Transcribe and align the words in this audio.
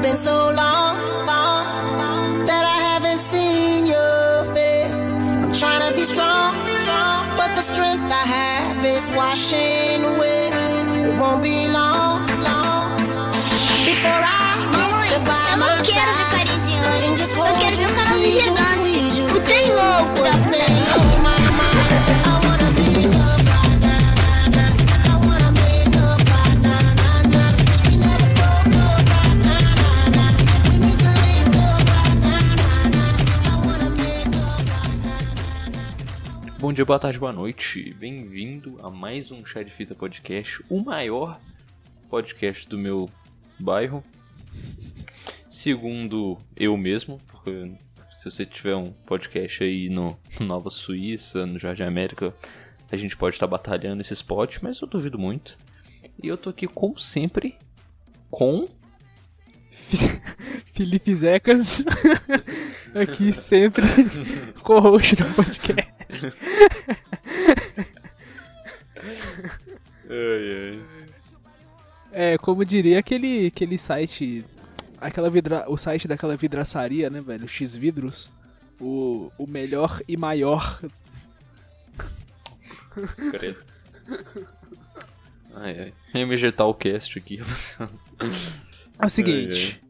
Been 0.00 0.16
so 0.16 0.52
long 0.52 1.26
Bom 36.68 36.72
dia, 36.74 36.84
boa 36.84 36.98
tarde, 36.98 37.18
boa 37.18 37.32
noite. 37.32 37.94
Bem-vindo 37.94 38.76
a 38.82 38.90
mais 38.90 39.30
um 39.30 39.42
Chá 39.42 39.62
de 39.62 39.70
Fita 39.70 39.94
Podcast, 39.94 40.62
o 40.68 40.84
maior 40.84 41.40
podcast 42.10 42.68
do 42.68 42.76
meu 42.76 43.08
bairro. 43.58 44.04
Segundo 45.48 46.36
eu 46.54 46.76
mesmo, 46.76 47.16
porque 47.26 47.72
se 48.14 48.30
você 48.30 48.44
tiver 48.44 48.76
um 48.76 48.92
podcast 48.92 49.64
aí 49.64 49.88
no 49.88 50.14
Nova 50.38 50.68
Suíça, 50.68 51.46
no 51.46 51.58
Jardim 51.58 51.84
América, 51.84 52.34
a 52.92 52.96
gente 52.98 53.16
pode 53.16 53.36
estar 53.36 53.46
batalhando 53.46 54.02
esse 54.02 54.12
spot, 54.12 54.58
mas 54.60 54.78
eu 54.82 54.86
duvido 54.86 55.18
muito. 55.18 55.56
E 56.22 56.28
eu 56.28 56.36
tô 56.36 56.50
aqui, 56.50 56.66
como 56.66 56.98
sempre, 56.98 57.56
com. 58.30 58.68
Felipe 60.74 61.16
Zecas, 61.16 61.82
aqui 62.94 63.32
sempre 63.32 63.86
co-host 64.62 65.16
do 65.16 65.24
podcast. 65.34 65.87
É, 72.10 72.38
como 72.38 72.64
diria 72.64 72.98
aquele, 72.98 73.46
aquele 73.46 73.76
site, 73.76 74.44
aquela 75.00 75.28
vidra, 75.30 75.66
o 75.68 75.76
site 75.76 76.08
daquela 76.08 76.36
vidraçaria, 76.36 77.10
né, 77.10 77.20
velho, 77.20 77.46
X 77.46 77.76
Vidros, 77.76 78.32
o, 78.80 79.30
o 79.38 79.46
melhor 79.46 80.02
e 80.08 80.16
maior. 80.16 80.80
Credo. 83.30 83.58
Ai, 85.54 85.92
ai. 86.14 86.22
MG 86.22 86.50
Talcast 86.52 87.18
aqui. 87.18 87.40
É 88.98 89.06
o 89.06 89.08
seguinte, 89.08 89.80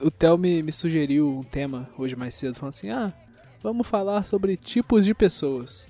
o 0.00 0.10
Theo 0.10 0.38
me, 0.38 0.62
me 0.62 0.72
sugeriu 0.72 1.38
um 1.38 1.42
tema 1.42 1.88
hoje 1.98 2.16
mais 2.16 2.34
cedo, 2.34 2.54
falando 2.54 2.74
assim, 2.74 2.90
ah, 2.90 3.12
vamos 3.62 3.86
falar 3.86 4.24
sobre 4.24 4.56
tipos 4.56 5.04
de 5.04 5.14
pessoas. 5.14 5.88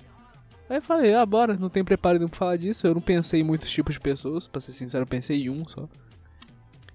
Aí 0.69 0.77
eu 0.77 0.81
falei, 0.81 1.13
ah, 1.13 1.25
bora, 1.25 1.57
não 1.57 1.69
tem 1.69 1.83
preparo 1.83 2.17
nenhum 2.17 2.29
pra 2.29 2.39
falar 2.39 2.57
disso, 2.57 2.87
eu 2.87 2.93
não 2.93 3.01
pensei 3.01 3.41
em 3.41 3.43
muitos 3.43 3.69
tipos 3.69 3.95
de 3.95 3.99
pessoas, 3.99 4.47
pra 4.47 4.61
ser 4.61 4.71
sincero, 4.71 5.03
eu 5.03 5.07
pensei 5.07 5.43
em 5.43 5.49
um 5.49 5.67
só. 5.67 5.87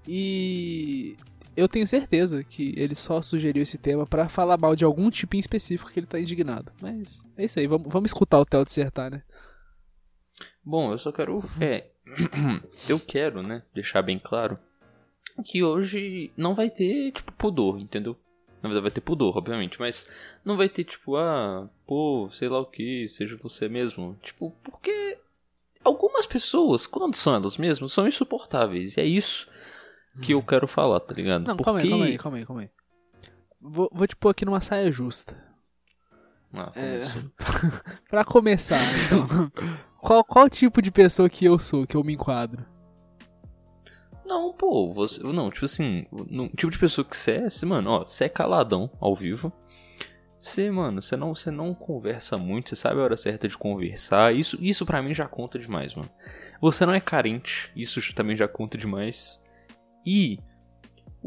E 0.08 1.16
eu 1.56 1.68
tenho 1.68 1.86
certeza 1.86 2.42
que 2.44 2.74
ele 2.76 2.94
só 2.94 3.20
sugeriu 3.20 3.62
esse 3.62 3.76
tema 3.76 4.06
pra 4.06 4.28
falar 4.28 4.58
mal 4.58 4.74
de 4.74 4.84
algum 4.84 5.10
tipo 5.10 5.36
em 5.36 5.38
específico 5.38 5.90
que 5.90 6.00
ele 6.00 6.06
tá 6.06 6.18
indignado. 6.18 6.72
Mas 6.80 7.24
é 7.36 7.44
isso 7.44 7.58
aí, 7.58 7.66
vamos, 7.66 7.88
vamos 7.90 8.10
escutar 8.10 8.38
o 8.38 8.46
Theo 8.46 8.64
dissertar, 8.64 9.10
né? 9.10 9.22
Bom, 10.64 10.92
eu 10.92 10.98
só 10.98 11.12
quero. 11.12 11.42
É. 11.60 11.90
eu 12.88 13.00
quero, 13.00 13.42
né? 13.42 13.62
Deixar 13.74 14.02
bem 14.02 14.18
claro 14.18 14.58
que 15.44 15.62
hoje 15.62 16.32
não 16.36 16.54
vai 16.54 16.70
ter, 16.70 17.12
tipo, 17.12 17.32
pudor, 17.32 17.78
entendeu? 17.78 18.16
Na 18.62 18.68
verdade, 18.68 18.82
vai 18.82 18.90
ter 18.90 19.00
pudor, 19.00 19.36
obviamente, 19.36 19.78
mas 19.78 20.10
não 20.44 20.56
vai 20.56 20.68
ter, 20.68 20.84
tipo, 20.84 21.16
ah, 21.16 21.68
pô, 21.86 22.28
sei 22.30 22.48
lá 22.48 22.58
o 22.58 22.66
que, 22.66 23.06
seja 23.08 23.36
você 23.36 23.68
mesmo. 23.68 24.16
Tipo, 24.22 24.50
porque 24.62 25.18
algumas 25.84 26.26
pessoas, 26.26 26.86
quando 26.86 27.14
são 27.14 27.34
elas 27.34 27.56
mesmas, 27.56 27.92
são 27.92 28.08
insuportáveis. 28.08 28.96
E 28.96 29.00
é 29.00 29.04
isso 29.04 29.48
que 30.22 30.32
eu 30.32 30.42
quero 30.42 30.66
falar, 30.66 31.00
tá 31.00 31.14
ligado? 31.14 31.46
Não, 31.46 31.56
porque... 31.56 31.64
calma 31.64 31.80
aí, 31.80 31.88
calma 31.88 32.04
aí, 32.06 32.18
calma 32.18 32.38
aí, 32.38 32.46
calma 32.46 32.62
aí. 32.62 32.70
Vou, 33.60 33.90
vou 33.92 34.06
te 34.06 34.16
pôr 34.16 34.30
aqui 34.30 34.44
numa 34.44 34.60
saia 34.60 34.90
justa. 34.90 35.36
Ah, 36.52 36.72
É. 36.74 37.04
Pra 38.08 38.24
começar, 38.24 38.80
então. 39.04 39.52
qual, 39.98 40.24
qual 40.24 40.48
tipo 40.48 40.80
de 40.80 40.90
pessoa 40.90 41.28
que 41.28 41.44
eu 41.44 41.58
sou, 41.58 41.86
que 41.86 41.96
eu 41.96 42.04
me 42.04 42.14
enquadro? 42.14 42.64
Não, 44.26 44.52
pô, 44.52 44.92
você. 44.92 45.22
Não, 45.22 45.50
tipo 45.50 45.64
assim, 45.64 46.06
no 46.10 46.48
tipo 46.48 46.70
de 46.70 46.78
pessoa 46.78 47.04
que 47.04 47.16
você 47.16 47.32
é, 47.32 47.50
você, 47.50 47.64
mano, 47.64 47.90
ó, 47.90 48.06
você 48.06 48.24
é 48.24 48.28
caladão 48.28 48.90
ao 49.00 49.14
vivo. 49.14 49.52
Você, 50.38 50.70
mano, 50.70 51.00
você 51.00 51.16
não, 51.16 51.34
você 51.34 51.50
não 51.50 51.74
conversa 51.74 52.36
muito, 52.36 52.68
você 52.68 52.76
sabe 52.76 53.00
a 53.00 53.04
hora 53.04 53.16
certa 53.16 53.48
de 53.48 53.56
conversar. 53.56 54.34
Isso, 54.34 54.58
isso 54.60 54.84
para 54.84 55.02
mim 55.02 55.14
já 55.14 55.26
conta 55.26 55.58
demais, 55.58 55.94
mano. 55.94 56.10
Você 56.60 56.84
não 56.84 56.92
é 56.92 57.00
carente, 57.00 57.70
isso 57.74 58.00
também 58.14 58.36
já 58.36 58.46
conta 58.46 58.76
demais. 58.76 59.42
E 60.04 60.38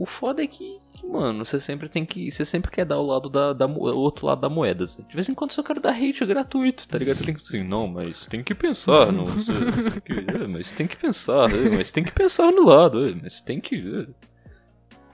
o 0.02 0.06
foda 0.06 0.44
é 0.44 0.48
que, 0.48 0.78
mano, 1.04 1.46
você 1.46 1.60
sempre 1.60 1.90
tem 1.90 2.06
que. 2.06 2.32
Você 2.32 2.46
sempre 2.46 2.72
quer 2.72 2.86
dar 2.86 2.98
o 3.00 3.06
lado 3.06 3.30
da, 3.30 3.54
da 3.54 3.66
o 3.66 3.80
outro 3.98 4.26
lado 4.28 4.42
da 4.42 4.50
moeda. 4.50 4.86
Zé. 4.86 5.02
De 5.08 5.14
vez 5.14 5.28
em 5.30 5.34
quando 5.34 5.52
você 5.52 5.62
quer 5.64 5.80
dar 5.80 5.92
hate 5.92 6.26
gratuito, 6.26 6.88
tá 6.88 6.98
ligado? 6.98 7.18
Você 7.18 7.26
tem 7.26 7.36
que 7.36 7.42
assim, 7.42 7.64
não, 7.64 7.88
mas 7.88 8.26
tem 8.26 8.44
que 8.44 8.56
pensar, 8.56 9.12
não. 9.12 9.26
Você, 9.28 9.52
você 9.54 10.02
que- 10.02 10.14
é, 10.14 10.48
mas 10.48 10.74
tem 10.74 10.88
que 10.88 10.96
pensar, 10.96 11.50
é, 11.52 11.70
mas 11.76 11.92
tem 11.92 12.04
que 12.04 12.12
pensar 12.12 12.52
no 12.52 12.66
lado, 12.66 13.08
é, 13.10 13.16
mas 13.22 13.42
tem 13.42 13.60
que. 13.60 13.76
é. 13.76 14.30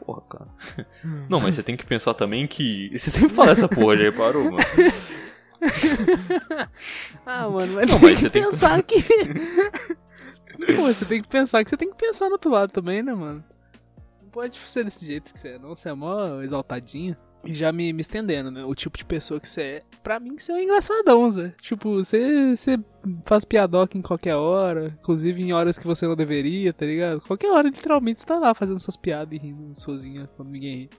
Porra, 0.06 0.22
cara. 0.30 0.48
Não, 1.30 1.40
mas 1.40 1.56
você 1.56 1.64
tem 1.64 1.76
que 1.78 1.86
pensar 1.86 2.14
também 2.14 2.46
que. 2.48 2.92
Você 2.96 3.10
sempre 3.10 3.30
fala 3.34 3.52
essa 3.52 3.68
porra, 3.68 3.96
já 3.96 4.04
reparou, 4.04 4.44
mano? 4.52 4.58
Ah, 7.26 7.50
mano, 7.50 7.74
mas 7.74 7.90
Não, 7.90 8.00
tem 8.00 8.10
mas 8.10 8.18
que 8.20 8.22
você 8.26 8.30
tem 8.30 8.44
que- 8.44 8.50
pensar 8.50 8.84
que. 8.84 9.02
Pô, 10.76 10.84
você 10.84 11.06
tem 11.06 11.22
que 11.22 11.28
pensar 11.28 11.64
que 11.64 11.70
você 11.70 11.78
tem 11.78 11.90
que 11.90 11.98
pensar 11.98 12.26
no 12.28 12.34
outro 12.34 12.52
lado 12.52 12.72
também, 12.72 13.02
né, 13.02 13.14
mano? 13.14 13.44
Pode 14.36 14.58
ser 14.58 14.84
desse 14.84 15.08
jeito 15.08 15.34
que 15.34 15.40
você 15.40 15.48
é, 15.48 15.58
não. 15.58 15.74
Você 15.74 15.88
é 15.88 15.94
mó 15.94 16.42
exaltadinho. 16.42 17.16
E 17.46 17.54
já 17.54 17.72
me, 17.72 17.94
me 17.94 18.02
estendendo, 18.02 18.52
né? 18.52 18.66
O 18.66 18.76
tipo 18.76 18.98
de 18.98 19.06
pessoa 19.06 19.40
que 19.40 19.48
você 19.48 19.62
é. 19.62 19.84
Pra 20.04 20.20
mim, 20.20 20.38
você 20.38 20.52
é 20.52 20.56
um 20.56 20.60
engraçadão, 20.60 21.32
Zé. 21.32 21.54
Tipo, 21.62 22.04
você, 22.04 22.54
você 22.54 22.78
faz 23.24 23.46
piadoca 23.46 23.98
em 23.98 24.02
qualquer 24.02 24.36
hora. 24.36 24.94
Inclusive 25.00 25.42
em 25.42 25.54
horas 25.54 25.80
que 25.80 25.88
você 25.88 26.06
não 26.06 26.18
deveria, 26.18 26.74
tá 26.74 26.86
ligado? 26.86 27.22
Qualquer 27.22 27.50
hora, 27.50 27.70
literalmente, 27.70 28.20
você 28.20 28.26
tá 28.26 28.38
lá 28.38 28.54
fazendo 28.54 28.78
suas 28.82 28.98
piadas 28.98 29.34
e 29.34 29.42
rindo 29.42 29.80
sozinha 29.80 30.30
quando 30.36 30.50
ninguém 30.50 30.76
ri. 30.76 30.90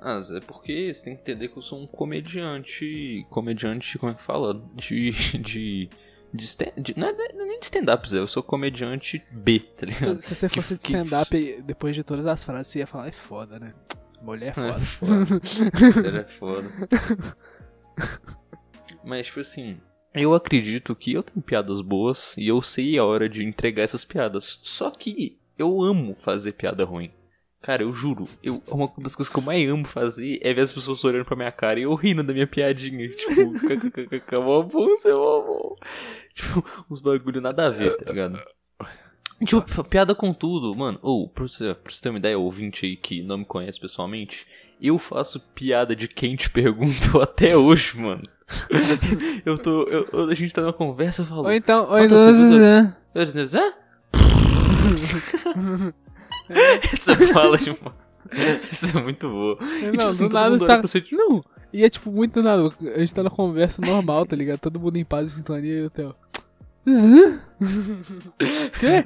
Ah, 0.00 0.18
Zé, 0.18 0.40
porque 0.40 0.92
você 0.92 1.04
tem 1.04 1.14
que 1.14 1.20
entender 1.20 1.50
que 1.50 1.56
eu 1.56 1.62
sou 1.62 1.80
um 1.80 1.86
comediante. 1.86 3.24
Comediante, 3.30 3.96
como 3.96 4.10
é 4.10 4.14
que 4.16 4.22
fala? 4.24 4.60
De. 4.74 5.12
de. 5.38 5.88
De, 6.32 6.44
stand, 6.44 6.72
de 6.78 6.98
não 6.98 7.08
é 7.08 7.12
não 7.12 7.42
é 7.42 7.44
nem 7.46 7.58
de 7.58 7.64
stand-up, 7.66 8.08
Zé. 8.08 8.18
Eu 8.18 8.26
sou 8.26 8.42
comediante 8.42 9.22
B, 9.30 9.60
tá 9.60 9.86
Se, 9.86 9.86
ligado? 9.86 10.16
se 10.18 10.34
você 10.34 10.48
Que- 10.48 10.54
fosse 10.56 10.76
de 10.76 10.82
que- 10.82 10.92
stand-up, 10.96 11.36
e 11.36 11.60
depois 11.62 11.94
de 11.94 12.02
todas 12.02 12.26
as 12.26 12.42
frases, 12.44 12.72
você 12.72 12.78
ia 12.80 12.86
falar, 12.86 13.08
é 13.08 13.12
foda, 13.12 13.58
né? 13.58 13.74
Mulher 14.22 14.54
é 14.56 14.68
É 14.68 14.78
foda. 14.78 14.80
foda. 15.42 16.08
Era 16.08 16.24
foda. 16.28 16.70
Mas, 19.04 19.26
tipo 19.26 19.40
assim, 19.40 19.78
eu 20.14 20.34
acredito 20.34 20.94
que 20.94 21.12
eu 21.12 21.22
tenho 21.22 21.42
piadas 21.42 21.80
boas 21.80 22.36
e 22.36 22.46
eu 22.46 22.62
sei 22.62 22.98
a 22.98 23.04
hora 23.04 23.28
de 23.28 23.44
entregar 23.44 23.82
essas 23.82 24.04
piadas. 24.04 24.60
Só 24.62 24.90
que 24.90 25.36
eu 25.58 25.82
amo 25.82 26.14
fazer 26.20 26.52
piada 26.52 26.84
ruim. 26.84 27.10
Cara, 27.62 27.82
eu 27.82 27.92
juro, 27.92 28.28
eu, 28.42 28.60
uma 28.66 28.90
das 28.98 29.14
coisas 29.14 29.32
que 29.32 29.38
eu 29.38 29.42
mais 29.42 29.68
amo 29.68 29.84
fazer 29.84 30.40
é 30.42 30.52
ver 30.52 30.62
as 30.62 30.72
pessoas 30.72 31.04
olhando 31.04 31.24
pra 31.24 31.36
minha 31.36 31.52
cara 31.52 31.78
e 31.78 31.84
eu 31.84 31.94
rindo 31.94 32.24
da 32.24 32.32
minha 32.32 32.46
piadinha. 32.46 33.08
Tipo, 33.10 33.52
kkkk, 33.52 34.36
mó 34.38 34.62
bom, 34.62 34.88
você 34.88 35.10
é 35.10 35.14
mó 35.14 35.40
bom. 35.40 35.76
Tipo, 36.34 36.64
uns 36.90 36.98
bagulho 37.00 37.40
nada 37.40 37.66
a 37.66 37.70
ver, 37.70 37.96
tá 37.96 38.10
ligado? 38.10 38.42
Tipo, 39.44 39.84
piada 39.84 40.12
com 40.14 40.34
tudo, 40.34 40.74
mano. 40.76 40.98
Ou, 41.02 41.28
pra, 41.28 41.44
você, 41.46 41.72
pra 41.74 41.92
você 41.92 42.02
ter 42.02 42.08
uma 42.10 42.18
ideia, 42.18 42.36
ouvinte 42.38 42.84
aí 42.84 42.96
que 42.96 43.22
não 43.22 43.38
me 43.38 43.44
conhece 43.44 43.78
pessoalmente, 43.78 44.44
eu 44.80 44.98
faço 44.98 45.38
piada 45.54 45.94
de 45.94 46.08
quem 46.08 46.34
te 46.34 46.50
perguntou 46.50 47.22
até 47.22 47.56
hoje, 47.56 47.96
mano. 47.96 48.22
eu 49.46 49.56
tô. 49.56 49.84
eu- 49.84 50.28
a 50.28 50.34
gente 50.34 50.52
tá 50.52 50.60
numa 50.62 50.72
conversa 50.72 51.24
falo. 51.24 51.44
Ou 51.44 51.52
então, 51.52 51.84
ou 51.86 51.94
Ah, 51.94 52.04
então, 52.04 52.18
Essa 56.92 57.16
fala 57.32 57.56
de 57.56 57.70
uma. 57.70 57.94
Isso 58.70 58.96
é 58.96 59.02
muito 59.02 59.28
boa. 59.28 59.58
E, 59.60 59.80
tipo 59.82 59.96
Não, 59.96 60.08
assim, 60.08 60.28
do 60.28 60.34
nada 60.34 60.50
mundo 60.56 60.82
você 60.82 61.00
tipo, 61.00 61.16
Não, 61.16 61.44
e 61.72 61.84
é 61.84 61.90
tipo 61.90 62.10
muito 62.10 62.34
do 62.34 62.42
nada. 62.42 62.70
A 62.94 62.98
gente 62.98 63.14
tá 63.14 63.22
na 63.22 63.30
conversa 63.30 63.80
normal, 63.84 64.26
tá 64.26 64.36
ligado? 64.36 64.60
Todo 64.60 64.80
mundo 64.80 64.96
em 64.96 65.04
paz 65.04 65.32
e 65.32 65.34
sintonia 65.36 65.80
e 65.80 65.84
o 65.86 65.90
Theo. 65.90 66.14
Zé? 66.88 67.38
Quê? 68.80 69.04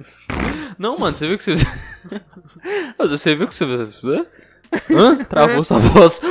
Não, 0.78 0.98
mano, 0.98 1.16
você 1.16 1.28
viu 1.28 1.36
que 1.36 1.44
você. 1.44 1.54
Mas 2.98 3.10
você 3.10 3.34
viu 3.34 3.46
que 3.46 3.54
você. 3.54 4.26
Hã? 4.90 5.24
Travou 5.24 5.62
sua 5.62 5.78
voz. 5.78 6.20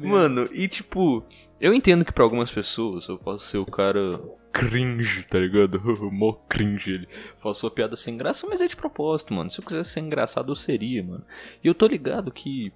Mano, 0.00 0.48
e 0.52 0.68
tipo, 0.68 1.24
Eu 1.60 1.74
entendo 1.74 2.04
que 2.04 2.12
pra 2.12 2.22
algumas 2.22 2.52
pessoas 2.52 3.08
eu 3.08 3.18
posso 3.18 3.44
ser 3.44 3.58
o 3.58 3.66
cara 3.66 4.20
cringe, 4.52 5.24
tá 5.24 5.38
ligado? 5.38 5.80
Mó 6.12 6.32
cringe 6.48 6.94
ele. 6.94 7.08
Faço 7.38 7.66
uma 7.66 7.72
piada 7.72 7.96
sem 7.96 8.16
graça, 8.16 8.46
mas 8.48 8.60
é 8.60 8.66
de 8.66 8.76
propósito, 8.76 9.34
mano. 9.34 9.50
Se 9.50 9.60
eu 9.60 9.64
quisesse 9.64 9.90
ser 9.90 10.00
engraçado, 10.00 10.52
eu 10.52 10.56
seria, 10.56 11.02
mano. 11.02 11.24
E 11.62 11.66
eu 11.66 11.74
tô 11.74 11.86
ligado 11.86 12.30
que. 12.30 12.72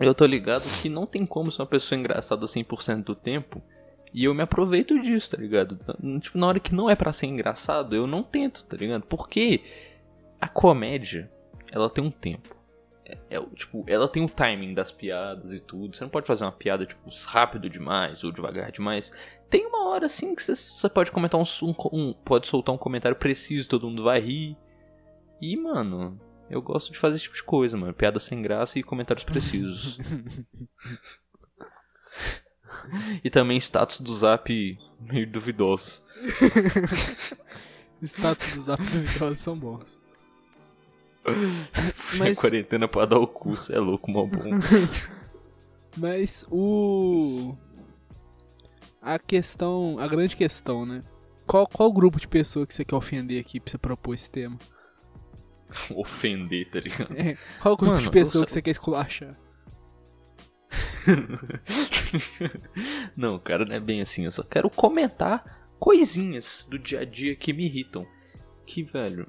Eu 0.00 0.14
tô 0.14 0.24
ligado 0.24 0.64
que 0.80 0.88
não 0.88 1.06
tem 1.06 1.24
como 1.26 1.52
ser 1.52 1.62
uma 1.62 1.68
pessoa 1.68 1.98
engraçada 1.98 2.46
100% 2.46 3.04
do 3.04 3.14
tempo. 3.14 3.62
E 4.12 4.24
eu 4.24 4.34
me 4.34 4.42
aproveito 4.42 4.98
disso, 5.00 5.30
tá 5.30 5.38
ligado? 5.40 5.78
Tipo, 6.20 6.38
na 6.38 6.46
hora 6.46 6.60
que 6.60 6.74
não 6.74 6.90
é 6.90 6.94
para 6.94 7.12
ser 7.12 7.26
engraçado, 7.26 7.94
eu 7.94 8.06
não 8.06 8.22
tento, 8.22 8.64
tá 8.64 8.76
ligado? 8.76 9.04
Porque 9.04 9.62
a 10.40 10.48
comédia, 10.48 11.30
ela 11.70 11.88
tem 11.88 12.04
um 12.04 12.10
tempo. 12.10 12.54
É, 13.12 13.36
é, 13.36 13.40
tipo, 13.54 13.84
ela 13.86 14.08
tem 14.08 14.24
o 14.24 14.28
timing 14.28 14.72
das 14.72 14.90
piadas 14.90 15.52
e 15.52 15.60
tudo. 15.60 15.94
Você 15.94 16.04
não 16.04 16.10
pode 16.10 16.26
fazer 16.26 16.44
uma 16.44 16.52
piada, 16.52 16.86
tipo, 16.86 17.10
rápido 17.26 17.68
demais 17.68 18.24
ou 18.24 18.32
devagar 18.32 18.72
demais. 18.72 19.12
Tem 19.50 19.66
uma 19.66 19.88
hora, 19.88 20.06
assim, 20.06 20.34
que 20.34 20.42
você, 20.42 20.54
você 20.54 20.88
pode 20.88 21.12
comentar 21.12 21.38
um, 21.38 21.44
um, 21.62 21.74
um, 21.92 22.12
Pode 22.12 22.46
soltar 22.46 22.74
um 22.74 22.78
comentário 22.78 23.16
preciso, 23.16 23.68
todo 23.68 23.86
mundo 23.86 24.04
vai 24.04 24.18
rir. 24.18 24.56
E, 25.40 25.56
mano, 25.56 26.18
eu 26.48 26.62
gosto 26.62 26.92
de 26.92 26.98
fazer 26.98 27.16
esse 27.16 27.24
tipo 27.24 27.36
de 27.36 27.42
coisa, 27.42 27.76
mano. 27.76 27.92
Piada 27.92 28.18
sem 28.18 28.40
graça 28.40 28.78
e 28.78 28.82
comentários 28.82 29.24
precisos. 29.24 29.98
e 33.22 33.28
também 33.28 33.58
status 33.58 34.00
do 34.00 34.14
zap 34.14 34.78
meio 35.00 35.30
duvidosos. 35.30 36.02
status 38.02 38.54
do 38.54 38.60
zap 38.62 38.82
duvidosos 38.82 39.38
são 39.38 39.58
bons. 39.58 40.00
Mas... 42.18 42.38
quarentena 42.38 42.88
pra 42.88 43.06
dar 43.06 43.18
o 43.18 43.26
cu, 43.26 43.56
cê 43.56 43.74
é 43.74 43.78
louco, 43.78 44.10
mal 44.10 44.26
bom. 44.26 44.50
Mas 45.96 46.44
o. 46.50 47.54
A 49.00 49.18
questão. 49.18 49.98
A 49.98 50.06
grande 50.06 50.36
questão, 50.36 50.86
né? 50.86 51.00
Qual, 51.46 51.66
qual 51.66 51.92
grupo 51.92 52.20
de 52.20 52.28
pessoa 52.28 52.66
que 52.66 52.74
você 52.74 52.84
quer 52.84 52.96
ofender 52.96 53.40
aqui 53.40 53.60
pra 53.60 53.70
você 53.70 53.78
propor 53.78 54.14
esse 54.14 54.30
tema? 54.30 54.58
ofender, 55.94 56.70
tá 56.70 56.80
ligado? 56.80 57.12
É, 57.16 57.36
qual 57.60 57.76
grupo 57.76 57.94
Mano, 57.94 58.04
de 58.04 58.10
pessoa 58.10 58.44
que 58.44 58.52
você 58.52 58.62
quer 58.62 58.70
esculachar? 58.70 59.36
não, 63.16 63.38
cara, 63.38 63.64
não 63.64 63.74
é 63.74 63.80
bem 63.80 64.00
assim. 64.00 64.24
Eu 64.24 64.32
só 64.32 64.42
quero 64.42 64.70
comentar 64.70 65.44
coisinhas 65.78 66.66
do 66.70 66.78
dia 66.78 67.00
a 67.00 67.04
dia 67.04 67.34
que 67.34 67.52
me 67.52 67.64
irritam. 67.66 68.06
Que, 68.64 68.82
velho. 68.82 69.28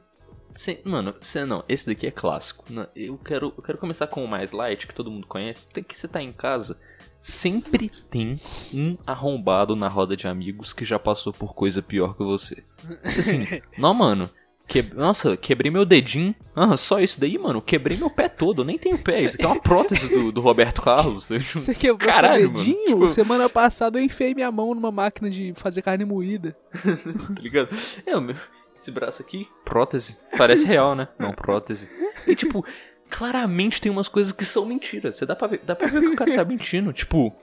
Cê, 0.55 0.81
mano, 0.83 1.15
cê, 1.21 1.45
não, 1.45 1.63
esse 1.67 1.85
daqui 1.85 2.07
é 2.07 2.11
clássico. 2.11 2.65
Eu 2.95 3.17
quero, 3.17 3.53
eu 3.57 3.63
quero 3.63 3.77
começar 3.77 4.07
com 4.07 4.23
o 4.23 4.27
mais 4.27 4.51
light, 4.51 4.87
que 4.87 4.93
todo 4.93 5.11
mundo 5.11 5.27
conhece. 5.27 5.67
Tem 5.67 5.83
que 5.83 5.97
você 5.97 6.07
tá 6.07 6.21
em 6.21 6.31
casa. 6.31 6.77
Sempre 7.21 7.89
tem 8.09 8.39
um 8.73 8.97
arrombado 9.07 9.75
na 9.75 9.87
roda 9.87 10.15
de 10.15 10.27
amigos 10.27 10.73
que 10.73 10.83
já 10.83 10.99
passou 10.99 11.31
por 11.31 11.53
coisa 11.53 11.81
pior 11.81 12.15
que 12.15 12.23
você. 12.23 12.63
Assim, 13.03 13.61
não, 13.77 13.93
mano. 13.93 14.29
Que... 14.67 14.81
Nossa, 14.81 15.35
quebrei 15.35 15.71
meu 15.71 15.85
dedinho. 15.85 16.35
Ah, 16.55 16.75
só 16.77 16.99
isso 16.99 17.19
daí, 17.19 17.37
mano. 17.37 17.61
Quebrei 17.61 17.97
meu 17.97 18.09
pé 18.09 18.29
todo. 18.29 18.61
Eu 18.61 18.65
nem 18.65 18.77
tenho 18.77 18.97
pé. 18.97 19.21
Isso 19.21 19.35
aqui 19.35 19.45
é 19.45 19.47
uma 19.47 19.61
prótese 19.61 20.07
do, 20.07 20.31
do 20.31 20.41
Roberto 20.41 20.81
Carlos. 20.81 21.29
Você 21.29 21.73
quebrou 21.75 21.97
Caralho, 21.97 22.47
seu 22.47 22.49
dedinho? 22.49 22.85
Tipo... 22.85 23.09
Semana 23.09 23.49
passada 23.49 23.99
eu 23.99 24.03
enfiei 24.03 24.33
minha 24.33 24.51
mão 24.51 24.73
numa 24.73 24.91
máquina 24.91 25.29
de 25.29 25.53
fazer 25.55 25.81
carne 25.81 26.05
moída. 26.05 26.55
tá 26.73 27.41
ligado? 27.41 27.69
É, 28.05 28.19
meu... 28.19 28.35
esse 28.83 28.91
braço 28.91 29.21
aqui, 29.21 29.47
prótese. 29.63 30.17
Parece 30.37 30.65
real, 30.65 30.93
né? 30.93 31.07
Não, 31.17 31.33
prótese. 31.33 31.89
E 32.27 32.35
tipo, 32.35 32.65
claramente 33.09 33.81
tem 33.81 33.91
umas 33.91 34.07
coisas 34.07 34.31
que 34.31 34.45
são 34.45 34.65
mentiras. 34.65 35.15
Você 35.15 35.25
dá 35.25 35.35
pra 35.35 35.47
ver, 35.47 35.61
dá 35.63 35.75
pra 35.75 35.87
ver 35.87 36.01
que 36.01 36.07
o 36.07 36.15
cara 36.15 36.35
tá 36.35 36.45
mentindo. 36.45 36.91
Tipo, 36.91 37.35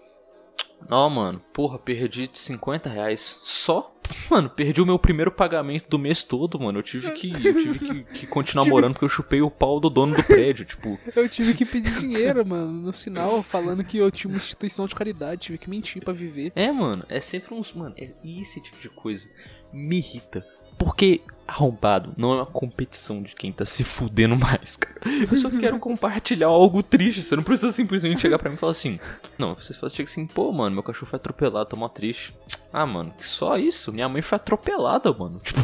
Ó, 0.89 1.09
mano, 1.09 1.41
porra, 1.53 1.79
perdi 1.79 2.29
50 2.33 2.89
reais 2.89 3.41
só. 3.45 3.95
Mano, 4.29 4.51
perdi 4.51 4.83
o 4.83 4.87
meu 4.87 4.99
primeiro 4.99 5.31
pagamento 5.31 5.89
do 5.89 5.99
mês 5.99 6.25
todo, 6.25 6.59
mano. 6.59 6.79
Eu 6.79 6.83
tive 6.83 7.13
que, 7.13 7.31
eu 7.31 7.59
tive 7.59 7.79
que, 7.79 8.05
que 8.21 8.27
continuar 8.27 8.65
tive... 8.65 8.75
morando 8.75 8.95
porque 8.95 9.05
eu 9.05 9.09
chupei 9.09 9.41
o 9.41 9.51
pau 9.51 9.79
do 9.79 9.89
dono 9.89 10.17
do 10.17 10.25
prédio, 10.25 10.65
tipo. 10.65 10.99
Eu 11.15 11.29
tive 11.29 11.55
que 11.55 11.65
pedir 11.65 11.95
dinheiro, 11.95 12.45
mano, 12.45 12.73
no 12.73 12.93
sinal, 12.93 13.43
falando 13.43 13.85
que 13.85 13.99
eu 13.99 14.11
tinha 14.11 14.29
uma 14.29 14.39
instituição 14.39 14.87
de 14.87 14.95
caridade, 14.95 15.43
tive 15.43 15.59
que 15.59 15.71
mentir 15.71 16.03
para 16.03 16.13
viver. 16.13 16.53
É, 16.57 16.73
mano, 16.73 17.05
é 17.09 17.21
sempre 17.21 17.55
uns. 17.55 17.73
Mano, 17.73 17.95
é 17.97 18.11
esse 18.25 18.61
tipo 18.61 18.81
de 18.81 18.89
coisa 18.89 19.31
me 19.73 19.99
irrita. 19.99 20.45
Porque 20.81 21.21
arrombado 21.47 22.15
não 22.17 22.33
é 22.33 22.37
uma 22.37 22.47
competição 22.47 23.23
de 23.23 23.35
quem 23.35 23.53
tá 23.53 23.67
se 23.67 23.85
fudendo 23.85 24.35
mais, 24.35 24.79
cara. 24.79 24.99
Eu 25.31 25.37
só 25.37 25.51
quero 25.51 25.79
compartilhar 25.79 26.47
algo 26.47 26.83
triste. 26.83 27.23
Você 27.23 27.37
não 27.37 27.43
precisa 27.43 27.71
simplesmente 27.71 28.21
chegar 28.21 28.39
pra 28.39 28.49
mim 28.49 28.55
e 28.55 28.59
falar 28.59 28.73
assim. 28.73 28.99
Não, 29.37 29.55
você 29.55 29.75
fala 29.75 29.93
assim, 29.93 30.27
pô, 30.27 30.51
mano, 30.51 30.75
meu 30.75 30.83
cachorro 30.83 31.11
foi 31.11 31.19
atropelado, 31.19 31.69
tô 31.69 31.77
mó 31.77 31.87
triste. 31.89 32.35
Ah, 32.73 32.87
mano, 32.87 33.13
só 33.19 33.59
isso? 33.59 33.93
Minha 33.93 34.09
mãe 34.09 34.23
foi 34.23 34.37
atropelada, 34.37 35.13
mano. 35.13 35.39
Tipo, 35.45 35.61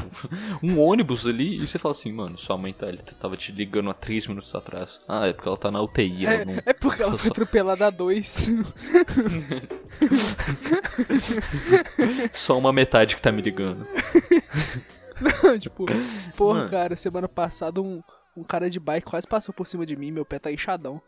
um 0.63 0.79
ônibus 0.81 1.27
ali 1.27 1.63
e 1.63 1.67
você 1.67 1.79
fala 1.79 1.93
assim, 1.93 2.13
mano, 2.13 2.37
sua 2.37 2.59
mãe 2.59 2.75
tá, 2.75 2.89
tava 3.19 3.37
te 3.39 3.53
ligando 3.53 3.89
há 3.89 3.95
3 3.95 4.27
minutos 4.27 4.55
atrás. 4.55 5.01
Ah, 5.09 5.27
é 5.27 5.33
porque 5.33 5.49
ela 5.49 5.57
tá 5.57 5.71
na 5.71 5.81
UTI. 5.81 6.27
É, 6.27 6.45
não... 6.45 6.61
é 6.67 6.75
porque 6.75 7.03
ela 7.03 7.13
foi 7.13 7.29
só... 7.29 7.33
atropelada 7.33 7.87
a 7.87 7.91
dois. 7.91 8.51
só 12.33 12.59
uma 12.59 12.73
metade 12.73 13.17
que 13.17 13.23
tá 13.23 13.33
me 13.33 13.41
ligando. 13.41 13.87
Não, 15.21 15.59
tipo, 15.59 15.87
porra, 16.37 16.59
Mano. 16.61 16.71
cara, 16.71 16.97
semana 16.97 17.29
passada 17.29 17.81
um, 17.81 18.03
um 18.37 18.45
cara 18.45 18.69
de 18.69 18.79
bike 18.79 19.07
quase 19.11 19.27
passou 19.27 19.55
por 19.55 19.67
cima 19.67 19.87
de 19.87 19.97
mim, 19.97 20.11
meu 20.11 20.25
pé 20.25 20.39
tá 20.39 20.53
inchadão. 20.53 21.01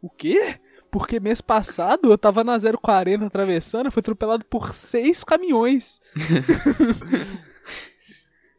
O 0.00 0.10
quê? 0.10 0.58
Porque 0.90 1.18
mês 1.18 1.40
passado 1.40 2.10
eu 2.10 2.18
tava 2.18 2.44
na 2.44 2.58
040 2.58 3.26
atravessando, 3.26 3.90
foi 3.90 4.00
atropelado 4.00 4.44
por 4.44 4.74
seis 4.74 5.24
caminhões. 5.24 6.00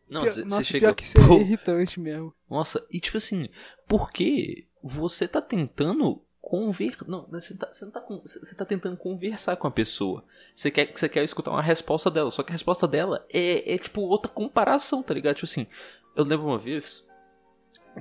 Não, 0.09 0.23
você 0.23 0.43
Nossa, 0.45 0.63
chega... 0.63 0.87
pior 0.87 0.95
que 0.95 1.03
isso 1.03 1.17
é 1.17 1.21
irritante 1.41 1.99
mesmo. 1.99 2.33
Nossa, 2.49 2.85
e 2.91 2.99
tipo 2.99 3.17
assim, 3.17 3.49
porque 3.87 4.65
você 4.81 5.27
tá 5.27 5.41
tentando 5.41 6.21
conver... 6.47 6.95
Não, 7.05 7.27
você 7.29 7.53
tá, 7.57 7.67
você, 7.69 7.91
tá, 7.91 8.01
você 8.09 8.55
tá 8.55 8.63
tentando 8.63 8.95
conversar 8.95 9.57
com 9.57 9.67
a 9.67 9.71
pessoa. 9.71 10.23
Você 10.55 10.71
quer, 10.71 10.89
você 10.95 11.09
quer 11.09 11.21
escutar 11.25 11.51
uma 11.51 11.61
resposta 11.61 12.09
dela, 12.09 12.31
só 12.31 12.41
que 12.41 12.51
a 12.51 12.53
resposta 12.53 12.87
dela 12.87 13.25
é, 13.29 13.73
é 13.73 13.77
tipo 13.77 13.99
outra 13.99 14.31
comparação, 14.31 15.03
tá 15.03 15.13
ligado? 15.13 15.35
Tipo 15.35 15.45
assim, 15.45 15.67
eu 16.15 16.23
lembro 16.23 16.47
uma 16.47 16.57
vez 16.57 17.05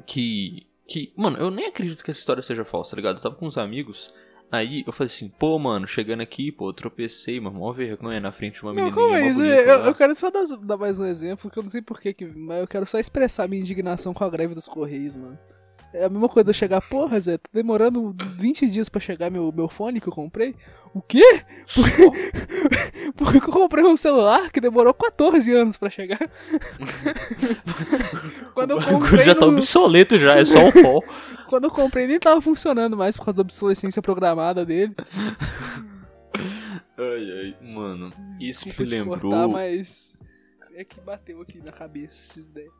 que. 0.06 0.64
que 0.87 1.12
Mano, 1.16 1.38
eu 1.38 1.50
nem 1.50 1.66
acredito 1.66 2.04
que 2.04 2.10
essa 2.12 2.20
história 2.20 2.40
seja 2.40 2.64
falsa, 2.64 2.93
tá 2.93 2.96
ligado? 2.96 3.16
Eu 3.16 3.22
tava 3.22 3.34
com 3.34 3.46
uns 3.46 3.58
amigos. 3.58 4.14
Aí 4.50 4.84
eu 4.87 4.93
falei 4.93 5.08
assim, 5.08 5.28
pô, 5.28 5.58
mano, 5.58 5.88
chegando 5.88 6.20
aqui, 6.20 6.52
pô, 6.52 6.72
tropecei, 6.72 7.40
mano, 7.40 7.58
mó 7.58 7.72
vergonha 7.72 8.20
na 8.20 8.31
frente 8.31 8.54
de 8.54 8.62
uma 8.62 8.72
menina. 8.72 8.94
Não, 8.94 9.19
isso? 9.19 9.43
Eu, 9.43 9.87
eu, 9.87 9.94
quero 9.94 10.14
só 10.14 10.31
dar, 10.31 10.44
dar, 10.62 10.76
mais 10.76 11.00
um 11.00 11.04
exemplo, 11.04 11.50
que 11.50 11.58
eu 11.58 11.64
não 11.64 11.70
sei 11.70 11.82
porquê, 11.82 12.14
mas 12.37 12.60
eu 12.60 12.69
quero 12.69 12.87
só 12.87 12.96
expressar 12.96 13.48
minha 13.48 13.60
indignação 13.60 14.14
com 14.14 14.22
a 14.22 14.31
greve 14.31 14.54
dos 14.54 14.69
Correios, 14.69 15.16
mano. 15.16 15.37
É 15.93 16.05
a 16.05 16.08
mesma 16.08 16.29
coisa 16.29 16.44
de 16.44 16.51
eu 16.51 16.55
chegar, 16.55 16.81
porra, 16.81 17.19
Zé, 17.19 17.39
tá 17.39 17.49
demorando 17.53 18.15
20 18.37 18.69
dias 18.69 18.89
pra 18.89 19.01
chegar 19.01 19.31
meu, 19.31 19.53
meu 19.53 19.69
fone 19.69 20.01
que 20.01 20.08
eu 20.08 20.13
comprei. 20.13 20.55
O 20.93 21.01
quê? 21.01 21.22
Porque, 21.75 23.13
porque 23.17 23.39
eu 23.39 23.53
comprei 23.53 23.84
um 23.84 23.96
celular 23.96 24.51
que 24.51 24.60
demorou 24.60 24.93
14 24.93 25.53
anos 25.53 25.79
pra 25.79 25.91
chegar. 25.91 26.19
Quando 28.55 28.72
eu 28.72 28.82
comprei. 28.82 29.25
Já 29.25 29.34
tá 29.34 29.46
obsoleto 29.46 30.19
já, 30.19 30.37
é 30.37 30.44
só 30.44 30.67
um 30.67 30.72
pó. 30.82 31.03
Quando 31.49 31.65
eu 31.65 31.70
comprei 31.70 32.06
nem 32.06 32.19
tava 32.19 32.41
funcionando 32.41 32.96
mais 32.96 33.17
por 33.17 33.27
causa 33.27 33.37
da 33.37 33.43
obsolescência 33.43 34.03
programada 34.03 34.65
dele. 34.65 34.94
Ai, 36.99 36.99
ai, 36.99 37.56
mano. 37.60 38.10
Isso 38.41 38.65
Desculpa 38.65 38.82
me 38.82 38.89
lembrou. 38.89 39.20
Cortar, 39.20 39.49
mas 39.49 40.17
é 40.75 40.84
que 40.84 41.01
bateu 41.01 41.41
aqui 41.41 41.58
na 41.58 41.72
cabeça 41.72 42.15
esses 42.15 42.51
ideias. 42.51 42.72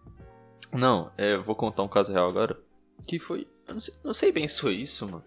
Não, 0.73 1.11
é, 1.16 1.35
eu 1.35 1.42
vou 1.42 1.54
contar 1.54 1.83
um 1.83 1.88
caso 1.88 2.12
real 2.12 2.28
agora. 2.28 2.59
Que 3.07 3.19
foi. 3.19 3.47
Eu 3.67 3.75
não 3.75 3.81
sei, 3.81 3.95
não 4.05 4.15
sei 4.15 4.33
bem 4.33 4.47
se 4.47 4.61
foi 4.61 4.76
isso, 4.76 5.07
mano. 5.07 5.25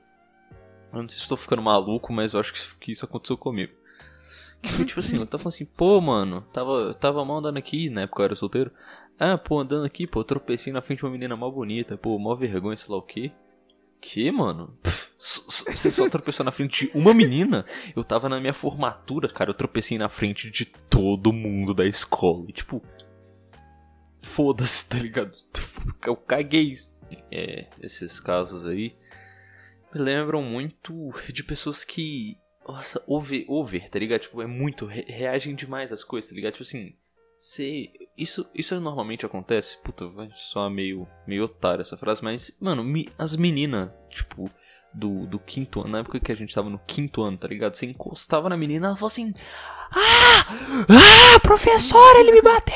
Eu 0.92 1.02
não 1.02 1.10
sei 1.10 1.18
se 1.18 1.24
estou 1.24 1.38
ficando 1.38 1.62
maluco, 1.62 2.12
mas 2.14 2.34
eu 2.34 2.40
acho 2.40 2.54
que, 2.54 2.60
que 2.80 2.92
isso 2.92 3.06
aconteceu 3.06 3.38
comigo. 3.38 3.74
Que 4.62 4.70
foi 4.70 4.86
tipo 4.86 5.00
assim, 5.00 5.18
eu 5.18 5.26
tava 5.26 5.44
falando 5.44 5.56
assim, 5.56 5.66
pô, 5.66 6.02
mano, 6.02 6.42
tava, 6.54 6.94
tava 6.94 7.24
mal 7.24 7.38
andando 7.38 7.58
aqui, 7.58 7.90
na 7.90 8.02
época 8.02 8.22
eu 8.22 8.26
era 8.26 8.36
solteiro. 8.36 8.72
Ah, 9.18 9.38
pô, 9.38 9.60
andando 9.60 9.86
aqui, 9.86 10.08
pô, 10.08 10.24
tropecei 10.24 10.72
na 10.74 10.82
frente 10.82 11.00
de 11.00 11.06
uma 11.06 11.12
menina 11.12 11.36
mal 11.36 11.52
bonita, 11.52 11.98
pô, 11.98 12.18
mó 12.18 12.36
vergonha, 12.36 12.76
sei 12.76 12.92
lá 12.92 12.98
o 12.98 13.02
quê. 13.02 13.32
Que, 14.02 14.32
mano? 14.32 14.78
Você 15.18 15.92
só 15.92 16.08
tropeçou 16.10 16.46
na 16.46 16.54
frente 16.54 16.86
de 16.86 16.98
uma 16.98 17.14
menina? 17.14 17.66
Eu 17.94 18.04
tava 18.04 18.30
na 18.30 18.40
minha 18.40 18.54
formatura, 18.54 19.28
cara, 19.28 19.50
eu 19.50 19.54
tropecei 19.54 19.98
na 19.98 20.08
frente 20.08 20.50
de 20.50 20.66
todo 20.66 21.34
mundo 21.34 21.74
da 21.74 21.86
escola. 21.86 22.46
E, 22.48 22.54
tipo, 22.54 22.82
foda-se, 24.22 24.88
tá 24.88 24.98
ligado? 24.98 25.34
Eu 26.06 26.16
caguei 26.16 26.74
é, 27.32 27.68
esses 27.82 28.20
casos 28.20 28.66
aí 28.66 28.96
me 29.94 30.02
lembram 30.02 30.42
muito 30.42 31.12
de 31.32 31.44
pessoas 31.44 31.84
que. 31.84 32.38
Nossa, 32.68 33.04
over, 33.08 33.46
over, 33.48 33.90
tá 33.90 33.98
ligado? 33.98 34.22
Tipo, 34.22 34.42
é 34.42 34.46
muito. 34.46 34.86
Re, 34.86 35.02
reagem 35.08 35.56
demais 35.56 35.92
às 35.92 36.04
coisas, 36.04 36.30
tá 36.30 36.36
ligado? 36.36 36.54
Tipo 36.54 36.64
assim. 36.64 36.96
Você. 37.40 37.90
Isso, 38.18 38.48
isso 38.54 38.80
normalmente 38.80 39.26
acontece. 39.26 39.78
Puta, 39.82 40.08
vai 40.08 40.30
soar 40.36 40.70
meio, 40.70 41.08
meio 41.26 41.46
otário 41.46 41.82
essa 41.82 41.98
frase, 41.98 42.24
mas, 42.24 42.56
mano, 42.60 42.84
as 43.18 43.36
meninas, 43.36 43.90
tipo, 44.10 44.52
do, 44.94 45.28
do 45.28 45.40
quinto 45.40 45.82
ano, 45.82 45.90
na 45.90 46.00
época 46.00 46.20
que 46.20 46.32
a 46.32 46.36
gente 46.36 46.54
tava 46.54 46.70
no 46.70 46.80
quinto 46.80 47.22
ano, 47.22 47.38
tá 47.38 47.48
ligado? 47.48 47.76
Você 47.76 47.86
encostava 47.86 48.50
na 48.50 48.58
menina, 48.58 48.88
ela 48.88 48.96
falou 48.96 49.08
assim: 49.08 49.34
Ah! 49.92 50.46
Ah, 50.90 51.40
professor, 51.42 52.16
ele 52.18 52.32
me 52.32 52.42
bateu! 52.42 52.76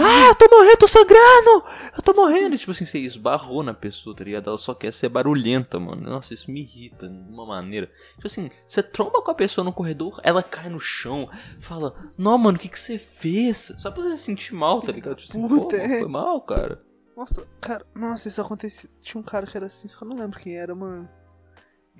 Ah, 0.00 0.28
eu 0.28 0.34
tô 0.34 0.48
morrendo, 0.50 0.76
tô 0.78 0.88
sangrando! 0.88 1.64
Eu 1.96 2.02
tô 2.02 2.12
morrendo! 2.12 2.54
E, 2.54 2.58
tipo 2.58 2.72
assim, 2.72 2.84
você 2.84 2.98
esbarrou 2.98 3.62
na 3.62 3.72
pessoa, 3.72 4.14
tá 4.14 4.24
ligado? 4.24 4.48
Ela 4.48 4.58
só 4.58 4.74
quer 4.74 4.92
ser 4.92 5.08
barulhenta, 5.08 5.78
mano. 5.78 6.02
Nossa, 6.02 6.34
isso 6.34 6.50
me 6.50 6.62
irrita 6.62 7.08
de 7.08 7.32
uma 7.32 7.46
maneira. 7.46 7.90
Tipo 8.16 8.26
assim, 8.26 8.50
você 8.66 8.82
tromba 8.82 9.22
com 9.22 9.30
a 9.30 9.34
pessoa 9.34 9.64
no 9.64 9.72
corredor, 9.72 10.20
ela 10.24 10.42
cai 10.42 10.68
no 10.68 10.80
chão, 10.80 11.28
fala: 11.60 11.94
Não, 12.18 12.36
mano, 12.36 12.58
o 12.58 12.60
que, 12.60 12.68
que 12.68 12.80
você 12.80 12.98
fez? 12.98 13.72
Só 13.78 13.90
pra 13.90 14.02
você 14.02 14.10
se 14.10 14.24
sentir 14.24 14.54
mal, 14.54 14.82
tá 14.82 14.90
ligado? 14.92 15.16
Tipo 15.16 15.30
assim, 15.30 15.48
pô, 15.48 15.60
Puta, 15.60 15.76
é. 15.76 16.00
foi 16.00 16.08
mal, 16.08 16.40
cara. 16.40 16.82
Nossa, 17.16 17.46
cara, 17.60 17.84
nossa, 17.94 18.28
isso 18.28 18.40
acontecia. 18.40 18.88
Tinha 19.00 19.20
um 19.20 19.24
cara 19.24 19.46
que 19.46 19.56
era 19.56 19.66
assim, 19.66 19.86
só 19.86 20.04
não 20.04 20.16
lembro 20.16 20.40
quem 20.40 20.56
era, 20.56 20.74
mano. 20.74 21.08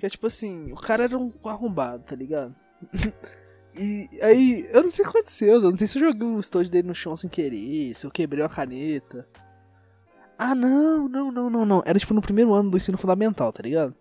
Que 0.01 0.07
é 0.07 0.09
tipo 0.09 0.25
assim, 0.25 0.71
o 0.71 0.75
cara 0.75 1.03
era 1.03 1.15
um 1.15 1.31
arrombado, 1.45 2.03
tá 2.03 2.15
ligado? 2.15 2.55
e 3.77 4.09
aí, 4.19 4.67
eu 4.73 4.81
não 4.81 4.89
sei 4.89 5.05
o 5.05 5.11
que 5.11 5.15
aconteceu, 5.15 5.61
eu 5.61 5.69
não 5.69 5.77
sei 5.77 5.85
se 5.85 5.99
eu 5.99 6.11
joguei 6.11 6.27
o 6.27 6.39
estojo 6.39 6.71
dele 6.71 6.87
no 6.87 6.95
chão 6.95 7.15
sem 7.15 7.29
querer, 7.29 7.93
se 7.93 8.07
eu 8.07 8.09
quebrei 8.09 8.41
uma 8.41 8.49
caneta. 8.49 9.27
Ah, 10.39 10.55
não, 10.55 11.07
não, 11.07 11.31
não, 11.31 11.51
não, 11.51 11.65
não. 11.67 11.83
Era 11.85 11.99
tipo 11.99 12.15
no 12.15 12.21
primeiro 12.21 12.51
ano 12.51 12.71
do 12.71 12.77
ensino 12.77 12.97
fundamental, 12.97 13.53
tá 13.53 13.61
ligado? 13.61 13.95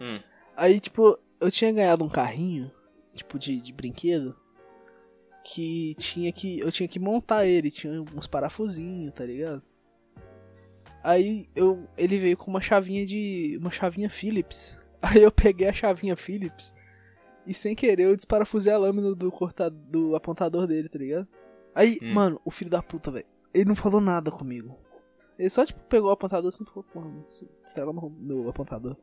Hum. 0.00 0.20
Aí, 0.56 0.78
tipo, 0.78 1.18
eu 1.40 1.50
tinha 1.50 1.72
ganhado 1.72 2.04
um 2.04 2.08
carrinho, 2.08 2.70
tipo, 3.12 3.36
de, 3.36 3.60
de 3.60 3.72
brinquedo, 3.72 4.36
que 5.42 5.96
tinha 5.98 6.30
que. 6.30 6.60
Eu 6.60 6.70
tinha 6.70 6.88
que 6.88 7.00
montar 7.00 7.46
ele, 7.46 7.68
tinha 7.68 8.00
uns 8.14 8.28
parafusinhos, 8.28 9.12
tá 9.12 9.24
ligado? 9.24 9.60
Aí 11.08 11.48
eu, 11.56 11.88
ele 11.96 12.18
veio 12.18 12.36
com 12.36 12.50
uma 12.50 12.60
chavinha 12.60 13.06
de. 13.06 13.56
uma 13.60 13.70
chavinha 13.70 14.10
Phillips. 14.10 14.78
Aí 15.00 15.22
eu 15.22 15.32
peguei 15.32 15.66
a 15.68 15.72
chavinha 15.72 16.14
Phillips 16.16 16.74
e 17.46 17.54
sem 17.54 17.74
querer 17.74 18.02
eu 18.02 18.14
desparafusei 18.16 18.70
a 18.72 18.76
lâmina 18.76 19.14
do 19.14 19.32
corta, 19.32 19.70
do 19.70 20.14
apontador 20.14 20.66
dele, 20.66 20.86
tá 20.88 20.98
ligado? 20.98 21.26
Aí, 21.74 21.98
Hum. 22.02 22.12
mano, 22.12 22.40
o 22.44 22.50
filho 22.50 22.70
da 22.70 22.82
puta, 22.82 23.10
velho, 23.10 23.24
ele 23.54 23.64
não 23.64 23.74
falou 23.76 24.00
nada 24.02 24.30
comigo. 24.30 24.76
Ele 25.38 25.48
só, 25.48 25.64
tipo, 25.64 25.80
pegou 25.84 26.10
o 26.10 26.12
apontador 26.12 26.48
assim 26.48 26.62
e 26.64 26.66
falou, 26.66 26.82
porra, 26.92 27.10
estragou 27.64 27.94
meu, 27.94 28.10
meu 28.10 28.48
apontador. 28.50 28.96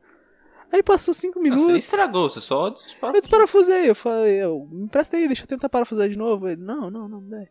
Aí 0.70 0.82
passou 0.82 1.12
cinco 1.14 1.40
Não, 1.40 1.44
você 1.44 1.50
minutos. 1.66 1.84
estragou, 1.86 2.28
você 2.30 2.40
só 2.40 2.68
disparou. 2.68 3.16
Eu 3.16 3.20
desparafusei, 3.20 3.90
eu 3.90 3.94
falei, 3.94 4.42
eu, 4.44 4.68
me 4.70 4.84
empresta 4.84 5.16
aí, 5.16 5.26
deixa 5.26 5.42
eu 5.44 5.48
tentar 5.48 5.68
parafusar 5.68 6.08
de 6.08 6.16
novo. 6.16 6.46
Ele, 6.46 6.62
não, 6.62 6.88
não, 6.90 7.08
não, 7.08 7.20
velho. 7.22 7.48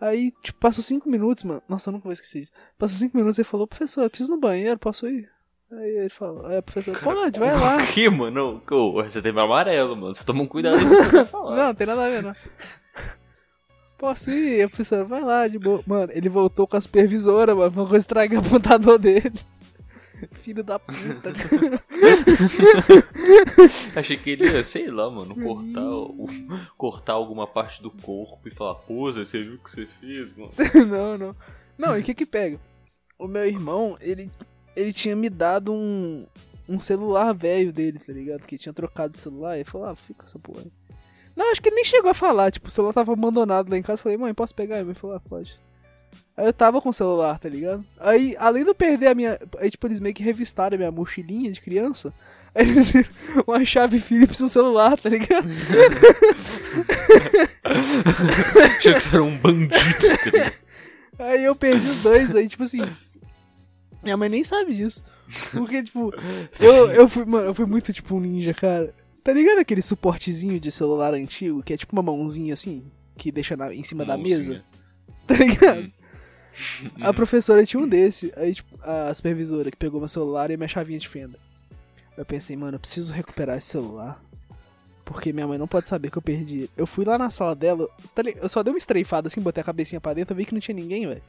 Aí, 0.00 0.32
tipo, 0.42 0.58
passou 0.60 0.82
cinco 0.82 1.08
minutos, 1.08 1.42
mano. 1.42 1.62
Nossa, 1.68 1.90
eu 1.90 1.92
nunca 1.92 2.04
vou 2.04 2.12
esquecer 2.12 2.40
isso. 2.42 2.52
Passou 2.78 2.96
cinco 2.98 3.16
minutos 3.16 3.38
e 3.38 3.40
ele 3.40 3.48
falou, 3.48 3.66
professor, 3.66 4.02
eu 4.02 4.10
preciso 4.10 4.32
ir 4.32 4.34
no 4.36 4.40
banheiro, 4.40 4.78
posso 4.78 5.08
ir? 5.08 5.28
Aí 5.70 5.98
ele 5.98 6.08
falou, 6.08 6.46
aí 6.46 6.58
a 6.58 6.62
professora, 6.62 6.98
pode, 6.98 7.38
vai 7.38 7.52
lá. 7.58 7.76
O 7.82 7.86
que, 7.88 8.08
mano? 8.08 8.62
Ô, 8.70 8.92
Você 9.02 9.20
teve 9.20 9.38
amarelo, 9.40 9.96
mano. 9.96 10.14
Você 10.14 10.24
toma 10.24 10.42
um 10.42 10.46
cuidado 10.46 10.78
com 10.80 10.86
o 10.86 10.88
que 10.96 11.04
você 11.04 11.10
vai 11.16 11.24
falar. 11.26 11.56
Não, 11.56 11.74
tem 11.74 11.86
nada 11.86 12.06
a 12.06 12.08
ver, 12.08 12.22
não. 12.22 12.34
Posso 13.98 14.30
ir? 14.30 14.62
A 14.62 14.68
professora, 14.68 15.04
vai 15.04 15.20
lá, 15.22 15.48
de 15.48 15.58
boa. 15.58 15.82
Mano, 15.86 16.12
ele 16.14 16.28
voltou 16.28 16.66
com 16.68 16.76
a 16.76 16.80
supervisora, 16.80 17.54
mano, 17.54 17.72
coisa 17.72 17.96
estragar 17.96 18.40
o 18.40 18.46
apontador 18.46 18.98
dele. 18.98 19.32
Filho 20.38 20.64
da 20.64 20.78
puta. 20.78 21.32
Achei 23.94 24.16
que 24.16 24.30
ele 24.30 24.48
ia, 24.48 24.64
sei 24.64 24.90
lá, 24.90 25.10
mano, 25.10 25.34
cortar, 25.34 25.90
o- 25.90 26.28
cortar 26.76 27.12
alguma 27.14 27.46
parte 27.46 27.82
do 27.82 27.90
corpo 27.90 28.46
e 28.48 28.50
falar, 28.50 28.74
pô, 28.76 29.10
Zé, 29.12 29.24
você 29.24 29.42
viu 29.42 29.54
o 29.54 29.58
que 29.58 29.70
você 29.70 29.86
fez, 29.86 30.30
mano? 30.36 30.50
não, 30.88 31.18
não. 31.18 31.36
Não, 31.76 31.96
e 31.96 32.00
o 32.00 32.04
que 32.04 32.14
que 32.14 32.26
pega? 32.26 32.58
O 33.18 33.26
meu 33.26 33.44
irmão, 33.46 33.96
ele, 34.00 34.30
ele 34.76 34.92
tinha 34.92 35.14
me 35.16 35.28
dado 35.28 35.72
um, 35.72 36.26
um 36.68 36.78
celular 36.80 37.32
velho 37.34 37.72
dele, 37.72 37.98
tá 37.98 38.12
ligado? 38.12 38.46
Que 38.46 38.58
tinha 38.58 38.72
trocado 38.72 39.12
de 39.14 39.20
celular. 39.20 39.56
E 39.56 39.60
ele 39.60 39.68
falou, 39.68 39.86
ah, 39.88 39.96
fica 39.96 40.24
essa 40.24 40.38
porra 40.38 40.62
aí. 40.64 40.72
Não, 41.36 41.50
acho 41.52 41.62
que 41.62 41.68
ele 41.68 41.76
nem 41.76 41.84
chegou 41.84 42.10
a 42.10 42.14
falar. 42.14 42.50
Tipo, 42.50 42.68
o 42.68 42.70
celular 42.70 42.92
tava 42.92 43.12
abandonado 43.12 43.70
lá 43.70 43.78
em 43.78 43.82
casa. 43.82 44.00
Eu 44.00 44.04
falei, 44.04 44.18
mãe, 44.18 44.34
posso 44.34 44.54
pegar? 44.54 44.80
Ele 44.80 44.94
falou, 44.94 45.16
ah, 45.16 45.20
pode. 45.20 45.58
Aí 46.36 46.46
eu 46.46 46.52
tava 46.52 46.80
com 46.80 46.88
o 46.90 46.94
celular, 46.94 47.38
tá 47.38 47.48
ligado? 47.48 47.84
Aí, 47.98 48.34
além 48.38 48.62
de 48.64 48.70
eu 48.70 48.74
perder 48.74 49.08
a 49.08 49.14
minha. 49.14 49.38
Aí, 49.58 49.70
tipo, 49.70 49.86
eles 49.86 49.98
meio 50.00 50.14
que 50.14 50.22
revistaram 50.22 50.74
a 50.74 50.78
minha 50.78 50.90
mochilinha 50.92 51.50
de 51.50 51.60
criança. 51.60 52.12
Aí 52.54 52.68
eles 52.68 52.92
viram 52.92 53.08
uma 53.46 53.64
chave 53.64 53.98
Philips 54.00 54.40
no 54.40 54.48
celular, 54.48 54.98
tá 54.98 55.08
ligado? 55.08 55.48
Achei 58.78 58.94
que 58.94 59.00
você 59.00 59.08
era 59.14 59.22
um 59.22 59.36
bandido, 59.38 59.74
tá 59.98 60.30
ligado? 60.30 60.52
Aí 61.18 61.44
eu 61.44 61.54
perdi 61.56 61.86
os 61.86 62.02
dois, 62.02 62.34
aí 62.36 62.46
tipo 62.48 62.62
assim. 62.62 62.80
Minha 64.02 64.16
mãe 64.16 64.28
nem 64.28 64.44
sabe 64.44 64.74
disso. 64.74 65.02
Porque, 65.50 65.82
tipo, 65.82 66.12
eu, 66.60 66.90
eu 66.92 67.08
fui, 67.08 67.24
mano, 67.26 67.48
eu 67.48 67.54
fui 67.54 67.66
muito 67.66 67.92
tipo 67.92 68.14
um 68.16 68.20
ninja, 68.20 68.54
cara. 68.54 68.94
Tá 69.24 69.32
ligado 69.32 69.58
aquele 69.58 69.82
suportezinho 69.82 70.58
de 70.60 70.70
celular 70.70 71.12
antigo, 71.12 71.62
que 71.62 71.72
é 71.72 71.76
tipo 71.76 71.92
uma 71.92 72.02
mãozinha 72.02 72.54
assim, 72.54 72.84
que 73.16 73.30
deixa 73.32 73.56
na- 73.56 73.74
em 73.74 73.82
cima 73.82 74.04
da 74.04 74.16
mesa? 74.16 74.62
Tá 75.26 75.34
ligado? 75.34 75.80
Hum. 75.80 75.90
A 77.00 77.12
professora 77.12 77.64
tinha 77.64 77.82
um 77.82 77.88
desse. 77.88 78.32
Aí, 78.36 78.54
tipo, 78.54 78.78
a 78.82 79.12
supervisora 79.14 79.70
que 79.70 79.76
pegou 79.76 80.00
meu 80.00 80.08
celular 80.08 80.50
e 80.50 80.56
minha 80.56 80.68
chavinha 80.68 80.98
de 80.98 81.08
fenda. 81.08 81.38
Eu 82.16 82.24
pensei, 82.24 82.56
mano, 82.56 82.76
eu 82.76 82.80
preciso 82.80 83.12
recuperar 83.12 83.56
esse 83.56 83.68
celular. 83.68 84.22
Porque 85.04 85.32
minha 85.32 85.46
mãe 85.46 85.56
não 85.56 85.68
pode 85.68 85.88
saber 85.88 86.10
que 86.10 86.18
eu 86.18 86.22
perdi. 86.22 86.68
Eu 86.76 86.86
fui 86.86 87.04
lá 87.04 87.16
na 87.16 87.30
sala 87.30 87.54
dela, 87.54 87.88
eu 88.42 88.48
só 88.48 88.62
dei 88.62 88.72
uma 88.72 88.78
estreifada 88.78 89.28
assim, 89.28 89.40
botei 89.40 89.62
a 89.62 89.64
cabecinha 89.64 90.00
pra 90.00 90.12
dentro, 90.12 90.34
eu 90.34 90.36
vi 90.36 90.44
que 90.44 90.52
não 90.52 90.60
tinha 90.60 90.74
ninguém, 90.74 91.06
velho. 91.06 91.22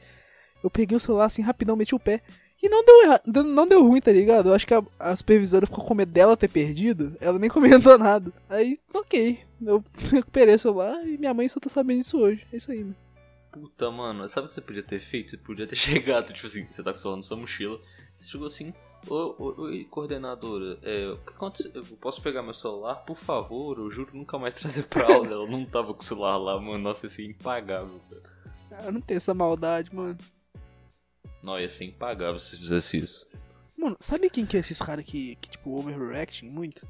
Eu 0.62 0.68
peguei 0.68 0.96
o 0.96 1.00
celular 1.00 1.24
assim, 1.24 1.40
rapidão, 1.40 1.76
meti 1.76 1.94
o 1.94 1.98
pé. 1.98 2.20
E 2.62 2.68
não 2.68 2.84
deu 2.84 3.44
não 3.44 3.66
deu 3.66 3.82
ruim, 3.82 4.02
tá 4.02 4.12
ligado? 4.12 4.50
Eu 4.50 4.54
acho 4.54 4.66
que 4.66 4.74
a, 4.74 4.82
a 4.98 5.16
supervisora 5.16 5.66
ficou 5.66 5.82
com 5.82 5.94
medo 5.94 6.12
dela 6.12 6.36
ter 6.36 6.48
perdido. 6.48 7.16
Ela 7.18 7.38
nem 7.38 7.48
comentou 7.50 7.96
nada. 7.96 8.30
Aí, 8.50 8.78
ok. 8.92 9.38
Eu 9.64 9.82
recuperei 10.12 10.56
o 10.56 10.58
celular 10.58 11.06
e 11.06 11.16
minha 11.16 11.32
mãe 11.32 11.48
só 11.48 11.58
tá 11.58 11.70
sabendo 11.70 12.00
disso 12.00 12.18
hoje. 12.18 12.46
É 12.52 12.56
isso 12.58 12.70
aí, 12.70 12.80
mano. 12.80 12.96
Puta, 13.52 13.90
mano, 13.90 14.28
sabe 14.28 14.46
o 14.46 14.48
que 14.48 14.54
você 14.54 14.60
podia 14.60 14.82
ter 14.82 15.00
feito? 15.00 15.30
Você 15.30 15.36
podia 15.36 15.66
ter 15.66 15.74
chegado, 15.76 16.32
tipo 16.32 16.46
assim, 16.46 16.66
você 16.66 16.82
tá 16.82 16.92
com 16.92 16.98
o 16.98 17.00
celular 17.00 17.16
na 17.16 17.22
sua 17.22 17.36
mochila, 17.36 17.80
você 18.16 18.28
chegou 18.28 18.46
assim, 18.46 18.72
ô, 19.08 19.34
ô, 19.38 19.62
oi, 19.62 19.84
coordenadora, 19.90 20.78
é, 20.82 21.08
o 21.08 21.18
que 21.18 21.32
aconteceu? 21.32 21.72
Eu 21.74 21.84
posso 21.96 22.22
pegar 22.22 22.42
meu 22.42 22.54
celular, 22.54 22.96
por 22.96 23.16
favor? 23.16 23.78
Eu 23.78 23.90
juro 23.90 24.16
nunca 24.16 24.38
mais 24.38 24.54
trazer 24.56 24.84
pra 24.86 25.12
aula. 25.12 25.32
Ela 25.32 25.48
não 25.48 25.64
tava 25.64 25.92
com 25.92 26.00
o 26.00 26.04
celular 26.04 26.36
lá, 26.36 26.60
mano, 26.60 26.78
nossa, 26.78 27.06
ia 27.06 27.10
ser 27.10 27.24
impagável, 27.24 28.00
cara. 28.08 28.84
Eu 28.86 28.92
não 28.92 29.00
tenho 29.00 29.18
essa 29.18 29.34
maldade, 29.34 29.94
mano. 29.94 30.16
Não, 31.42 31.58
ia 31.58 31.68
ser 31.68 31.86
impagável 31.86 32.38
se 32.38 32.50
você 32.50 32.56
fizesse 32.58 32.96
isso. 32.98 33.26
Mano, 33.76 33.96
sabe 33.98 34.28
quem 34.28 34.44
que 34.44 34.56
é 34.56 34.60
esses 34.60 34.78
caras 34.78 35.04
que, 35.04 35.36
que, 35.36 35.50
tipo, 35.50 35.76
overreacting 35.76 36.48
muito? 36.48 36.86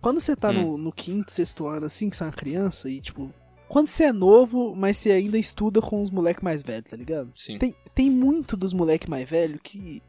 Quando 0.00 0.20
você 0.20 0.34
tá 0.34 0.50
no, 0.50 0.78
no 0.78 0.92
quinto, 0.92 1.30
sexto 1.30 1.66
ano, 1.66 1.86
assim, 1.86 2.08
que 2.08 2.16
você 2.16 2.22
é 2.22 2.26
uma 2.26 2.32
criança, 2.32 2.88
e, 2.88 3.00
tipo... 3.00 3.34
Quando 3.70 3.86
você 3.86 4.02
é 4.04 4.12
novo, 4.12 4.74
mas 4.74 4.98
você 4.98 5.12
ainda 5.12 5.38
estuda 5.38 5.80
com 5.80 6.02
os 6.02 6.10
moleques 6.10 6.42
mais 6.42 6.60
velhos, 6.60 6.90
tá 6.90 6.96
ligado? 6.96 7.30
Sim. 7.36 7.56
Tem, 7.56 7.72
tem 7.94 8.10
muito 8.10 8.56
dos 8.56 8.72
moleques 8.72 9.08
mais 9.08 9.30
velhos 9.30 9.60
que... 9.62 10.02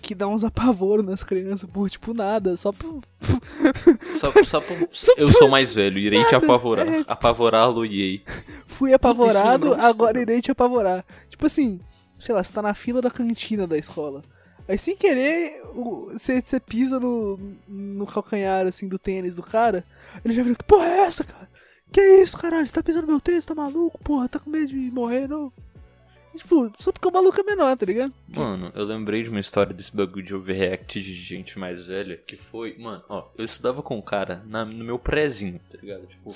Que 0.00 0.14
dá 0.14 0.26
uns 0.26 0.42
apavoros 0.44 1.04
nas 1.04 1.22
crianças 1.22 1.68
por, 1.68 1.90
tipo, 1.90 2.14
nada. 2.14 2.56
Só 2.56 2.72
por... 2.72 3.02
Só, 4.18 4.32
só 4.44 4.60
por... 4.62 4.88
Só 4.90 5.12
Eu 5.18 5.28
sou 5.28 5.46
mais 5.46 5.74
velho, 5.74 5.98
irei 5.98 6.24
te 6.24 6.32
Nada, 6.32 6.38
apavorar. 6.46 6.88
é. 6.88 7.04
Apavorá-lo 7.06 7.84
e 7.84 8.22
Fui 8.66 8.94
apavorado, 8.94 9.76
não, 9.76 9.84
agora 9.84 10.18
irei 10.18 10.40
te 10.40 10.50
apavorar. 10.50 11.04
Tipo 11.28 11.44
assim, 11.44 11.80
sei 12.18 12.34
lá, 12.34 12.42
você 12.42 12.50
tá 12.50 12.62
na 12.62 12.72
fila 12.72 13.02
da 13.02 13.10
cantina 13.10 13.66
da 13.66 13.76
escola. 13.76 14.22
Aí 14.66 14.78
sem 14.78 14.96
querer, 14.96 15.60
você, 15.74 16.40
você 16.40 16.58
pisa 16.58 16.98
no, 16.98 17.38
no 17.68 18.06
calcanhar 18.06 18.66
assim 18.66 18.88
do 18.88 18.98
tênis 18.98 19.34
do 19.34 19.42
cara. 19.42 19.84
Ele 20.24 20.32
já 20.32 20.42
viu 20.42 20.56
que 20.56 20.64
porra 20.64 20.86
é 20.86 20.98
essa, 21.00 21.24
cara? 21.24 21.46
Que 21.92 22.00
isso, 22.22 22.38
caralho? 22.38 22.66
Você 22.66 22.72
tá 22.72 22.82
pisando 22.82 23.06
no 23.06 23.12
meu 23.12 23.20
tênis, 23.20 23.44
tá 23.44 23.54
maluco? 23.54 23.98
Porra, 24.04 24.28
tá 24.28 24.38
com 24.38 24.48
medo 24.50 24.68
de 24.68 24.76
morrer, 24.90 25.28
não? 25.28 25.52
E, 26.34 26.38
tipo, 26.38 26.72
só 26.78 26.92
porque 26.92 27.08
o 27.08 27.12
maluco 27.12 27.40
é 27.40 27.42
menor, 27.42 27.76
tá 27.76 27.84
ligado? 27.84 28.12
Mano, 28.28 28.70
eu 28.76 28.84
lembrei 28.84 29.22
de 29.24 29.28
uma 29.30 29.40
história 29.40 29.74
desse 29.74 29.94
bagulho 29.96 30.24
de 30.24 30.34
overreact 30.34 31.02
de 31.02 31.14
gente 31.14 31.58
mais 31.58 31.84
velha, 31.86 32.16
que 32.16 32.36
foi, 32.36 32.76
mano, 32.78 33.02
ó, 33.08 33.26
eu 33.36 33.44
estudava 33.44 33.82
com 33.82 33.98
um 33.98 34.02
cara 34.02 34.42
na- 34.46 34.64
no 34.64 34.84
meu 34.84 34.98
prézinho, 34.98 35.60
tá 35.68 35.78
ligado? 35.82 36.06
Tipo, 36.06 36.32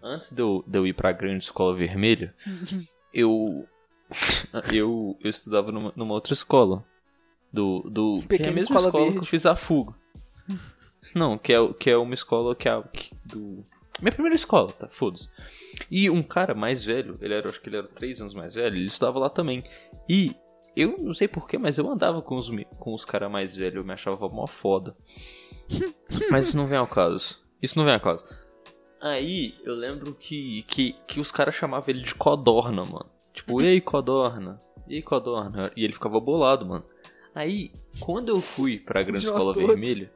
antes 0.00 0.30
de 0.32 0.40
eu, 0.40 0.62
de 0.64 0.78
eu 0.78 0.86
ir 0.86 0.92
pra 0.92 1.10
grande 1.10 1.42
escola 1.42 1.74
vermelha, 1.74 2.32
eu. 3.12 3.66
Eu, 4.72 5.16
eu 5.24 5.30
estudava 5.30 5.72
numa, 5.72 5.92
numa 5.96 6.14
outra 6.14 6.34
escola. 6.34 6.84
Do. 7.52 7.80
do 7.90 8.16
que 8.18 8.22
é 8.22 8.24
a 8.24 8.28
Pequena 8.28 8.52
mesma 8.52 8.76
escola 8.76 8.86
escola, 8.88 9.12
que 9.12 9.18
eu 9.18 9.24
fiz 9.24 9.46
a 9.46 9.56
fuga. 9.56 9.94
Não, 11.14 11.36
que 11.36 11.52
é, 11.52 11.72
que 11.74 11.90
é 11.90 11.96
uma 11.96 12.14
escola 12.14 12.54
que 12.54 12.68
é 12.68 12.82
que- 12.92 13.10
do. 13.24 13.64
Minha 14.00 14.12
primeira 14.12 14.34
escola, 14.34 14.72
tá? 14.72 14.88
Foda-se. 14.88 15.28
E 15.90 16.08
um 16.08 16.22
cara 16.22 16.54
mais 16.54 16.82
velho, 16.82 17.18
ele 17.20 17.34
era, 17.34 17.48
acho 17.48 17.60
que 17.60 17.68
ele 17.68 17.76
era 17.76 17.86
três 17.86 18.20
anos 18.20 18.34
mais 18.34 18.54
velho, 18.54 18.76
ele 18.76 18.86
estudava 18.86 19.18
lá 19.18 19.28
também. 19.28 19.62
E 20.08 20.34
eu 20.76 20.96
não 20.98 21.12
sei 21.12 21.28
porquê, 21.28 21.58
mas 21.58 21.78
eu 21.78 21.90
andava 21.90 22.22
com 22.22 22.36
os, 22.36 22.50
com 22.78 22.94
os 22.94 23.04
caras 23.04 23.30
mais 23.30 23.54
velhos, 23.54 23.76
eu 23.76 23.84
me 23.84 23.92
achava 23.92 24.28
mó 24.28 24.46
foda. 24.46 24.96
mas 26.30 26.48
isso 26.48 26.56
não 26.56 26.66
vem 26.66 26.78
ao 26.78 26.86
caso. 26.86 27.40
Isso 27.60 27.78
não 27.78 27.84
vem 27.84 27.94
ao 27.94 28.00
caso. 28.00 28.24
Aí 29.00 29.54
eu 29.64 29.74
lembro 29.74 30.14
que, 30.14 30.62
que, 30.68 30.94
que 31.06 31.20
os 31.20 31.30
caras 31.30 31.54
chamavam 31.54 31.90
ele 31.90 32.02
de 32.02 32.14
Codorna, 32.14 32.84
mano. 32.84 33.10
Tipo, 33.32 33.60
ei 33.60 33.80
Codorna, 33.80 34.60
ei 34.88 35.02
Codorna. 35.02 35.72
E 35.76 35.84
ele 35.84 35.92
ficava 35.92 36.20
bolado, 36.20 36.64
mano. 36.66 36.84
Aí, 37.34 37.72
quando 38.00 38.28
eu 38.28 38.40
fui 38.40 38.78
pra 38.78 39.02
Grande 39.02 39.24
Escola 39.24 39.54
todos. 39.54 39.66
Vermelha. 39.66 40.10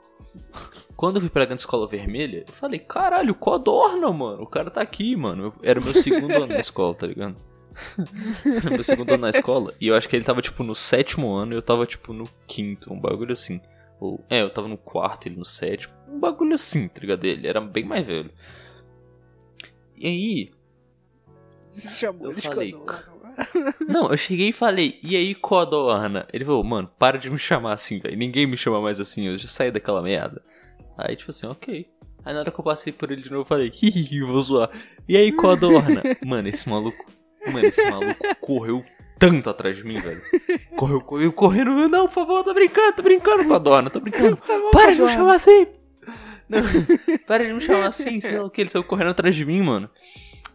Quando 0.97 1.17
eu 1.17 1.21
fui 1.21 1.31
pra 1.31 1.45
Grande 1.45 1.61
Escola 1.61 1.87
Vermelha, 1.87 2.45
eu 2.47 2.53
falei, 2.53 2.79
caralho, 2.79 3.35
Codorna, 3.35 4.11
mano. 4.11 4.43
O 4.43 4.47
cara 4.47 4.71
tá 4.71 4.81
aqui, 4.81 5.15
mano. 5.15 5.53
Era 5.63 5.81
meu 5.81 5.93
segundo 6.03 6.33
ano 6.35 6.47
na 6.47 6.59
escola, 6.59 6.95
tá 6.95 7.07
ligado? 7.07 7.37
Era 8.45 8.71
meu 8.71 8.83
segundo 8.83 9.11
ano 9.11 9.23
na 9.23 9.31
escola. 9.31 9.75
E 9.79 9.89
eu 9.89 9.95
acho 9.95 10.09
que 10.09 10.17
ele 10.17 10.25
tava, 10.25 10.41
tipo, 10.41 10.63
no 10.63 10.75
sétimo 10.75 11.35
ano 11.35 11.53
e 11.53 11.57
eu 11.57 11.63
tava, 11.63 11.85
tipo, 11.85 12.15
no 12.15 12.27
quinto. 12.47 12.91
Um 12.93 12.99
bagulho 12.99 13.33
assim. 13.33 13.61
Ou, 14.01 14.25
é, 14.31 14.41
eu 14.43 14.51
tava 14.51 14.69
no 14.69 14.79
quarto, 14.79 15.27
ele 15.27 15.37
no 15.37 15.45
sétimo. 15.45 15.93
Um 16.09 16.19
bagulho 16.19 16.55
assim, 16.55 16.89
tá 16.89 17.01
ligado? 17.01 17.25
Ele 17.25 17.47
era 17.47 17.61
bem 17.61 17.85
mais 17.85 18.07
velho. 18.07 18.31
E 19.97 20.07
aí, 20.07 20.53
Se 21.69 21.99
chamou 21.99 22.29
Eu 22.29 22.33
de 22.33 22.41
falei, 22.41 22.73
Codorna. 22.73 23.16
Não, 23.87 24.11
eu 24.11 24.17
cheguei 24.17 24.49
e 24.49 24.53
falei, 24.53 24.99
e 25.03 25.17
aí, 25.17 25.35
Codorna? 25.35 26.27
Ele 26.33 26.45
falou, 26.45 26.65
mano, 26.65 26.91
para 26.99 27.19
de 27.19 27.31
me 27.31 27.39
chamar 27.39 27.73
assim, 27.73 27.99
velho. 27.99 28.17
Ninguém 28.17 28.47
me 28.47 28.57
chama 28.57 28.81
mais 28.81 29.01
assim, 29.01 29.27
eu 29.27 29.37
já 29.37 29.49
saí 29.49 29.71
daquela 29.71 30.03
merda. 30.03 30.43
Aí, 30.97 31.17
tipo 31.17 31.31
assim, 31.31 31.47
ok. 31.47 31.87
Aí 32.25 32.35
na 32.35 32.41
hora 32.41 32.51
que 32.51 32.59
eu 32.59 32.65
passei 32.65 32.93
por 32.93 33.11
ele 33.11 33.23
de 33.23 33.31
novo, 33.31 33.43
eu 33.43 33.47
falei, 33.47 33.71
hihihi, 33.71 34.21
vou 34.23 34.41
zoar. 34.41 34.71
E 35.09 35.17
aí, 35.17 35.31
Codorna? 35.33 36.03
mano, 36.25 36.49
esse 36.49 36.69
maluco. 36.69 37.07
Mano, 37.47 37.67
esse 37.67 37.89
maluco 37.89 38.17
correu 38.41 38.85
tanto 39.19 39.49
atrás 39.49 39.77
de 39.77 39.85
mim, 39.85 40.01
velho. 40.01 40.21
Correu, 40.77 41.01
correu, 41.01 41.33
correndo. 41.33 41.89
Não, 41.89 42.07
por 42.07 42.15
favor, 42.15 42.43
tô 42.43 42.53
brincando, 42.53 42.97
tô 42.97 43.03
brincando, 43.03 43.45
Codorna, 43.47 43.91
tô 43.91 44.01
brincando. 44.01 44.39
Para 44.73 44.93
de 44.93 45.03
me 45.03 45.09
chamar 45.09 45.37
assim! 45.37 45.67
Não, 46.49 46.63
para 47.27 47.45
de 47.45 47.53
me 47.53 47.61
chamar 47.61 47.87
assim, 47.87 48.21
sei 48.21 48.39
lá 48.39 48.45
o 48.45 48.51
que. 48.51 48.61
Ele 48.61 48.71
saiu 48.71 48.85
correndo 48.85 49.11
atrás 49.11 49.35
de 49.35 49.45
mim, 49.45 49.61
mano. 49.63 49.91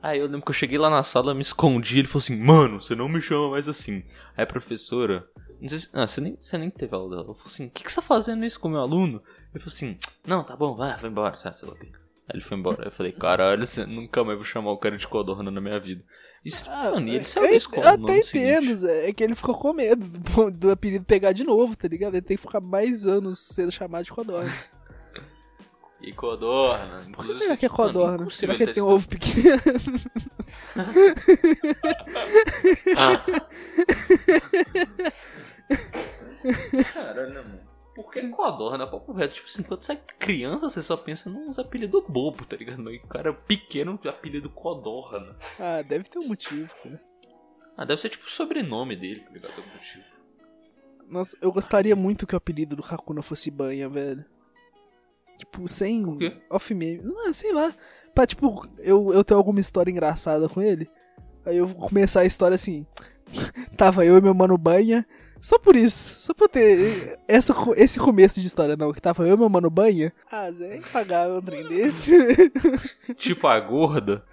Aí 0.02 0.20
eu 0.20 0.26
lembro 0.26 0.42
que 0.42 0.50
eu 0.50 0.54
cheguei 0.54 0.78
lá 0.78 0.90
na 0.90 1.04
sala, 1.04 1.34
me 1.34 1.42
escondi, 1.42 2.00
ele 2.00 2.08
falou 2.08 2.24
assim, 2.24 2.36
mano, 2.36 2.82
você 2.82 2.96
não 2.96 3.08
me 3.08 3.22
chama 3.22 3.52
mais 3.52 3.68
assim. 3.68 4.04
Aí 4.36 4.44
a 4.44 4.48
professora, 4.48 5.28
não 5.62 5.70
sei 5.70 5.80
se, 5.80 5.90
ah, 5.94 6.08
você 6.08 6.20
nem, 6.20 6.36
você 6.40 6.58
nem 6.58 6.72
teve 6.72 6.96
aula 6.96 7.10
dela, 7.10 7.24
ela 7.26 7.36
falou 7.36 7.48
assim, 7.48 7.68
o 7.68 7.70
que, 7.70 7.84
que 7.84 7.92
você 7.92 8.02
tá 8.02 8.08
fazendo 8.08 8.44
isso 8.44 8.60
com 8.60 8.68
o 8.68 8.72
meu 8.72 8.80
aluno? 8.80 9.22
Ele 9.54 9.64
falou 9.64 9.68
assim, 9.68 9.98
não, 10.26 10.44
tá 10.44 10.56
bom, 10.56 10.76
vai, 10.76 10.98
vai 10.98 11.10
embora, 11.10 11.38
sabe, 11.38 11.60
sei 11.60 11.68
lá 11.68 11.76
o. 11.76 11.78
Aí 11.78 12.38
ele 12.38 12.42
foi 12.42 12.58
embora, 12.58 12.86
eu 12.86 12.92
falei, 12.92 13.12
caralho, 13.12 13.68
você 13.68 13.86
nunca 13.86 14.24
mais 14.24 14.38
vou 14.38 14.46
chamar 14.46 14.72
o 14.72 14.78
cara 14.78 14.98
de 14.98 15.08
codorna 15.08 15.52
na 15.52 15.62
minha 15.62 15.80
vida. 15.80 16.04
Isso, 16.44 16.68
mano, 16.68 17.08
e 17.08 17.16
ele 17.16 17.24
saiu 17.24 17.46
da 17.46 17.52
eu, 17.52 17.58
escola 17.58 17.90
Ah, 17.90 17.96
eu 17.96 18.04
até 18.04 18.18
entendo, 18.18 18.76
Zé. 18.76 19.10
É 19.10 19.14
que 19.14 19.24
ele 19.24 19.36
ficou 19.36 19.54
com 19.54 19.74
medo 19.74 20.08
do, 20.08 20.50
do 20.52 20.72
apelido 20.72 21.06
pegar 21.06 21.34
de 21.34 21.44
novo, 21.44 21.76
tá 21.76 21.88
ligado? 21.88 22.16
Ele 22.16 22.22
tem 22.22 22.38
que 22.38 22.42
ficar 22.42 22.60
mais 22.60 23.06
anos 23.06 23.38
sendo 23.38 23.72
chamado 23.72 24.04
de 24.04 24.12
Codorna. 24.12 24.52
E 26.02 26.12
codorna. 26.14 27.06
Por 27.14 27.26
que 27.28 27.36
será 27.36 27.56
que 27.56 27.66
é 27.66 27.70
mano, 27.70 27.78
Codorna? 27.78 28.30
Será 28.32 28.56
que 28.56 28.64
ele 28.64 28.74
tem 28.74 28.82
um 28.82 28.88
ovo 28.88 29.08
pequeno? 29.08 29.62
Caralho, 36.94 37.34
mano. 37.36 37.60
Por 37.94 38.12
que 38.12 38.28
codorna? 38.30 38.88
Papo 38.88 39.12
reto. 39.12 39.36
Tipo 39.36 39.48
assim, 39.48 39.64
quando 39.64 39.84
você 39.84 39.94
é 39.94 39.96
criança, 39.96 40.70
você 40.70 40.82
só 40.82 40.98
pensa 40.98 41.30
nos 41.30 41.60
apelidos 41.60 42.04
bobo, 42.08 42.46
tá 42.46 42.56
ligado? 42.56 42.82
O 42.82 43.08
cara 43.08 43.34
pequeno, 43.34 44.00
apelido 44.06 44.50
codorna. 44.50 45.36
Ah, 45.60 45.82
deve 45.84 46.06
ter 46.06 46.18
um 46.18 46.28
motivo, 46.28 46.74
cara. 46.82 47.00
Ah, 47.78 47.86
deve 47.86 48.02
ser 48.02 48.10
tipo 48.10 48.26
o 48.26 48.30
sobrenome 48.30 48.96
dele, 48.96 49.20
tá 49.20 49.30
ligado? 49.32 49.54
Algum 49.56 49.72
motivo. 49.72 50.06
Nossa, 51.08 51.38
eu 51.42 51.52
gostaria 51.52 51.96
muito 51.96 52.26
que 52.26 52.34
o 52.34 52.38
apelido 52.38 52.76
do 52.76 52.84
Hakuna 52.84 53.22
fosse 53.22 53.52
banha, 53.52 53.88
velho. 53.90 54.26
Tipo, 55.42 55.68
sem 55.68 56.04
Por 56.04 56.18
quê? 56.20 56.34
off 56.52 56.72
meme. 56.74 57.02
Não, 57.04 57.34
sei 57.34 57.52
lá. 57.52 57.74
Pra, 58.14 58.28
tipo, 58.28 58.64
eu, 58.78 59.12
eu 59.12 59.24
ter 59.24 59.34
alguma 59.34 59.60
história 59.60 59.90
engraçada 59.90 60.48
com 60.48 60.62
ele. 60.62 60.88
Aí 61.44 61.58
eu 61.58 61.66
vou 61.66 61.88
começar 61.88 62.20
a 62.22 62.26
história 62.26 62.54
assim. 62.54 62.86
Tava 63.76 64.06
eu 64.06 64.18
e 64.18 64.22
meu 64.22 64.34
mano 64.36 64.56
banha. 64.58 65.04
Só 65.42 65.58
por 65.58 65.76
isso. 65.76 66.20
Só 66.20 66.32
pra 66.36 66.48
ter 66.48 67.18
essa, 67.28 67.56
esse 67.76 68.00
começo 68.00 68.40
de 68.40 68.46
história, 68.46 68.76
não. 68.78 68.94
Que 68.94 69.02
tava 69.02 69.28
eu 69.28 69.34
e 69.34 69.38
meu 69.40 69.50
mano 69.50 69.72
banha. 69.72 70.14
Ah, 70.32 70.52
Zé, 70.52 70.78
impagável 70.78 71.38
um 71.38 71.42
trem 71.42 71.68
desse. 71.68 72.12
tipo 73.18 73.48
a 73.48 73.60
gorda. 73.60 74.24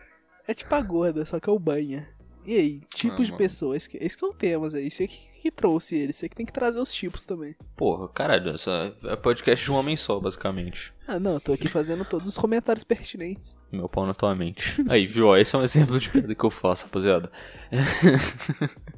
é 0.47 0.53
tipo 0.53 0.75
a 0.75 0.83
gorda, 0.83 1.25
só 1.25 1.41
que 1.41 1.49
é 1.49 1.53
o 1.53 1.59
banha. 1.59 2.07
E 2.49 2.57
aí, 2.57 2.81
tipos 2.95 3.21
Ah, 3.21 3.25
de 3.25 3.31
mano. 3.33 3.37
pessoas. 3.37 3.77
Esse, 3.77 3.91
que- 3.91 3.99
esse 4.03 4.17
que 4.17 4.25
é 4.25 4.29
o 4.29 4.33
tema, 4.33 4.71
Zé. 4.71 4.89
Você 4.89 5.07
que, 5.07 5.19
que 5.43 5.51
trouxe 5.51 5.97
ele. 5.97 6.15
Você 6.15 6.31
que 6.31 6.35
tem 6.35 6.47
que 6.47 6.53
trazer 6.53 6.79
os 6.79 6.91
tipos 6.95 7.27
também. 7.27 7.55
Porra, 7.77 8.09
caralho, 8.09 8.51
essa 8.53 8.97
é 9.05 9.17
podcast 9.17 9.63
de 9.63 9.71
um 9.71 9.75
homem 9.75 9.97
só, 9.99 10.19
basicamente. 10.19 10.91
Ah, 11.07 11.21
não, 11.21 11.33
eu 11.35 11.41
tô 11.41 11.53
aqui 11.53 11.69
fazendo 11.69 12.07
todos 12.07 12.27
os 12.27 12.39
comentários 12.39 12.85
pertinentes. 12.85 13.59
Meu 13.71 13.87
pau 13.87 14.07
na 14.07 14.15
tua 14.15 14.35
mente. 14.35 14.83
Aí, 14.89 15.07
viu? 15.07 15.37
Esse 15.37 15.55
é 15.57 15.59
um 15.59 15.63
exemplo 15.63 16.01
de 16.01 16.09
piada 16.09 16.35
que 16.35 16.43
eu 16.45 16.51
faço, 16.51 16.85
rapaziada. 16.87 17.31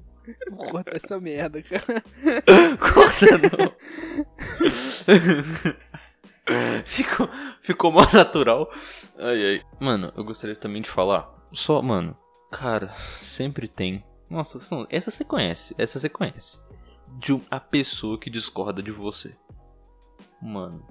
Corta 0.71 0.97
essa 0.97 1.19
merda, 1.19 1.61
cara. 1.61 2.05
Corta 2.79 3.27
não. 3.37 3.75
ficou, 6.85 7.29
ficou 7.61 7.91
mó 7.93 8.07
natural. 8.13 8.71
Ai, 9.19 9.45
ai. 9.45 9.63
Mano, 9.81 10.13
eu 10.17 10.23
gostaria 10.25 10.55
também 10.57 10.83
de 10.83 10.89
falar. 10.89 11.29
Só, 11.53 11.83
mano, 11.83 12.17
cara, 12.51 12.95
sempre 13.17 13.69
tem. 13.69 14.05
Nossa, 14.29 14.59
essa 14.91 15.11
você 15.11 15.25
conhece. 15.25 15.75
Essa 15.79 15.99
você 15.99 16.09
conhece. 16.09 16.61
De 17.19 17.33
um- 17.33 17.41
a 17.51 17.59
pessoa 17.59 18.19
que 18.19 18.31
discorda 18.31 18.83
de 18.83 18.91
você. 18.93 19.37
Mano. 20.41 20.87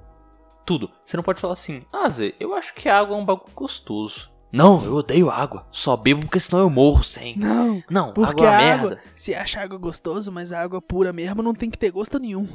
Tudo. 0.66 0.92
Você 1.04 1.16
não 1.18 1.24
pode 1.24 1.40
falar 1.42 1.54
assim, 1.54 1.84
ah, 1.92 2.10
Zé, 2.10 2.34
eu 2.40 2.54
acho 2.54 2.74
que 2.76 2.88
água 2.90 3.16
é 3.16 3.20
um 3.20 3.26
bagulho 3.26 3.52
gostoso. 3.56 4.30
Não, 4.52 4.84
eu 4.84 4.96
odeio 4.96 5.30
água. 5.30 5.66
Só 5.72 5.96
bebo 5.96 6.22
porque 6.22 6.40
senão 6.40 6.60
eu 6.62 6.70
morro 6.70 7.04
sem. 7.04 7.38
Não, 7.38 7.84
Não, 7.90 8.14
porque 8.14 8.44
água 8.46 8.46
é 8.46 8.50
a 8.50 8.52
uma 8.52 8.74
água, 8.80 8.90
merda. 8.90 9.04
se 9.16 9.34
acha 9.34 9.62
água 9.62 9.78
gostoso, 9.78 10.32
mas 10.32 10.52
a 10.52 10.62
água 10.62 10.82
pura 10.82 11.14
mesmo 11.14 11.42
não 11.44 11.54
tem 11.54 11.70
que 11.70 11.78
ter 11.78 11.92
gosto 11.92 12.20
nenhum. 12.20 12.48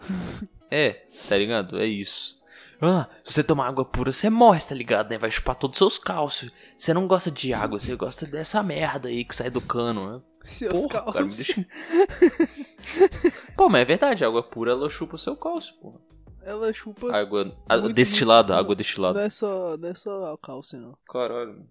É, 0.70 1.06
tá 1.26 1.34
ligado? 1.34 1.78
É 1.80 1.86
isso. 1.86 2.38
Ah, 2.78 3.08
se 3.24 3.32
você 3.32 3.42
tomar 3.42 3.68
água 3.68 3.86
pura, 3.86 4.12
você 4.12 4.28
morre, 4.28 4.60
tá 4.60 4.74
ligado? 4.74 5.08
Né? 5.08 5.16
Vai 5.16 5.30
chupar 5.30 5.54
todos 5.56 5.76
os 5.76 5.78
seus 5.78 5.98
cálcios. 5.98 6.52
Você 6.78 6.94
não 6.94 7.08
gosta 7.08 7.28
de 7.30 7.52
água, 7.52 7.78
você 7.78 7.96
gosta 7.96 8.24
dessa 8.24 8.62
merda 8.62 9.08
aí 9.08 9.24
que 9.24 9.34
sai 9.34 9.50
do 9.50 9.60
cano, 9.60 10.12
né? 10.12 10.22
Seus 10.44 10.86
Porra, 10.86 11.12
cara, 11.12 11.26
deixa... 11.26 11.66
Pô, 13.56 13.68
mas 13.68 13.82
é 13.82 13.84
verdade, 13.84 14.24
água 14.24 14.42
pura 14.42 14.70
ela 14.70 14.88
chupa 14.88 15.16
o 15.16 15.18
seu 15.18 15.36
cálcio, 15.36 15.74
pô. 15.80 16.00
Ela 16.40 16.72
chupa. 16.72 17.14
Água 17.14 17.44
muito, 17.68 17.92
destilada, 17.92 18.54
muito- 18.54 18.60
água 18.64 18.74
Não 18.74 18.76
destilada. 18.76 19.22
é 19.22 19.28
só, 19.28 19.76
não 19.76 19.88
é 19.88 19.94
só 19.94 20.36
cálcio, 20.38 20.80
não. 20.80 20.96
Caralho. 21.10 21.66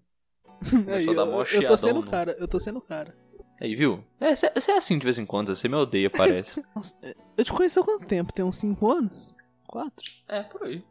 Aí, 0.94 1.04
só 1.04 1.10
eu, 1.12 1.16
dá 1.16 1.24
mó 1.24 1.42
eu 1.42 1.66
tô 1.66 1.76
sendo 1.78 2.02
não. 2.02 2.08
cara, 2.08 2.36
eu 2.38 2.46
tô 2.46 2.60
sendo 2.60 2.80
cara. 2.80 3.16
Aí, 3.60 3.74
viu? 3.74 4.04
É, 4.20 4.36
você 4.36 4.52
você 4.54 4.70
é 4.72 4.76
assim 4.76 4.98
de 4.98 5.04
vez 5.04 5.18
em 5.18 5.26
quando, 5.26 5.54
você 5.54 5.68
me 5.68 5.74
odeia, 5.74 6.10
parece. 6.10 6.62
Nossa, 6.76 6.94
eu 7.36 7.44
te 7.44 7.52
conheço 7.52 7.80
há 7.80 7.84
quanto 7.84 8.06
tempo? 8.06 8.32
Tem 8.32 8.44
uns 8.44 8.56
5 8.56 8.92
anos? 8.92 9.34
4? 9.66 10.04
é, 10.28 10.42
por 10.42 10.64
aí. 10.64 10.84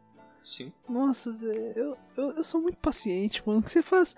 Sim. 0.48 0.72
Nossa, 0.88 1.30
Zé, 1.30 1.72
eu, 1.76 1.94
eu, 2.16 2.30
eu 2.38 2.42
sou 2.44 2.62
muito 2.62 2.78
paciente, 2.78 3.42
mano. 3.44 3.62
Que 3.62 3.70
você 3.70 3.82
faz. 3.82 4.16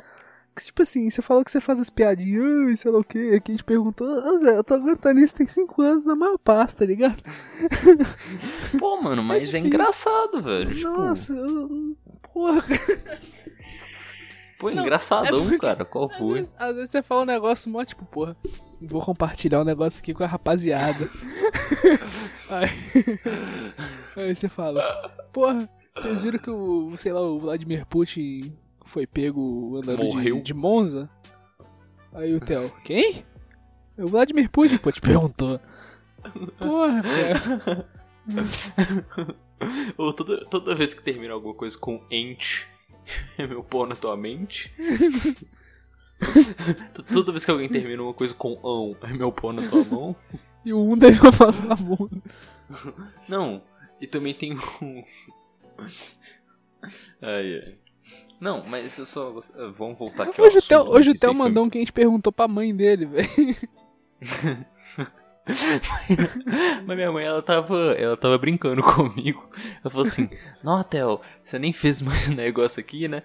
que, 0.54 0.62
Tipo 0.64 0.82
assim, 0.82 1.10
você 1.10 1.20
falou 1.20 1.44
que 1.44 1.50
você 1.50 1.60
faz 1.60 1.80
as 1.80 1.90
piadinhas, 1.90 2.70
e 2.70 2.76
sei 2.76 2.90
lá 2.92 3.00
o 3.00 3.04
que, 3.04 3.34
aqui 3.34 3.50
a 3.50 3.54
gente 3.56 3.64
perguntou, 3.64 4.06
ah, 4.06 4.38
Zé, 4.38 4.56
eu 4.56 4.62
tô 4.62 4.74
aguentando 4.74 5.18
isso 5.18 5.34
tem 5.34 5.48
5 5.48 5.82
anos 5.82 6.06
na 6.06 6.14
maior 6.14 6.38
pasta, 6.38 6.78
tá 6.78 6.86
ligado? 6.86 7.20
Pô, 8.78 9.00
mano, 9.02 9.24
mas 9.24 9.38
é, 9.42 9.44
difícil. 9.46 9.66
engraçado, 9.66 10.40
velho. 10.40 10.72
Tipo, 10.72 10.88
Nossa, 10.88 11.32
eu, 11.32 11.96
porra, 12.32 12.62
pô, 14.58 14.70
não, 14.70 14.82
engraçadão, 14.84 15.40
é 15.40 15.42
porque- 15.42 15.58
cara. 15.58 15.84
Qual 15.84 16.10
Às 16.12 16.16
foi? 16.18 16.34
vezes, 16.34 16.54
às 16.58 16.74
vezes 16.76 16.90
você 16.90 17.02
fala 17.02 17.22
um 17.22 17.26
negócio 17.26 17.68
mó, 17.70 17.84
tipo, 17.84 18.04
porra, 18.04 18.36
vou 18.80 19.02
compartilhar 19.04 19.60
um 19.60 19.64
negócio 19.64 19.98
aqui 20.00 20.14
com 20.14 20.22
a 20.22 20.28
rapaziada. 20.28 21.10
aí, 22.48 22.68
aí 24.16 24.34
você 24.34 24.48
fala, 24.48 24.82
porra, 25.32 25.68
vocês 25.94 26.22
viram 26.22 26.38
que 26.38 26.50
o, 26.50 26.96
sei 26.96 27.12
lá, 27.12 27.20
o 27.20 27.38
Vladimir 27.38 27.85
Putin 27.87 28.57
foi 28.87 29.07
pego 29.07 29.79
andando 29.79 30.09
de, 30.09 30.42
de 30.42 30.55
Monza? 30.55 31.11
Aí 32.12 32.35
o 32.35 32.40
Theo, 32.40 32.70
quem? 32.85 33.24
O 33.98 34.07
Vladimir 34.07 34.50
Putin, 34.50 34.79
pô, 34.79 34.90
te 34.90 35.00
perguntou. 35.00 35.61
Porra, 36.59 37.03
cara. 37.03 37.88
Ou 39.96 40.12
toda, 40.12 40.44
toda 40.46 40.74
vez 40.74 40.94
que 40.94 41.03
termina 41.03 41.35
alguma 41.35 41.55
coisa 41.55 41.76
com 41.79 42.03
ente, 42.11 42.66
é 43.37 43.46
meu 43.46 43.62
pau 43.62 43.87
na 43.87 43.94
tua 43.94 44.16
mente. 44.16 44.72
Toda 47.11 47.33
vez 47.33 47.46
que 47.46 47.50
alguém 47.50 47.68
termina 47.68 48.03
uma 48.03 48.12
coisa 48.12 48.35
com 48.35 48.59
ão, 48.62 48.94
é 49.03 49.12
meu 49.12 49.33
pau 49.33 49.55
na 49.55 49.66
tua 49.66 49.83
mão. 49.85 50.14
E 50.64 50.72
o 50.72 50.92
um 50.92 50.96
deve 50.96 51.16
falar 51.33 51.64
na 51.64 51.74
bunda. 51.74 52.22
Não, 53.26 53.62
e 54.00 54.07
também 54.07 54.35
tem 54.35 54.59
um. 54.83 55.03
Ai, 57.22 57.62
ai. 57.62 57.78
Não, 58.40 58.64
mas 58.66 58.96
eu 58.98 59.04
só. 59.06 59.30
Vamos 59.76 59.98
voltar 59.98 60.24
aqui 60.24 60.40
ao 60.40 60.46
Hoje 60.46 60.58
o 60.58 60.62
Theo, 60.62 60.90
hoje 60.90 61.10
o 61.10 61.18
Theo 61.18 61.34
mandou 61.34 61.64
um 61.64 61.70
que 61.70 61.78
a 61.78 61.80
gente 61.80 61.92
perguntou 61.92 62.32
pra 62.32 62.48
mãe 62.48 62.74
dele, 62.74 63.06
velho. 63.06 63.28
Mas 66.86 66.96
minha 66.96 67.10
mãe, 67.10 67.24
ela 67.24 67.42
tava, 67.42 67.92
ela 67.98 68.16
tava 68.16 68.38
brincando 68.38 68.82
comigo. 68.94 69.50
Ela 69.82 69.90
falou 69.90 70.06
assim: 70.06 70.28
Não, 70.62 70.82
Theo, 70.82 71.20
você 71.42 71.58
nem 71.58 71.72
fez 71.72 72.00
mais 72.00 72.28
um 72.28 72.34
negócio 72.36 72.80
aqui, 72.80 73.08
né? 73.08 73.22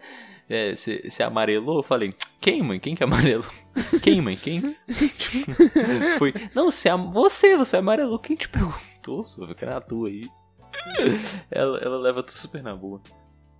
é, 0.49 0.75
você 0.75 1.01
você 1.07 1.23
amarelou? 1.23 1.77
Eu 1.77 1.83
falei, 1.83 2.13
quem, 2.39 2.61
mãe? 2.61 2.79
Quem 2.79 2.95
que 2.95 3.03
amarelou? 3.03 3.49
Quem, 4.01 4.21
mãe? 4.21 4.35
Quem? 4.35 4.75
Foi, 6.17 6.33
não, 6.53 6.71
você, 6.71 6.89
você, 7.11 7.57
você 7.57 7.77
amarelou. 7.77 8.19
Quem 8.19 8.35
te 8.35 8.47
perguntou, 8.47 9.25
sua? 9.25 9.53
Que 9.55 9.65
era 9.65 9.77
a 9.77 9.81
tua 9.81 10.09
aí. 10.09 10.29
Ela, 11.49 11.79
ela 11.79 11.97
leva 11.97 12.23
tudo 12.23 12.37
super 12.37 12.63
na 12.63 12.75
boa. 12.75 13.01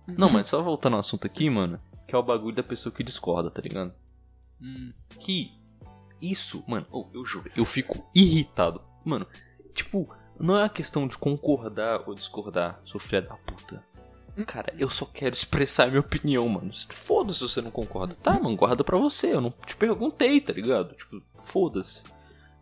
Não, 0.06 0.30
mas 0.30 0.46
só 0.46 0.62
voltando 0.62 0.94
ao 0.94 1.00
assunto 1.00 1.26
aqui, 1.26 1.50
mano, 1.50 1.80
que 2.06 2.14
é 2.14 2.18
o 2.18 2.22
bagulho 2.22 2.54
da 2.54 2.62
pessoa 2.62 2.94
que 2.94 3.02
discorda, 3.02 3.50
tá 3.50 3.60
ligado? 3.60 3.92
Hum. 4.60 4.92
que 5.20 5.52
isso, 6.20 6.64
mano, 6.66 6.86
oh, 6.90 7.06
eu 7.12 7.24
juro, 7.24 7.50
eu 7.54 7.64
fico 7.64 8.08
irritado. 8.14 8.80
Mano, 9.04 9.26
tipo, 9.74 10.08
não 10.38 10.56
é 10.56 10.62
uma 10.62 10.68
questão 10.68 11.06
de 11.06 11.18
concordar 11.18 12.02
ou 12.06 12.14
discordar, 12.14 12.80
sou 12.84 13.00
filha 13.00 13.22
da 13.22 13.36
puta. 13.36 13.82
Cara, 14.44 14.74
eu 14.78 14.90
só 14.90 15.06
quero 15.06 15.34
expressar 15.34 15.88
minha 15.88 16.00
opinião, 16.00 16.46
mano. 16.46 16.70
Foda-se 16.90 17.38
se 17.38 17.48
você 17.48 17.62
não 17.62 17.70
concorda. 17.70 18.14
Tá, 18.22 18.32
mano, 18.32 18.54
guarda 18.54 18.84
pra 18.84 18.98
você. 18.98 19.32
Eu 19.32 19.40
não 19.40 19.50
te 19.64 19.74
perguntei, 19.74 20.42
tá 20.42 20.52
ligado? 20.52 20.94
Tipo, 20.94 21.22
foda-se. 21.42 22.04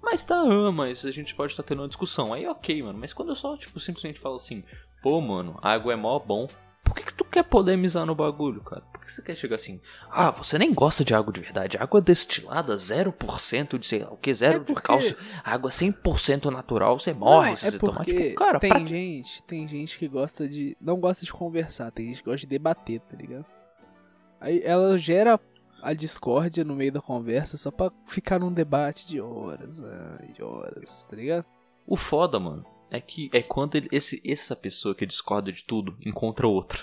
Mas 0.05 0.25
tá, 0.25 0.37
ah, 0.37 0.71
mas 0.73 1.05
a 1.05 1.11
gente 1.11 1.35
pode 1.35 1.53
estar 1.53 1.63
tendo 1.63 1.81
uma 1.83 1.89
discussão. 1.89 2.33
Aí 2.33 2.47
ok, 2.47 2.83
mano. 2.83 2.99
Mas 2.99 3.13
quando 3.13 3.31
eu 3.31 3.35
só, 3.37 3.57
tipo, 3.57 3.81
simplesmente 3.81 4.21
falo 4.21 4.37
assim, 4.37 4.63
pô, 5.03 5.21
mano, 5.21 5.59
água 5.63 5.93
é 5.93 5.97
mó 5.97 6.19
bom. 6.19 6.47
Por 6.85 6.95
que, 6.95 7.03
que 7.03 7.15
tu 7.15 7.25
quer 7.25 7.43
polemizar 7.43 8.05
no 8.05 8.15
bagulho, 8.15 8.61
cara? 8.61 8.83
Por 8.93 9.01
que 9.05 9.11
você 9.11 9.23
quer 9.23 9.35
chegar 9.35 9.57
assim? 9.57 9.81
Ah, 10.11 10.31
você 10.31 10.59
nem 10.59 10.73
gosta 10.73 11.03
de 11.03 11.15
água 11.15 11.33
de 11.33 11.41
verdade. 11.41 11.79
Água 11.79 11.99
destilada, 12.01 12.77
0% 12.77 13.79
de 13.79 13.87
sei 13.87 14.01
lá 14.05 14.11
o 14.13 14.19
que, 14.19 14.33
zero 14.35 14.57
É 14.57 14.59
de 14.59 14.65
porque- 14.67 14.87
cálcio. 14.87 15.17
Água 15.43 15.71
100% 15.71 16.51
natural, 16.51 17.01
você 17.01 17.15
morre 17.15 17.49
Não, 17.51 17.57
se 17.57 17.67
é 17.67 17.71
você 17.71 17.79
tomar. 17.79 18.05
Tipo, 18.05 18.35
cara, 18.35 18.61
tem 18.61 18.69
pra... 18.71 18.85
gente, 18.85 19.43
tem 19.45 19.67
gente 19.67 19.99
que 19.99 20.07
gosta 20.07 20.47
de. 20.47 20.77
Não 20.79 21.01
gosta 21.01 21.25
de 21.25 21.33
conversar, 21.33 21.91
tem 21.91 22.09
gente 22.09 22.19
que 22.19 22.25
gosta 22.27 22.41
de 22.41 22.47
debater, 22.47 23.01
tá 23.01 23.17
ligado? 23.17 23.47
Aí 24.39 24.61
ela 24.63 24.97
gera 24.99 25.41
a 25.85 25.95
discórdia 25.95 26.65
no 26.65 26.75
meio 26.75 26.93
da 26.93 27.01
conversa 27.01 27.57
só 27.57 27.71
pra 27.71 27.93
ficar 28.07 28.39
num 28.41 28.53
debate 28.53 29.07
de 29.07 29.21
horas, 29.21 29.83
de 30.35 30.43
horas, 30.43 31.07
tá 31.09 31.17
ligado? 31.17 31.45
O 31.87 31.97
foda, 31.97 32.41
mano, 32.41 32.65
é 32.91 33.01
que 33.01 33.29
é 33.33 33.43
quando 33.43 33.75
ele- 33.77 33.89
esse, 33.93 34.23
essa 34.25 34.57
pessoa 34.57 34.95
que 34.95 35.05
discorda 35.07 35.53
de 35.53 35.65
tudo 35.65 35.97
encontra 36.05 36.47
outra 36.49 36.81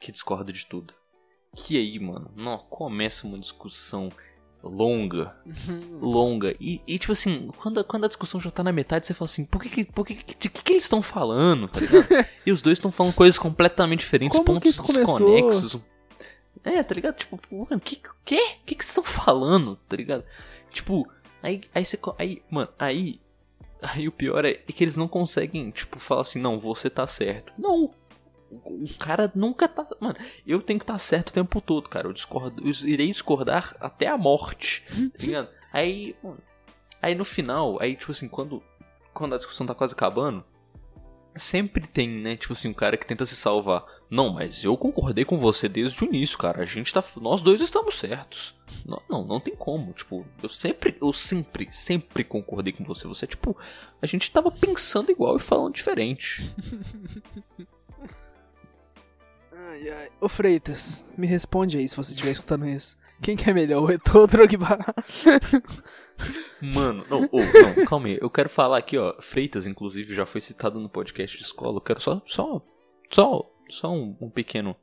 que 0.00 0.10
discorda 0.10 0.52
de 0.52 0.66
tudo. 0.66 0.94
Que 1.54 1.76
aí, 1.78 1.98
mano, 1.98 2.30
não, 2.34 2.58
começa 2.58 3.26
uma 3.26 3.38
discussão 3.38 4.08
longa, 4.62 5.36
longa. 6.00 6.56
E, 6.60 6.80
e, 6.86 6.98
tipo 6.98 7.12
assim, 7.12 7.50
quando, 7.58 7.80
a- 7.80 7.84
quando 7.84 8.04
a 8.04 8.08
discussão 8.08 8.40
já 8.40 8.50
tá 8.50 8.62
na 8.62 8.72
metade, 8.72 9.06
você 9.06 9.14
fala 9.14 9.26
assim, 9.26 9.44
por 9.44 9.60
que 9.62 9.84
por 9.84 10.06
que, 10.06 10.14
de 10.14 10.22
que, 10.48 10.48
que 10.48 10.72
eles 10.72 10.84
estão 10.84 11.02
falando, 11.02 11.68
tá 11.68 11.80
e 12.46 12.50
os 12.52 12.62
dois 12.62 12.78
estão 12.78 12.90
falando 12.90 13.14
coisas 13.14 13.38
completamente 13.38 14.00
diferentes, 14.00 14.38
Como 14.38 14.46
pontos 14.46 14.76
desconexos. 14.78 15.80
É, 16.64 16.82
tá 16.82 16.94
ligado? 16.94 17.16
Tipo, 17.16 17.40
mano, 17.50 17.80
que 17.80 17.96
que? 18.24 18.36
Que 18.64 18.74
que 18.74 18.84
vocês 18.84 18.96
estão 18.96 19.04
falando, 19.04 19.76
tá 19.88 19.96
ligado? 19.96 20.24
Tipo, 20.70 21.08
aí, 21.42 21.62
aí 21.74 21.84
você. 21.84 21.98
Aí, 22.18 22.42
mano, 22.50 22.68
aí. 22.78 23.20
Aí 23.80 24.06
o 24.06 24.12
pior 24.12 24.44
é 24.44 24.54
que 24.54 24.84
eles 24.84 24.96
não 24.96 25.08
conseguem, 25.08 25.70
tipo, 25.72 25.98
falar 25.98 26.20
assim, 26.20 26.40
não, 26.40 26.58
você 26.58 26.88
tá 26.88 27.04
certo. 27.06 27.52
Não. 27.58 27.90
O 28.48 28.98
cara 28.98 29.32
nunca 29.34 29.66
tá. 29.66 29.84
Mano, 29.98 30.16
eu 30.46 30.60
tenho 30.60 30.78
que 30.78 30.84
estar 30.84 30.98
certo 30.98 31.30
o 31.30 31.32
tempo 31.32 31.60
todo, 31.60 31.88
cara. 31.88 32.06
Eu 32.06 32.12
discordo. 32.12 32.62
Eu 32.64 32.72
irei 32.88 33.08
discordar 33.08 33.74
até 33.80 34.06
a 34.06 34.16
morte. 34.16 34.84
Tá 34.88 35.24
ligado? 35.24 35.48
Aí. 35.72 36.14
mano, 36.22 36.38
aí 37.00 37.14
no 37.14 37.24
final, 37.24 37.80
aí, 37.80 37.96
tipo 37.96 38.12
assim, 38.12 38.28
quando. 38.28 38.62
Quando 39.12 39.34
a 39.34 39.38
discussão 39.38 39.66
tá 39.66 39.74
quase 39.74 39.94
acabando. 39.94 40.44
Sempre 41.34 41.86
tem, 41.86 42.08
né? 42.08 42.36
Tipo 42.36 42.52
assim, 42.52 42.68
um 42.68 42.74
cara 42.74 42.96
que 42.96 43.06
tenta 43.06 43.24
se 43.24 43.34
salvar. 43.34 43.86
Não, 44.10 44.34
mas 44.34 44.62
eu 44.62 44.76
concordei 44.76 45.24
com 45.24 45.38
você 45.38 45.68
desde 45.68 46.04
o 46.04 46.06
início, 46.06 46.36
cara. 46.36 46.62
A 46.62 46.66
gente 46.66 46.92
tá. 46.92 47.02
Nós 47.20 47.42
dois 47.42 47.60
estamos 47.60 47.94
certos. 47.98 48.54
Não, 48.84 49.02
não, 49.08 49.24
não 49.24 49.40
tem 49.40 49.56
como. 49.56 49.92
Tipo, 49.92 50.26
eu 50.42 50.48
sempre, 50.48 50.96
eu 51.00 51.12
sempre, 51.12 51.68
sempre 51.70 52.22
concordei 52.22 52.72
com 52.72 52.84
você. 52.84 53.08
Você, 53.08 53.26
tipo, 53.26 53.56
a 54.00 54.06
gente 54.06 54.30
tava 54.30 54.50
pensando 54.50 55.10
igual 55.10 55.36
e 55.36 55.40
falando 55.40 55.74
diferente. 55.74 56.54
Ai, 59.54 59.88
ai. 59.88 60.08
Ô 60.20 60.28
Freitas, 60.28 61.04
me 61.16 61.26
responde 61.26 61.78
aí 61.78 61.88
se 61.88 61.96
você 61.96 62.12
estiver 62.12 62.32
escutando 62.32 62.66
isso. 62.66 62.96
Quem 63.22 63.36
que 63.36 63.48
é 63.48 63.52
melhor, 63.52 63.84
o 63.84 63.90
Eto'o 63.90 64.18
ou 64.18 64.24
o 64.24 64.26
Drogba? 64.26 64.78
Mano, 66.60 67.04
não, 67.08 67.28
ô, 67.30 67.38
não, 67.38 67.84
calma 67.86 68.08
aí. 68.08 68.18
Eu 68.20 68.28
quero 68.28 68.48
falar 68.48 68.78
aqui, 68.78 68.98
ó. 68.98 69.14
Freitas, 69.20 69.66
inclusive, 69.66 70.14
já 70.14 70.26
foi 70.26 70.40
citado 70.40 70.80
no 70.80 70.88
podcast 70.88 71.38
de 71.38 71.44
escola. 71.44 71.76
Eu 71.76 71.80
quero 71.80 72.00
só, 72.00 72.20
só, 72.26 72.60
só, 73.08 73.50
só 73.68 73.92
um, 73.92 74.16
um 74.20 74.28
pequeno. 74.28 74.76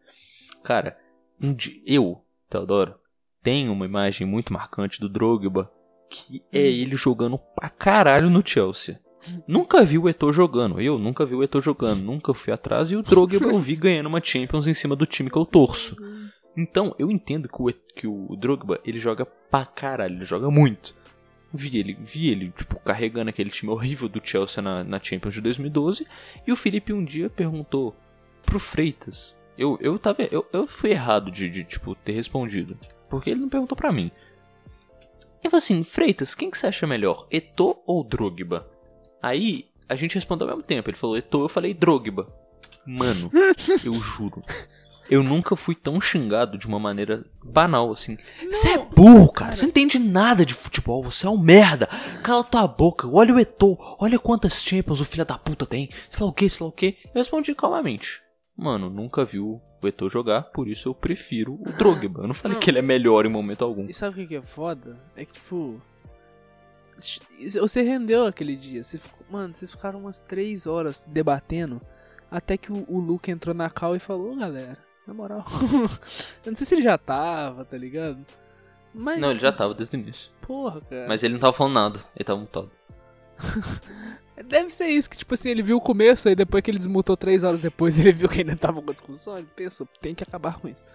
Cara, 0.64 0.98
um 1.42 1.56
eu, 1.86 2.22
Teodoro, 2.50 2.96
tenho 3.44 3.72
uma 3.72 3.86
imagem 3.86 4.26
muito 4.26 4.54
marcante 4.54 5.00
do 5.00 5.10
Drogba, 5.10 5.72
que 6.10 6.44
é 6.52 6.62
ele 6.62 6.96
jogando 6.96 7.38
pra 7.38 7.70
caralho 7.70 8.30
no 8.30 8.46
Chelsea. 8.46 9.00
Nunca 9.48 9.84
vi 9.84 9.98
o 9.98 10.08
Eto'o 10.08 10.32
jogando, 10.32 10.80
eu 10.80 10.98
nunca 10.98 11.26
vi 11.26 11.36
o 11.36 11.44
Eto'o 11.44 11.62
jogando, 11.62 12.02
nunca 12.02 12.34
fui 12.34 12.54
atrás 12.54 12.90
e 12.90 12.96
o 12.96 13.04
Drogba 13.04 13.48
eu 13.48 13.60
vi 13.60 13.76
ganhando 13.76 14.08
uma 14.08 14.24
Champions 14.24 14.66
em 14.66 14.74
cima 14.74 14.96
do 14.96 15.06
time 15.06 15.30
que 15.30 15.38
eu 15.38 15.46
torço. 15.46 15.98
Então, 16.60 16.94
eu 17.00 17.10
entendo 17.10 17.48
que 17.48 17.62
o, 17.62 17.74
que 17.96 18.06
o 18.06 18.36
Drogba, 18.36 18.82
ele 18.84 19.00
joga 19.00 19.26
pra 19.26 19.66
caralho, 19.66 20.16
ele 20.16 20.26
joga 20.26 20.52
muito. 20.52 20.94
Vi 21.54 21.78
ele, 21.78 21.98
vi 21.98 22.30
ele, 22.30 22.52
tipo, 22.52 22.78
carregando 22.82 23.30
aquele 23.30 23.50
time 23.50 23.72
horrível 23.72 24.10
do 24.10 24.20
Chelsea 24.22 24.62
na, 24.62 24.84
na 24.84 25.02
Champions 25.02 25.36
de 25.36 25.42
2012. 25.42 26.06
E 26.46 26.52
o 26.52 26.58
Felipe 26.58 26.92
um 26.92 27.04
dia 27.04 27.30
perguntou 27.30 27.96
pro 28.44 28.60
Freitas. 28.60 29.40
Eu, 29.58 29.78
eu 29.80 29.98
tava. 29.98 30.22
Eu, 30.24 30.46
eu 30.52 30.68
fui 30.68 30.92
errado 30.92 31.32
de, 31.32 31.50
de, 31.50 31.64
tipo, 31.64 31.96
ter 31.96 32.12
respondido. 32.12 32.78
Porque 33.10 33.30
ele 33.30 33.40
não 33.40 33.50
perguntou 33.50 33.78
pra 33.78 33.94
mim. 33.94 34.12
Eu 35.42 35.50
falei 35.50 35.64
assim, 35.64 35.82
Freitas, 35.84 36.36
quem 36.36 36.52
que 36.52 36.58
você 36.58 36.68
acha 36.68 36.86
melhor? 36.86 37.26
Eto'o 37.32 37.82
ou 37.86 38.04
Drogba? 38.04 38.70
Aí, 39.22 39.70
a 39.88 39.96
gente 39.96 40.16
respondeu 40.16 40.46
ao 40.46 40.56
mesmo 40.56 40.68
tempo. 40.68 40.90
Ele 40.90 40.98
falou 40.98 41.18
Eto'o, 41.18 41.46
eu 41.46 41.50
falei 41.50 41.74
Drogba. 41.74 42.28
Mano, 42.86 43.32
eu 43.86 43.94
juro. 43.94 44.42
Eu 45.10 45.24
nunca 45.24 45.56
fui 45.56 45.74
tão 45.76 46.00
xingado 46.00 46.58
de 46.58 46.68
uma 46.68 46.80
maneira 46.80 47.26
banal 47.44 47.92
assim. 47.92 48.18
Você 48.50 48.70
é 48.70 48.78
burro, 48.78 49.32
cara. 49.32 49.56
Você 49.56 49.64
não 49.64 49.70
entende 49.70 49.98
nada 49.98 50.46
de 50.46 50.54
futebol. 50.54 51.02
Você 51.04 51.26
é 51.26 51.30
um 51.30 51.38
merda. 51.38 51.88
Cala 52.24 52.44
tua 52.44 52.68
boca. 52.68 53.08
Olha 53.08 53.34
o 53.34 53.40
Eto'o. 53.40 53.78
Olha 54.00 54.20
quantas 54.20 54.62
Champions 54.64 55.02
o 55.02 55.06
filho 55.06 55.26
da 55.26 55.38
puta 55.38 55.66
tem. 55.66 55.90
Sei 56.10 56.24
lá 56.24 56.30
o 56.30 56.34
que, 56.34 56.48
sei 56.50 56.64
lá 56.64 56.70
o 56.70 56.72
que. 56.72 56.98
Eu 57.06 57.12
respondi 57.16 57.56
calmamente. 57.56 58.22
Mano, 58.56 58.90
nunca 58.90 59.26
viu 59.26 59.60
o 59.82 59.88
Eto'o 59.88 60.10
jogar, 60.10 60.44
por 60.52 60.68
isso 60.68 60.90
eu 60.90 60.94
prefiro 60.94 61.54
o 61.56 61.72
Drogba. 61.72 62.22
Eu 62.22 62.28
não 62.28 62.34
falei 62.36 62.56
Não. 62.56 62.62
que 62.62 62.70
ele 62.70 62.80
é 62.80 62.82
melhor 62.84 63.26
em 63.26 63.30
momento 63.30 63.64
algum. 63.64 63.86
E 63.86 63.94
sabe 63.94 64.24
o 64.24 64.28
que 64.28 64.36
é 64.36 64.42
foda? 64.42 65.00
É 65.16 65.26
que, 65.26 65.34
tipo. 65.34 65.82
Você 67.62 67.82
rendeu 67.82 68.26
aquele 68.26 68.56
dia. 68.56 68.84
Você 68.84 68.98
ficou- 69.00 69.26
mano, 69.32 69.56
vocês 69.56 69.72
ficaram 69.72 70.00
umas 70.02 70.20
três 70.20 70.68
horas 70.68 71.06
debatendo. 71.10 71.82
Até 72.30 72.58
que 72.58 72.72
o, 72.72 72.86
o 72.88 73.00
Luke 73.00 73.32
entrou 73.32 73.56
na 73.56 73.70
cal 73.70 73.96
e 73.96 74.00
falou: 74.00 74.34
"Ô, 74.34 74.36
galera, 74.36 74.78
na 75.10 75.14
moral. 75.16 75.46
eu 76.46 76.52
não 76.52 76.58
sei 76.58 76.66
se 76.66 76.76
ele 76.76 76.82
já 76.84 76.98
tava, 76.98 77.66
tá 77.66 77.78
ligado? 77.78 78.26
Mas. 78.94 79.20
Não, 79.20 79.32
ele 79.32 79.40
já 79.40 79.52
tava 79.52 79.74
desde 79.74 79.98
o 79.98 80.00
início. 80.00 80.32
Porra, 80.42 80.82
cara. 80.82 81.08
Mas 81.08 81.22
ele 81.24 81.34
não 81.34 81.40
tava 81.42 81.54
falando 81.54 81.74
nada. 81.74 82.00
Ele 82.16 82.24
tava 82.26 82.40
mutado. 82.40 82.72
Deve 84.46 84.72
ser 84.72 84.88
isso, 84.88 85.10
que 85.10 85.18
tipo 85.18 85.34
assim, 85.34 85.50
ele 85.50 85.62
viu 85.62 85.78
o 85.78 85.82
começo, 85.82 86.30
aí 86.30 86.36
depois 86.36 86.64
que 86.64 86.72
ele 86.72 86.78
desmutou 86.78 87.18
três 87.18 87.44
horas 87.44 87.60
depois, 87.60 88.00
ele 88.00 88.12
viu 88.14 88.30
que 88.30 88.40
ainda 88.40 88.56
tava 88.56 88.82
com 88.82 88.90
a 88.90 88.94
discussão, 88.94 89.38
ele 89.38 89.48
pensou, 89.54 89.86
tem 90.02 90.16
que 90.16 90.24
acabar 90.24 90.60
com 90.60 90.68
isso. 90.70 90.86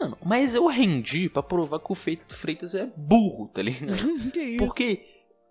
Mano, 0.00 0.16
mas 0.24 0.54
eu 0.54 0.66
rendi 0.66 1.28
pra 1.28 1.42
provar 1.42 1.78
que 1.78 1.92
o 1.92 1.94
Fe- 1.94 2.20
Freitas 2.28 2.74
é 2.74 2.88
burro, 2.96 3.48
tá 3.52 3.60
ligado? 3.62 3.92
que 4.32 4.40
isso? 4.40 4.56
Porque 4.58 5.04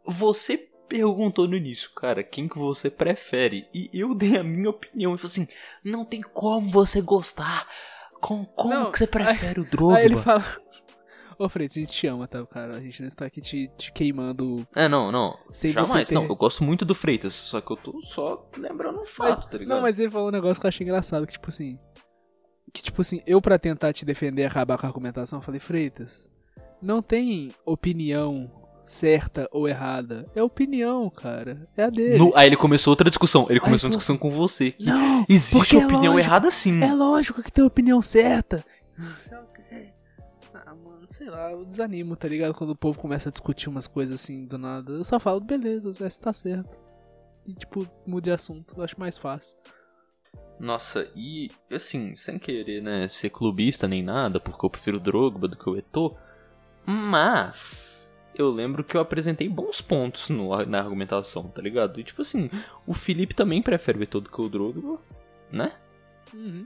você 0.04 0.58
perguntou 0.58 1.48
no 1.48 1.56
início, 1.56 1.92
cara, 1.92 2.24
quem 2.24 2.48
que 2.48 2.58
você 2.58 2.90
prefere? 2.90 3.68
E 3.74 3.90
eu 3.94 4.14
dei 4.16 4.38
a 4.38 4.44
minha 4.44 4.70
opinião. 4.72 5.14
E 5.14 5.18
falei 5.18 5.32
assim, 5.32 5.48
não 5.84 6.04
tem 6.04 6.22
como 6.22 6.70
você 6.72 7.00
gostar. 7.02 7.68
Com, 8.28 8.46
como 8.46 8.74
Não, 8.74 8.92
que 8.92 8.98
você 9.00 9.08
prefere 9.08 9.60
o 9.60 9.66
Drogba? 9.66 9.98
Aí 10.00 10.06
ele 10.06 10.18
fala. 10.18 10.44
Ô 11.38 11.50
Freitas, 11.50 11.76
a 11.78 11.80
gente 11.82 11.92
te 11.92 12.08
ama, 12.08 12.28
tá, 12.28 12.46
cara? 12.46 12.78
A 12.78 12.82
gente 12.82 13.02
não 13.02 13.08
está 13.08 13.26
aqui 13.26 13.42
te, 13.42 13.70
te 13.78 13.92
queimando 13.92 14.66
É, 14.74 14.88
não, 14.88 15.12
não. 15.12 15.38
sem 15.52 15.72
Jamais. 15.74 15.90
você 15.92 16.06
ter... 16.06 16.16
Não, 16.16 16.24
eu 16.24 16.36
gosto 16.36 16.64
muito 16.64 16.86
do 16.86 16.96
Freitas, 16.96 17.34
só 17.34 17.60
que 17.60 17.70
eu 17.72 17.76
tô 17.78 18.02
só 18.02 18.50
lembrando 18.58 19.02
um 19.02 19.06
fato, 19.06 19.42
Mas- 19.42 19.46
tá 19.50 19.58
ligado? 19.58 19.76
Não, 19.76 19.82
mas 19.82 20.00
ele 20.00 20.10
falou 20.10 20.30
um 20.30 20.32
negócio 20.32 20.60
que 20.62 20.66
eu 20.66 20.70
achei 20.70 20.86
engraçado, 20.86 21.28
que 21.28 21.34
tipo 21.34 21.50
assim. 21.50 21.78
Que 22.74 22.82
tipo 22.82 23.02
assim, 23.02 23.22
eu 23.28 23.42
pra 23.42 23.60
tentar 23.60 23.92
te 23.94 24.04
defender 24.06 24.44
e 24.44 24.46
acabar 24.46 24.78
com 24.78 24.86
a 24.86 24.90
argumentação, 24.90 25.40
eu 25.40 25.44
falei, 25.44 25.60
Freitas, 25.60 26.30
não 26.82 27.02
tem 27.02 27.52
opinião 27.66 28.50
certa 28.86 29.50
ou 29.52 29.68
errada. 29.68 30.30
É 30.36 30.42
opinião, 30.44 31.10
cara. 31.10 31.68
É 31.76 31.84
a 31.84 31.90
dele. 31.90 32.18
No- 32.20 32.32
aí 32.36 32.48
ele 32.48 32.56
começou 32.56 32.92
outra 32.92 33.10
discussão. 33.10 33.48
Ele 33.50 33.60
começou 33.60 33.88
Aí 33.88 33.92
uma 33.94 33.98
discussão 33.98 34.18
com 34.18 34.30
você. 34.32 34.72
que 34.72 34.86
Não, 34.86 35.26
Existe 35.28 35.76
é 35.76 35.80
opinião 35.86 36.14
lógico. 36.14 36.20
errada 36.20 36.52
sim. 36.52 36.82
é 36.84 36.94
lógico 36.94 37.42
que 37.44 37.52
tem 37.52 37.64
opinião 37.64 38.02
certa. 38.02 38.64
Sei 39.24 39.36
lá 39.38 39.44
o 39.44 39.48
quê. 39.48 39.90
Ah, 40.54 40.76
mano, 40.76 41.06
sei 41.10 41.30
lá, 41.30 41.52
eu 41.52 41.66
desanimo, 41.66 42.16
tá 42.16 42.28
ligado? 42.28 42.54
Quando 42.54 42.70
o 42.70 42.76
povo 42.76 42.98
começa 43.00 43.30
a 43.30 43.32
discutir 43.32 43.68
umas 43.70 43.88
coisas 43.88 44.20
assim 44.22 44.46
do 44.46 44.58
nada. 44.58 44.92
Eu 44.94 45.04
só 45.04 45.20
falo, 45.20 45.40
beleza, 45.40 45.92
Zé, 45.92 46.10
você 46.10 46.20
tá 46.22 46.32
certo. 46.32 46.78
E 47.48 47.54
tipo, 47.54 47.88
mude 48.08 48.26
de 48.26 48.32
assunto, 48.32 48.74
eu 48.78 48.84
acho 48.84 49.00
mais 49.00 49.18
fácil. 49.18 49.58
Nossa, 50.60 51.08
e 51.16 51.50
assim, 51.72 52.16
sem 52.16 52.40
querer, 52.40 52.82
né, 52.82 53.08
ser 53.10 53.30
clubista 53.30 53.88
nem 53.90 54.02
nada, 54.02 54.40
porque 54.40 54.66
eu 54.66 54.70
prefiro 54.70 54.98
o 54.98 55.00
Drogba 55.02 55.48
do 55.50 55.58
que 55.58 55.70
o 55.70 55.76
Eto'o, 55.78 56.16
mas 56.86 58.05
eu 58.42 58.50
lembro 58.50 58.84
que 58.84 58.96
eu 58.96 59.02
apresentei 59.02 59.48
bons 59.48 59.82
pontos 59.82 60.30
no, 60.30 60.56
na 60.66 60.80
argumentação, 60.80 61.48
tá 61.48 61.62
ligado? 61.62 62.00
E 62.00 62.04
tipo 62.04 62.22
assim, 62.22 62.50
o 62.86 62.94
Felipe 62.94 63.36
também 63.36 63.62
prefere 63.62 64.00
o 64.00 64.04
Eto'o 64.04 64.22
do 64.22 64.30
que 64.30 64.42
o 64.42 64.50
Drogba, 64.50 65.00
né? 65.52 65.74
Uhum. 66.34 66.66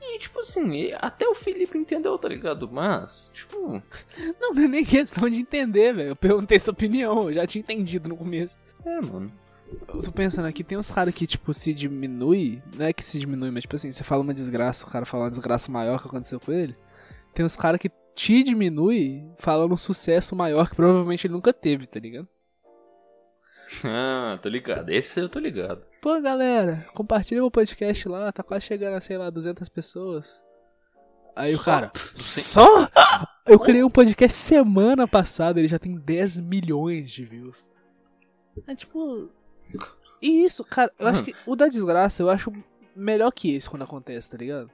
E 0.00 0.18
tipo 0.18 0.40
assim, 0.40 0.92
até 1.00 1.26
o 1.26 1.34
Felipe 1.34 1.78
entendeu, 1.78 2.18
tá 2.18 2.28
ligado? 2.28 2.70
Mas, 2.70 3.30
tipo, 3.34 3.82
Não, 4.40 4.52
não 4.52 4.62
é 4.62 4.68
nem 4.68 4.84
questão 4.84 5.28
de 5.28 5.40
entender, 5.40 5.94
velho. 5.94 6.10
Eu 6.10 6.16
perguntei 6.16 6.58
sua 6.58 6.72
opinião, 6.72 7.28
eu 7.28 7.32
já 7.32 7.46
tinha 7.46 7.60
entendido 7.60 8.08
no 8.08 8.16
começo. 8.16 8.58
é, 8.84 9.00
mano. 9.00 9.32
Eu 9.88 10.02
tô 10.02 10.12
pensando 10.12 10.46
aqui, 10.46 10.62
tem 10.62 10.78
uns 10.78 10.90
caras 10.90 11.14
que, 11.14 11.26
tipo, 11.26 11.52
se 11.52 11.72
diminui. 11.72 12.62
Não 12.76 12.86
é 12.86 12.92
que 12.92 13.02
se 13.02 13.18
diminui, 13.18 13.50
mas, 13.50 13.62
tipo 13.62 13.74
assim, 13.74 13.90
você 13.90 14.04
fala 14.04 14.22
uma 14.22 14.34
desgraça, 14.34 14.86
o 14.86 14.90
cara 14.90 15.06
fala 15.06 15.24
uma 15.24 15.30
desgraça 15.30 15.72
maior 15.72 16.00
que 16.00 16.06
aconteceu 16.06 16.38
com 16.38 16.52
ele. 16.52 16.76
Tem 17.32 17.44
uns 17.44 17.56
caras 17.56 17.80
que 17.80 17.90
te 18.14 18.42
diminui 18.42 19.24
falando 19.38 19.72
um 19.72 19.76
sucesso 19.76 20.34
maior 20.36 20.68
que 20.68 20.76
provavelmente 20.76 21.26
ele 21.26 21.34
nunca 21.34 21.52
teve, 21.52 21.86
tá 21.86 21.98
ligado? 21.98 22.28
Ah, 23.82 24.38
tô 24.42 24.48
ligado. 24.48 24.90
Esse 24.90 25.20
eu 25.20 25.28
tô 25.28 25.38
ligado. 25.38 25.82
Pô, 26.00 26.20
galera, 26.20 26.86
compartilha 26.94 27.40
meu 27.40 27.50
podcast 27.50 28.08
lá, 28.08 28.30
tá 28.30 28.42
quase 28.42 28.66
chegando 28.66 28.94
a, 28.94 29.00
sei 29.00 29.16
lá, 29.18 29.30
200 29.30 29.68
pessoas. 29.68 30.40
Aí 31.34 31.54
o 31.54 31.58
Só? 31.58 31.64
cara, 31.64 31.92
Sim. 32.14 32.40
só? 32.40 32.88
Eu 33.46 33.58
criei 33.58 33.82
um 33.82 33.90
podcast 33.90 34.36
semana 34.36 35.08
passada, 35.08 35.58
ele 35.58 35.66
já 35.66 35.78
tem 35.78 35.96
10 35.96 36.38
milhões 36.38 37.10
de 37.10 37.24
views. 37.24 37.66
É 38.66 38.74
tipo. 38.74 39.28
E 40.22 40.44
isso, 40.44 40.64
cara, 40.64 40.92
eu 40.98 41.08
acho 41.08 41.22
Mano. 41.22 41.32
que 41.32 41.50
o 41.50 41.56
da 41.56 41.66
desgraça 41.66 42.22
eu 42.22 42.30
acho 42.30 42.52
melhor 42.94 43.30
que 43.32 43.52
esse 43.54 43.68
quando 43.68 43.82
acontece, 43.82 44.30
tá 44.30 44.36
ligado? 44.36 44.70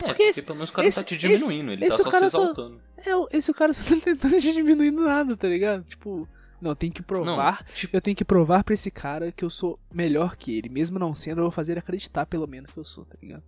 É, 0.00 0.06
Porque 0.06 0.14
porque 0.14 0.22
esse- 0.24 0.42
pelo 0.42 0.56
menos 0.56 0.70
o 0.70 0.72
cara 0.72 0.84
não 0.84 0.88
esse- 0.88 1.00
tá 1.00 1.04
te 1.06 1.16
diminuindo, 1.16 1.72
ele 1.72 1.84
esse 1.84 2.02
tá 2.02 2.08
o 2.08 2.12
só 2.12 2.18
se 2.18 2.30
só- 2.30 2.42
exaltando. 2.42 2.80
É, 2.98 3.16
o- 3.16 3.28
esse 3.32 3.52
cara 3.54 3.72
só 3.72 3.84
tá 3.94 4.00
tentando 4.04 4.38
te 4.40 4.52
diminuir 4.52 4.90
nada, 4.90 5.36
tá 5.36 5.46
ligado? 5.48 5.84
Tipo, 5.84 6.26
não, 6.60 6.74
tem 6.74 6.90
que 6.90 7.02
provar. 7.02 7.64
Não, 7.66 7.74
tipo, 7.74 7.96
Eu 7.96 8.00
tenho 8.00 8.16
que 8.16 8.24
provar 8.24 8.64
pra 8.64 8.74
esse 8.74 8.90
cara 8.90 9.30
que 9.32 9.44
eu 9.44 9.50
sou 9.50 9.78
melhor 9.92 10.36
que 10.36 10.56
ele. 10.56 10.68
Mesmo 10.68 10.98
não 10.98 11.14
sendo, 11.14 11.38
eu 11.38 11.44
vou 11.44 11.50
fazer 11.52 11.72
ele 11.72 11.80
acreditar 11.80 12.26
pelo 12.26 12.46
menos 12.46 12.70
que 12.70 12.78
eu 12.78 12.84
sou, 12.84 13.04
tá 13.04 13.16
ligado? 13.22 13.42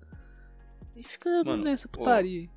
E 0.96 1.02
fica 1.02 1.42
Mano, 1.44 1.64
nessa 1.64 1.88
ó. 1.88 1.90
putaria. 1.90 2.48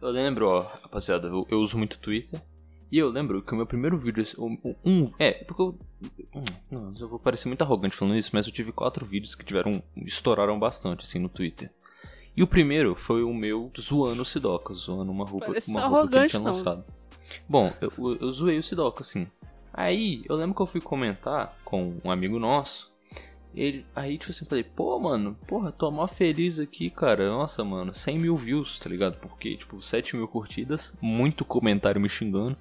eu 0.00 0.10
lembro, 0.10 0.48
ó, 0.48 0.60
rapaziada, 0.60 1.26
eu, 1.28 1.46
eu 1.50 1.58
uso 1.60 1.76
muito 1.76 1.98
Twitter. 1.98 2.40
E 2.90 2.96
eu 2.96 3.10
lembro 3.10 3.42
que 3.42 3.52
o 3.52 3.56
meu 3.56 3.66
primeiro 3.66 3.98
vídeo. 3.98 4.24
Um, 4.82 5.12
é, 5.18 5.44
porque 5.44 5.60
eu. 5.60 5.78
hum, 6.34 6.44
Não, 6.70 6.94
eu 6.98 7.06
vou 7.08 7.18
parecer 7.18 7.46
muito 7.46 7.60
arrogante 7.60 7.94
falando 7.94 8.16
isso, 8.16 8.30
mas 8.32 8.46
eu 8.46 8.52
tive 8.52 8.72
quatro 8.72 9.04
vídeos 9.04 9.34
que 9.34 9.44
tiveram. 9.44 9.82
estouraram 9.96 10.58
bastante, 10.58 11.04
assim, 11.04 11.18
no 11.18 11.28
Twitter. 11.28 11.70
E 12.38 12.42
o 12.44 12.46
primeiro 12.46 12.94
foi 12.94 13.24
o 13.24 13.34
meu 13.34 13.68
zoando 13.76 14.22
o 14.22 14.24
Sidoca, 14.24 14.72
zoando 14.72 15.10
uma 15.10 15.24
roupa, 15.24 15.46
Parece 15.46 15.72
uma 15.72 15.88
roupa 15.88 16.08
que 16.08 16.16
ele 16.18 16.28
tinha 16.28 16.38
não. 16.38 16.52
lançado. 16.52 16.84
Bom, 17.48 17.72
eu, 17.80 17.90
eu, 18.20 18.30
zoei 18.30 18.56
o 18.56 18.62
Sidoca, 18.62 19.02
assim. 19.02 19.26
Aí, 19.74 20.22
eu 20.28 20.36
lembro 20.36 20.54
que 20.54 20.62
eu 20.62 20.66
fui 20.66 20.80
comentar 20.80 21.56
com 21.64 21.96
um 22.04 22.12
amigo 22.12 22.38
nosso. 22.38 22.92
Ele, 23.52 23.84
aí, 23.92 24.16
tipo 24.16 24.30
assim, 24.30 24.44
falei, 24.44 24.62
pô, 24.62 25.00
mano, 25.00 25.36
porra, 25.48 25.72
tô 25.72 25.90
mó 25.90 26.06
feliz 26.06 26.60
aqui, 26.60 26.90
cara. 26.90 27.28
Nossa, 27.28 27.64
mano, 27.64 27.92
100 27.92 28.20
mil 28.20 28.36
views, 28.36 28.78
tá 28.78 28.88
ligado? 28.88 29.18
Porque, 29.18 29.56
tipo, 29.56 29.82
7 29.82 30.14
mil 30.14 30.28
curtidas, 30.28 30.96
muito 31.00 31.44
comentário 31.44 32.00
me 32.00 32.08
xingando. 32.08 32.56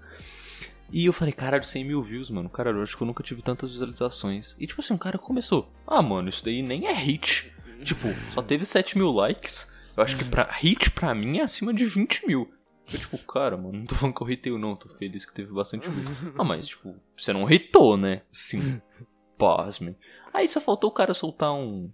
E 0.92 1.06
eu 1.06 1.13
falei, 1.13 1.34
caralho, 1.36 1.63
100 1.63 1.84
mil 1.84 2.02
views, 2.02 2.32
mano. 2.32 2.50
Caralho, 2.50 2.80
eu 2.80 2.82
acho 2.82 2.98
que 2.98 3.04
eu 3.04 3.08
nunca 3.08 3.22
tive 3.22 3.44
tantas 3.44 3.74
visualizações. 3.74 4.56
E, 4.60 4.66
tipo 4.66 4.82
assim, 4.82 4.96
um 4.96 4.98
cara 4.98 5.20
começou, 5.20 5.70
ah, 5.86 6.02
mano, 6.02 6.30
isso 6.30 6.44
daí 6.44 6.63
nem 6.63 6.88
é 6.88 6.94
hit. 6.96 7.56
Tipo, 7.84 8.08
só 8.34 8.42
teve 8.42 8.66
7 8.66 8.98
mil 8.98 9.12
likes. 9.12 9.72
Eu 9.96 10.04
acho 10.04 10.16
que 10.18 10.24
pra 10.24 10.50
hit, 10.52 10.92
pra 10.92 11.16
mim, 11.16 11.40
é 11.40 11.44
acima 11.44 11.74
de 11.74 11.86
20 11.86 12.28
mil. 12.28 12.52
Eu, 12.92 13.00
tipo, 13.00 13.18
cara, 13.18 13.58
mano, 13.58 13.80
não 13.80 13.86
tô 13.86 13.96
falando 13.96 14.16
que 14.16 14.22
eu 14.22 14.30
hitei 14.30 14.52
ou 14.52 14.60
não, 14.60 14.76
tô 14.76 14.88
feliz 14.90 15.26
que 15.26 15.34
teve 15.34 15.52
bastante 15.52 15.90
views. 15.90 16.18
Ah, 16.38 16.44
mas, 16.44 16.68
tipo, 16.68 16.96
você 17.18 17.34
não 17.34 17.50
hitou, 17.50 17.98
né? 17.98 18.22
Sim. 18.32 18.82
Pasme. 19.38 19.96
Aí 20.34 20.48
só 20.48 20.62
faltou 20.62 20.90
o 20.90 20.94
cara 20.94 21.13
soltar 21.13 21.54
um. 21.54 21.92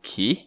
Que? 0.00 0.44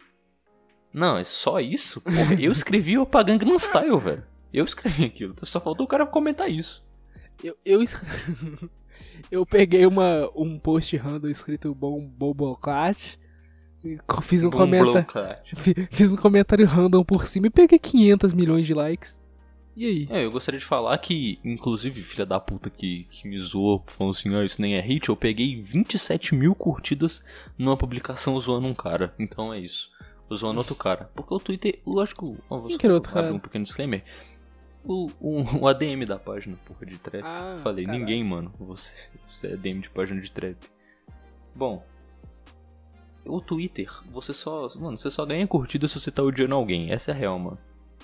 Não, 0.92 1.16
é 1.18 1.24
só 1.24 1.60
isso? 1.60 2.00
Porra, 2.00 2.34
eu 2.40 2.50
escrevi 2.50 2.98
o 2.98 3.06
Gangnam 3.06 3.58
Style, 3.58 3.98
velho. 3.98 4.24
Eu 4.52 4.64
escrevi 4.64 5.04
aquilo. 5.04 5.34
Só 5.42 5.60
faltou 5.60 5.86
o 5.86 5.88
cara 5.88 6.06
comentar 6.06 6.50
isso. 6.50 6.84
Eu, 7.42 7.56
eu, 7.64 7.82
eu 9.30 9.46
peguei 9.46 9.86
uma, 9.86 10.30
um 10.34 10.58
post 10.58 10.96
random 10.96 11.28
escrito 11.28 11.74
bom 11.74 12.04
Bobocat. 12.04 13.18
Fiz 14.22 14.44
um 14.44 14.50
comentário. 14.50 15.06
Fiz 15.90 16.12
um 16.12 16.16
comentário 16.16 16.66
random 16.66 17.02
por 17.04 17.26
cima 17.26 17.46
e 17.46 17.50
peguei 17.50 17.78
500 17.78 18.32
milhões 18.32 18.66
de 18.66 18.74
likes. 18.74 19.18
E 19.76 19.86
aí? 19.86 20.08
É, 20.10 20.24
eu 20.24 20.30
gostaria 20.30 20.58
de 20.58 20.66
falar 20.66 20.98
que, 20.98 21.38
inclusive, 21.44 22.02
filha 22.02 22.26
da 22.26 22.38
puta 22.38 22.68
que, 22.68 23.06
que 23.10 23.26
me 23.26 23.38
zoou, 23.38 23.82
falando 23.86 24.14
assim, 24.14 24.34
ah, 24.34 24.44
isso 24.44 24.60
nem 24.60 24.74
é 24.74 24.80
hit, 24.80 25.08
eu 25.08 25.16
peguei 25.16 25.60
27 25.60 26.34
mil 26.34 26.54
curtidas 26.54 27.24
numa 27.56 27.76
publicação 27.76 28.38
zoando 28.38 28.66
um 28.66 28.74
cara. 28.74 29.14
Então 29.18 29.54
é 29.54 29.58
isso. 29.58 29.90
Eu 30.28 30.36
zoando 30.36 30.58
outro 30.58 30.74
cara. 30.74 31.10
Porque 31.14 31.32
o 31.32 31.40
Twitter, 31.40 31.80
Quem 32.68 32.70
só 32.72 32.78
que 32.78 32.86
era 32.86 32.94
outro 32.94 33.12
cara? 33.12 33.32
um 33.32 33.38
pequeno 33.38 33.64
disclaimer. 33.64 34.04
O, 34.84 35.06
o, 35.20 35.42
o 35.62 35.66
ADM 35.66 36.04
da 36.06 36.18
página, 36.18 36.56
porra, 36.64 36.84
de 36.84 36.98
trap. 36.98 37.22
Ah, 37.24 37.60
Falei, 37.62 37.84
caralho. 37.84 38.00
ninguém, 38.00 38.22
mano. 38.22 38.52
Você, 38.60 38.94
você 39.28 39.48
é 39.48 39.56
DM 39.56 39.80
de 39.80 39.90
página 39.90 40.20
de 40.20 40.30
trap. 40.30 40.56
Bom. 41.54 41.82
O 43.24 43.40
Twitter, 43.40 43.88
você 44.10 44.32
só. 44.32 44.68
Mano, 44.76 44.96
você 44.98 45.10
só 45.10 45.24
ganha 45.26 45.46
curtida 45.46 45.86
se 45.86 45.98
você 46.00 46.10
tá 46.10 46.22
odiando 46.22 46.54
alguém. 46.54 46.90
Essa 46.90 47.10
é 47.10 47.14
a 47.14 47.16
real, 47.16 47.38
mano. 47.38 47.58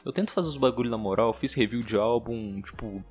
Eu 0.05 0.13
tento 0.13 0.31
fazer 0.31 0.49
os 0.49 0.57
bagulho 0.57 0.91
na 0.91 0.99
moral, 0.99 1.33
fiz 1.33 1.55
review 1.55 1.83
de 1.83 1.97
álbum, 1.97 2.61
tipo. 2.63 3.03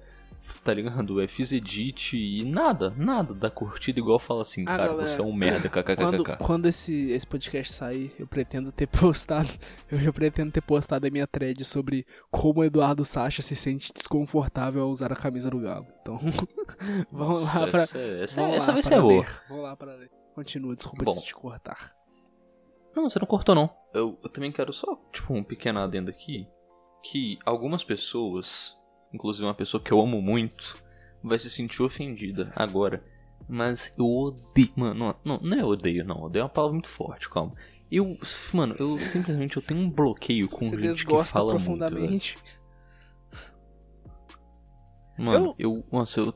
Tá 0.63 0.72
ligado? 0.74 1.20
É, 1.20 1.28
fiz 1.28 1.52
edit 1.52 2.15
e 2.15 2.46
nada, 2.46 2.94
nada 2.96 3.34
dá 3.34 3.50
curtida 3.50 4.00
igual 4.00 4.20
fala 4.20 4.44
assim, 4.44 4.62
Ah, 4.62 4.78
cara, 4.78 4.88
galera, 4.89 5.08
você 5.08 5.20
é 5.20 5.24
um 5.24 5.34
merda, 5.34 5.68
Quando, 5.70 6.24
kkkk. 6.24 6.38
quando 6.44 6.65
esse, 6.68 7.10
esse 7.10 7.26
podcast 7.26 7.74
sair, 7.74 8.13
eu 8.20 8.28
pretendo 8.28 8.72
ter 8.72 8.86
postado. 8.88 9.50
Eu 9.91 9.98
já 9.98 10.13
pretendo 10.13 10.52
ter 10.52 10.62
postado 10.62 11.08
a 11.08 11.10
minha 11.10 11.26
thread 11.26 11.65
sobre 11.65 12.06
como 12.30 12.60
o 12.60 12.63
Eduardo 12.63 13.04
Sacha 13.04 13.41
se 13.41 13.56
sente 13.56 13.91
desconfortável 13.91 14.84
ao 14.84 14.89
usar 14.91 15.12
a 15.12 15.15
camisa 15.15 15.50
do 15.50 15.60
Galo. 15.60 15.88
Então, 16.02 16.20
vamos 17.12 17.41
Nossa, 17.41 17.60
lá 17.62 17.68
pra. 17.68 17.82
essa, 17.82 18.00
essa, 18.00 18.41
vamos 18.41 18.56
essa 18.58 18.68
lá 18.68 18.74
vai 18.74 18.82
pra 18.84 18.91
ser 18.91 19.02
boa. 19.02 19.26
Vamos 19.50 19.63
lá 19.63 19.78
ler. 19.96 20.12
Continua, 20.36 20.76
desculpa 20.76 21.06
Bom. 21.06 21.15
te 21.22 21.34
cortar. 21.34 21.94
Não, 22.95 23.10
você 23.10 23.19
não 23.19 23.27
cortou 23.27 23.53
não. 23.53 23.69
Eu, 23.93 24.17
eu 24.23 24.29
também 24.29 24.51
quero 24.51 24.71
só, 24.71 24.95
tipo, 25.12 25.34
um 25.34 25.43
pequeno 25.43 25.79
adendo 25.79 26.10
aqui. 26.10 26.47
Que 27.03 27.38
algumas 27.45 27.84
pessoas, 27.84 28.75
inclusive 29.13 29.45
uma 29.45 29.53
pessoa 29.53 29.81
que 29.84 29.91
eu 29.91 29.99
amo 30.01 30.21
muito, 30.21 30.77
vai 31.23 31.38
se 31.38 31.49
sentir 31.49 31.84
ofendida 31.84 32.51
agora. 32.55 33.03
Mas 33.47 33.93
eu 33.97 34.05
odeio. 34.08 34.71
Mano, 34.75 34.93
não, 34.93 35.15
não, 35.23 35.39
não 35.41 35.58
é 35.60 35.63
odeio, 35.63 36.05
não. 36.05 36.23
Odeio 36.23 36.41
é 36.41 36.43
uma 36.45 36.49
palavra 36.49 36.73
muito 36.73 36.89
forte, 36.89 37.29
calma. 37.29 37.51
Eu, 37.91 38.17
mano, 38.51 38.75
eu 38.79 38.97
simplesmente 38.97 39.58
eu 39.58 39.62
tenho 39.62 39.79
um 39.79 39.89
bloqueio 39.89 40.49
com 40.49 40.67
Você 40.67 40.81
gente 40.81 41.05
que 41.05 41.23
fala 41.25 41.53
muito. 41.53 41.63
profundamente. 41.63 42.38
Mano, 45.17 45.55
eu. 45.58 45.84
Nossa, 45.91 46.19
eu. 46.19 46.34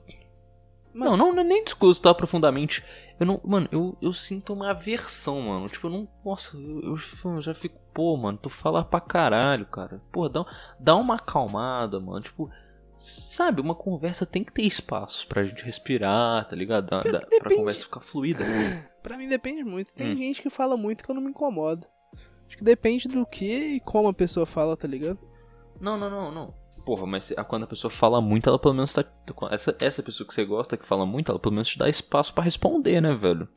Mano. 0.94 1.12
Não, 1.12 1.18
não, 1.18 1.34
não 1.34 1.42
é 1.42 1.44
nem 1.44 1.64
desgostar 1.64 2.14
profundamente. 2.16 2.84
Eu 3.20 3.26
não. 3.26 3.42
Mano, 3.44 3.68
eu, 3.72 3.98
eu 4.02 4.14
sinto 4.14 4.54
uma 4.54 4.72
aversão, 4.72 5.42
mano. 5.42 5.68
Tipo, 5.68 5.88
eu 5.88 5.92
não. 5.92 6.08
Nossa, 6.24 6.56
eu, 6.58 6.98
eu, 7.26 7.42
já 7.42 7.54
fico. 7.54 7.78
Pô, 7.94 8.16
mano, 8.16 8.38
tu 8.38 8.50
fala 8.50 8.84
pra 8.84 9.02
caralho, 9.02 9.66
cara. 9.66 10.02
Pô, 10.12 10.30
dá, 10.30 10.46
dá 10.80 10.96
uma 10.96 11.16
acalmada, 11.16 12.00
mano. 12.00 12.22
Tipo. 12.22 12.50
Sabe, 12.98 13.62
uma 13.62 13.74
conversa 13.76 14.26
tem 14.26 14.44
que 14.44 14.52
ter 14.52 14.64
espaços 14.64 15.24
pra 15.24 15.44
gente 15.46 15.64
respirar, 15.64 16.46
tá 16.50 16.54
ligado? 16.54 16.90
Dá, 16.90 17.02
pra 17.40 17.56
conversa 17.56 17.86
ficar 17.86 18.02
fluida. 18.02 18.44
Pra 19.02 19.18
mim 19.18 19.30
depende 19.30 19.64
muito. 19.64 19.94
Tem 19.94 20.12
Hum. 20.12 20.18
gente 20.18 20.42
que 20.42 20.50
fala 20.50 20.76
muito 20.76 21.02
que 21.02 21.10
eu 21.10 21.16
não 21.16 21.22
me 21.22 21.30
incomodo. 21.30 21.88
Acho 22.46 22.58
que 22.58 22.64
depende 22.64 23.08
do 23.08 23.26
que 23.26 23.76
e 23.76 23.80
como 23.80 24.10
a 24.10 24.14
pessoa 24.14 24.46
fala, 24.46 24.76
tá 24.76 24.86
ligado? 24.86 25.18
Não, 25.80 25.98
não, 25.98 26.10
não, 26.10 26.30
não. 26.30 26.54
Porra, 26.90 27.06
mas 27.06 27.32
quando 27.48 27.66
a 27.66 27.68
pessoa 27.68 27.92
fala 27.92 28.20
muito, 28.20 28.50
ela 28.50 28.58
pelo 28.58 28.74
menos 28.74 28.92
tá. 28.92 29.06
Essa, 29.52 29.78
essa 29.80 30.02
pessoa 30.02 30.28
que 30.28 30.34
você 30.34 30.44
gosta 30.44 30.76
que 30.76 30.88
fala 30.88 31.06
muito, 31.06 31.32
ela 31.32 31.38
pelo 31.38 31.54
menos 31.54 31.70
te 31.70 31.78
dá 31.78 31.88
espaço 31.88 32.34
pra 32.34 32.44
responder, 32.44 33.00
né, 33.00 33.14
velho? 33.14 33.48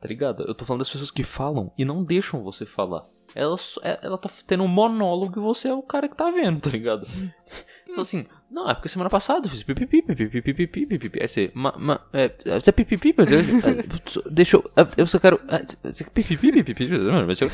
Tá 0.00 0.08
ligado? 0.08 0.42
Eu 0.44 0.54
tô 0.54 0.64
falando 0.64 0.78
das 0.78 0.88
pessoas 0.88 1.10
que 1.10 1.22
falam 1.22 1.70
e 1.76 1.84
não 1.84 2.02
deixam 2.02 2.42
você 2.42 2.64
falar. 2.64 3.02
Ela, 3.34 3.56
é- 3.82 3.98
ela 4.00 4.16
tá 4.16 4.30
tendo 4.46 4.64
um 4.64 4.68
monólogo 4.68 5.38
e 5.38 5.42
você 5.42 5.68
é 5.68 5.74
o 5.74 5.82
cara 5.82 6.08
que 6.08 6.16
tá 6.16 6.30
vendo, 6.30 6.60
tá 6.62 6.70
ligado? 6.70 7.06
Então 7.86 8.00
assim, 8.00 8.24
não, 8.50 8.66
é 8.66 8.72
porque 8.72 8.88
semana 8.88 9.10
passada 9.10 9.44
eu 9.44 9.50
fiz 9.50 9.62
pipipi, 9.62 10.00
pipipi, 10.00 10.40
pipipi, 10.40 10.86
pipipi. 10.86 11.20
Aí 11.20 11.28
você, 11.28 11.52
ma, 11.54 11.74
ma, 11.76 12.00
é, 12.14 12.28
você 12.58 12.70
é 12.70 12.72
pipipi, 12.72 13.14
mas 13.14 13.30
eu, 13.30 13.40
é, 13.40 14.30
deixa 14.30 14.56
eu, 14.56 14.64
eu 14.96 15.06
só 15.06 15.18
quero, 15.18 15.38
é, 15.46 15.56
é 15.56 16.04
pipipi, 16.04 16.62
pipipi, 16.64 16.88
mas 17.26 17.38
eu, 17.42 17.50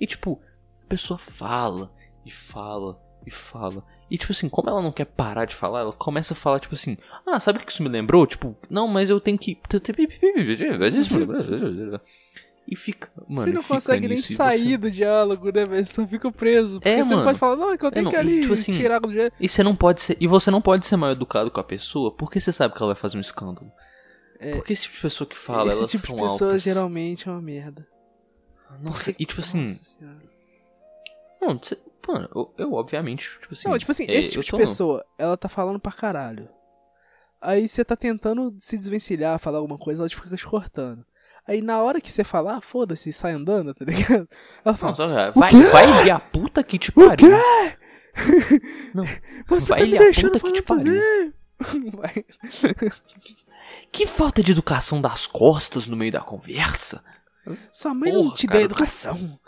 e 0.00 0.06
tipo, 0.08 0.42
a 0.84 0.88
pessoa 0.88 1.16
fala 1.16 1.92
e 2.26 2.30
fala 2.30 3.00
e 3.26 3.30
fala. 3.30 3.82
E 4.10 4.18
tipo 4.18 4.32
assim, 4.32 4.48
como 4.48 4.68
ela 4.70 4.82
não 4.82 4.92
quer 4.92 5.04
parar 5.06 5.44
de 5.46 5.54
falar, 5.54 5.80
ela 5.80 5.92
começa 5.92 6.34
a 6.34 6.36
falar 6.36 6.60
tipo 6.60 6.74
assim: 6.74 6.96
"Ah, 7.26 7.40
sabe 7.40 7.58
o 7.58 7.62
que 7.64 7.72
isso 7.72 7.82
me 7.82 7.88
lembrou? 7.88 8.26
Tipo, 8.26 8.56
não, 8.70 8.86
mas 8.86 9.08
eu 9.10 9.20
tenho 9.20 9.38
que 9.38 9.58
e 12.68 12.74
fica, 12.74 13.08
mano, 13.28 13.46
você 13.46 13.52
não 13.52 13.62
consegue 13.62 14.08
nem 14.08 14.18
e 14.18 14.22
sair 14.22 14.70
você- 14.70 14.76
do 14.76 14.90
diálogo, 14.90 15.52
né? 15.52 15.64
Você 15.64 15.84
só 15.84 16.06
fica 16.06 16.32
preso. 16.32 16.80
Porque 16.80 16.88
É, 16.88 16.96
você 17.02 17.10
não 17.10 17.18
mano. 17.18 17.28
pode 17.28 17.38
falar, 17.38 17.54
não, 17.54 17.72
é 17.72 17.78
que 17.78 17.86
eu 17.86 17.92
tenho 17.92 18.04
não, 18.06 18.10
que 18.10 18.16
e, 18.16 18.18
ali 18.18 18.40
tipo 18.40 18.54
assim, 18.54 18.72
tirar 18.72 18.98
do 18.98 19.12
jeito. 19.12 19.32
E 19.38 19.48
você 19.48 19.62
não 19.62 19.76
pode 19.76 20.02
ser, 20.02 20.16
e 20.20 20.26
você 20.26 20.50
não 20.50 20.60
pode 20.60 20.84
ser 20.84 20.96
mal 20.96 21.12
educado 21.12 21.48
com 21.48 21.60
a 21.60 21.64
pessoa, 21.64 22.10
porque 22.12 22.40
você 22.40 22.50
sabe 22.50 22.74
que 22.74 22.82
ela 22.82 22.92
vai 22.92 23.00
fazer 23.00 23.16
um 23.18 23.20
escândalo. 23.20 23.70
É. 24.40 24.56
Porque 24.56 24.72
esse 24.72 24.82
tipo 24.82 24.96
de 24.96 25.02
pessoa 25.02 25.28
que 25.30 25.36
fala, 25.38 25.68
Esse 25.70 25.78
elas 25.78 25.90
tipo 25.92 26.02
de 26.02 26.08
são 26.08 26.16
pessoa 26.16 26.50
altas. 26.50 26.62
geralmente 26.62 27.28
é 27.28 27.30
uma 27.30 27.40
merda. 27.40 27.86
Nossa, 28.82 29.12
e 29.12 29.24
tipo 29.24 29.40
assim, 29.40 29.62
Nossa 29.62 29.84
senhora. 29.84 30.18
não, 31.40 31.56
você- 31.62 31.78
mano, 32.06 32.28
eu, 32.34 32.54
eu, 32.58 32.72
obviamente, 32.72 33.30
tipo 33.40 33.52
assim, 33.52 33.68
não, 33.68 33.78
tipo 33.78 33.90
assim, 33.90 34.04
é, 34.08 34.14
esse 34.16 34.30
tipo 34.32 34.44
de 34.44 34.64
pessoa, 34.64 35.04
ela 35.18 35.36
tá 35.36 35.48
falando 35.48 35.78
pra 35.80 35.92
caralho. 35.92 36.48
Aí 37.40 37.68
você 37.68 37.84
tá 37.84 37.94
tentando 37.96 38.54
se 38.58 38.76
desvencilhar, 38.78 39.38
falar 39.38 39.58
alguma 39.58 39.78
coisa, 39.78 40.02
ela 40.02 40.08
te 40.08 40.16
fica 40.16 40.34
te 40.36 40.46
cortando. 40.46 41.04
Aí 41.46 41.62
na 41.62 41.80
hora 41.80 42.00
que 42.00 42.10
você 42.10 42.24
falar, 42.24 42.60
foda-se, 42.60 43.12
sai 43.12 43.32
andando, 43.32 43.72
tá 43.72 43.84
ligado? 43.84 44.28
Ela 44.64 44.72
Não, 44.72 44.74
fala, 44.74 44.94
só, 44.96 45.06
cara, 45.06 45.30
vai, 45.30 45.50
vai 45.50 46.06
ir 46.06 46.10
a 46.10 46.18
puta 46.18 46.64
que 46.64 46.76
te 46.76 46.90
pariu. 46.92 47.30
Não, 48.92 49.04
você 49.46 49.68
vai 49.68 49.80
tá 49.80 49.86
me 49.86 49.96
a 49.96 50.00
deixando 50.00 50.40
puta 50.40 50.52
que 50.52 50.62
falar 50.62 50.80
te 50.80 50.88
fazer. 50.90 51.34
Vai. 51.92 52.24
Que 53.92 54.06
falta 54.06 54.42
de 54.42 54.52
educação 54.52 55.00
das 55.00 55.26
costas 55.26 55.86
no 55.86 55.96
meio 55.96 56.12
da 56.12 56.20
conversa. 56.20 57.04
Sua 57.72 57.94
mãe 57.94 58.12
não 58.12 58.24
Porra, 58.24 58.34
te 58.34 58.46
cara, 58.46 58.58
do 58.60 58.64
educação. 58.64 59.38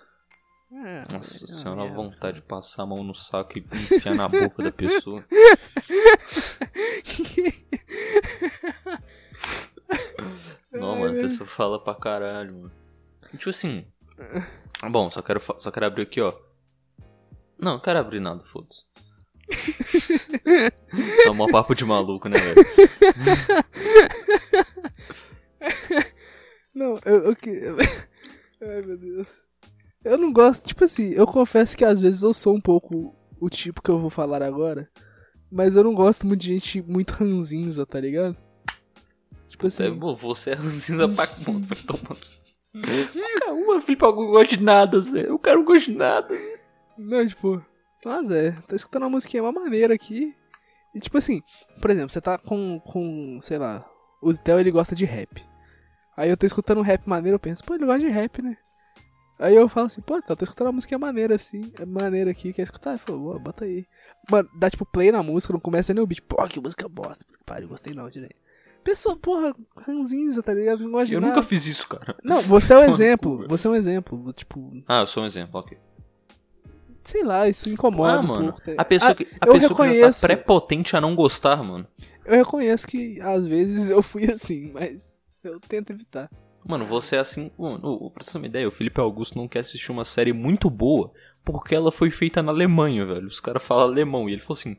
É, 0.71 1.13
Nossa 1.13 1.45
é 1.45 1.49
senhora, 1.49 1.83
a 1.83 1.87
vontade 1.87 2.41
de 2.41 2.47
passar 2.47 2.83
a 2.83 2.87
mão 2.87 3.03
no 3.03 3.15
saco 3.15 3.59
e 3.59 3.65
enfiar 3.95 4.15
na 4.15 4.29
boca 4.29 4.63
da 4.63 4.71
pessoa. 4.71 5.25
Não, 10.71 10.97
mano, 10.97 11.19
a 11.19 11.23
pessoa 11.23 11.49
fala 11.49 11.83
pra 11.83 11.95
caralho, 11.95 12.55
mano. 12.55 12.73
Tipo 13.33 13.49
assim. 13.49 13.87
Bom, 14.91 15.11
só 15.11 15.23
quero, 15.23 15.41
só 15.41 15.71
quero 15.71 15.87
abrir 15.87 16.03
aqui, 16.03 16.21
ó. 16.21 16.33
Não, 17.59 17.73
não 17.73 17.81
quero 17.81 17.99
abrir 17.99 18.21
nada, 18.21 18.45
foda-se. 18.45 18.85
É 21.25 21.31
um 21.31 21.47
papo 21.49 21.75
de 21.75 21.85
maluco, 21.85 22.29
né, 22.29 22.39
velho? 22.39 22.65
Não, 26.75 26.95
eu, 27.05 27.25
eu 27.25 27.37
que. 27.37 27.51
Ai, 28.63 28.83
meu 28.87 28.97
Deus. 28.97 29.27
Eu 30.09 30.17
não 30.17 30.33
gosto, 30.33 30.65
tipo 30.65 30.85
assim, 30.85 31.11
eu 31.11 31.27
confesso 31.27 31.77
que 31.77 31.85
às 31.85 32.01
vezes 32.01 32.23
eu 32.23 32.33
sou 32.33 32.57
um 32.57 32.61
pouco 32.61 33.15
o 33.41 33.51
tipo 33.51 33.83
que 33.83 33.91
eu 33.91 33.99
vou 33.99 34.11
falar 34.11 34.43
agora, 34.43 34.89
mas 35.51 35.77
eu 35.77 35.85
não 35.85 35.95
gosto 35.95 36.27
muito 36.27 36.41
de 36.41 36.55
gente 36.55 36.83
muito 36.83 37.11
ranzinza, 37.11 37.85
tá 37.85 38.01
ligado? 38.01 38.37
Tipo 39.49 39.67
assim, 39.67 39.99
pô, 39.99 40.15
você 40.15 40.53
é 40.53 40.55
ranzinza 40.55 41.09
pra 41.09 41.27
conta, 41.27 41.67
vai 41.67 41.79
tomando. 41.87 42.49
Uma 43.69 44.07
Algo 44.07 44.23
não 44.23 44.31
gosta 44.31 44.57
de 44.57 44.63
nada, 44.63 45.01
Zé. 45.01 45.31
O 45.31 45.39
cara 45.39 45.57
não 45.59 45.65
gosta 45.65 45.91
de 45.91 45.97
nada, 45.97 46.35
Zé. 46.35 46.61
não, 46.97 47.27
tipo, 47.27 47.63
mas 48.05 48.31
é, 48.31 48.53
tô 48.67 48.75
escutando 48.75 49.03
uma 49.03 49.11
musiquinha 49.11 49.43
uma 49.43 49.53
maneira 49.53 49.95
aqui. 49.95 50.35
E 50.95 51.01
tipo 51.01 51.19
assim, 51.19 51.43
por 51.81 51.91
exemplo, 51.91 52.11
você 52.11 52.21
tá 52.21 52.39
com, 52.39 52.81
com 52.81 53.39
sei 53.43 53.59
lá, 53.59 53.85
o 54.23 54.33
Theo 54.33 54.59
ele 54.59 54.71
gosta 54.71 54.95
de 54.95 55.05
rap. 55.05 55.45
Aí 56.17 56.31
eu 56.31 56.37
tô 56.37 56.47
escutando 56.47 56.79
um 56.79 56.83
rap 56.83 57.07
maneiro, 57.07 57.37
eu 57.37 57.41
penso, 57.41 57.63
pô, 57.63 57.75
ele 57.75 57.85
gosta 57.85 58.01
de 58.01 58.09
rap, 58.09 58.41
né? 58.41 58.57
Aí 59.39 59.55
eu 59.55 59.69
falo 59.69 59.87
assim, 59.87 60.01
pô, 60.01 60.21
tá, 60.21 60.35
tô 60.35 60.45
escutando 60.45 60.67
uma 60.67 60.73
musiquinha 60.73 60.99
maneira 60.99 61.35
assim, 61.37 61.71
é 61.79 61.85
maneira 61.85 62.31
aqui, 62.31 62.53
quer 62.53 62.63
escutar? 62.63 62.91
Ele 62.91 62.99
falou, 62.99 63.21
"Boa, 63.21 63.39
bota 63.39 63.65
aí. 63.65 63.87
Mano, 64.31 64.49
dá 64.59 64.69
tipo 64.69 64.85
play 64.85 65.13
na 65.13 65.23
música, 65.23 65.53
não 65.53 65.61
começa 65.61 65.95
nem 65.95 66.03
o 66.03 66.07
beat, 66.07 66.21
pô, 66.23 66.37
que 66.49 66.59
música 66.61 66.89
bosta, 66.89 67.25
que 67.25 67.39
pariu, 67.45 67.69
gostei 67.69 67.95
não, 67.95 68.09
direito. 68.11 68.35
Pessoa, 68.83 69.17
porra, 69.17 69.55
ranzinza, 69.77 70.43
tá 70.43 70.53
ligado? 70.53 70.81
Não 70.83 70.91
gosta 70.91 71.07
de 71.07 71.15
Eu 71.15 71.21
nunca 71.21 71.43
fiz 71.43 71.67
isso, 71.67 71.87
cara. 71.89 72.17
Não, 72.25 72.43
você 72.43 72.73
é 72.75 72.79
um 72.79 72.85
exemplo, 72.89 73.47
você 73.49 73.69
é 73.69 73.71
um 73.71 73.75
exemplo, 73.77 74.33
tipo, 74.33 74.73
Ah, 74.89 75.01
eu 75.03 75.07
sou 75.07 75.23
um 75.23 75.27
exemplo, 75.27 75.61
ok. 75.61 75.79
sei 77.03 77.23
lá, 77.23 77.49
isso 77.49 77.69
incomoda 77.71 78.17
Ah, 78.17 78.21
um 78.21 78.27
mano. 78.27 78.53
pouco. 78.53 78.61
tá? 78.61 78.73
A 78.77 78.85
pessoa 78.85 79.13
Ah, 79.13 79.15
que, 79.15 79.27
a 79.41 79.47
pessoa 79.47 79.61
que 79.61 79.61
já 79.61 79.69
reconheço. 79.69 80.21
tá 80.21 80.27
prepotente 80.27 80.97
a 80.97 81.01
não 81.01 81.15
gostar, 81.15 81.63
mano. 81.63 81.87
Eu 82.25 82.35
reconheço 82.37 82.87
que 82.87 83.21
às 83.21 83.47
vezes 83.47 83.89
eu 83.91 84.03
fui 84.03 84.25
assim, 84.31 84.71
mas 84.73 85.19
eu 85.45 85.59
tento 85.61 85.91
evitar. 85.91 86.29
Mano, 86.67 86.85
você 86.87 87.17
é 87.17 87.19
assim. 87.21 87.51
Mano, 87.59 88.11
pra 88.11 88.23
você 88.25 88.33
ter 88.33 88.39
uma 88.39 88.47
ideia, 88.47 88.69
o 88.69 88.73
Felipe 88.73 89.01
Augusto 89.01 89.37
não 89.39 89.49
quer 89.49 89.61
assistir 89.61 89.91
uma 89.91 90.05
série 90.05 90.33
muito 90.33 90.69
boa 90.69 91.13
porque 91.45 91.75
ela 91.75 91.91
foi 91.91 92.11
feita 92.11 92.43
na 92.43 92.53
Alemanha, 92.53 93.07
velho. 93.07 93.27
Os 93.27 93.41
caras 93.41 93.63
falam 93.63 93.85
alemão. 93.85 94.29
E 94.29 94.33
ele 94.33 94.41
falou 94.43 94.59
assim: 94.59 94.77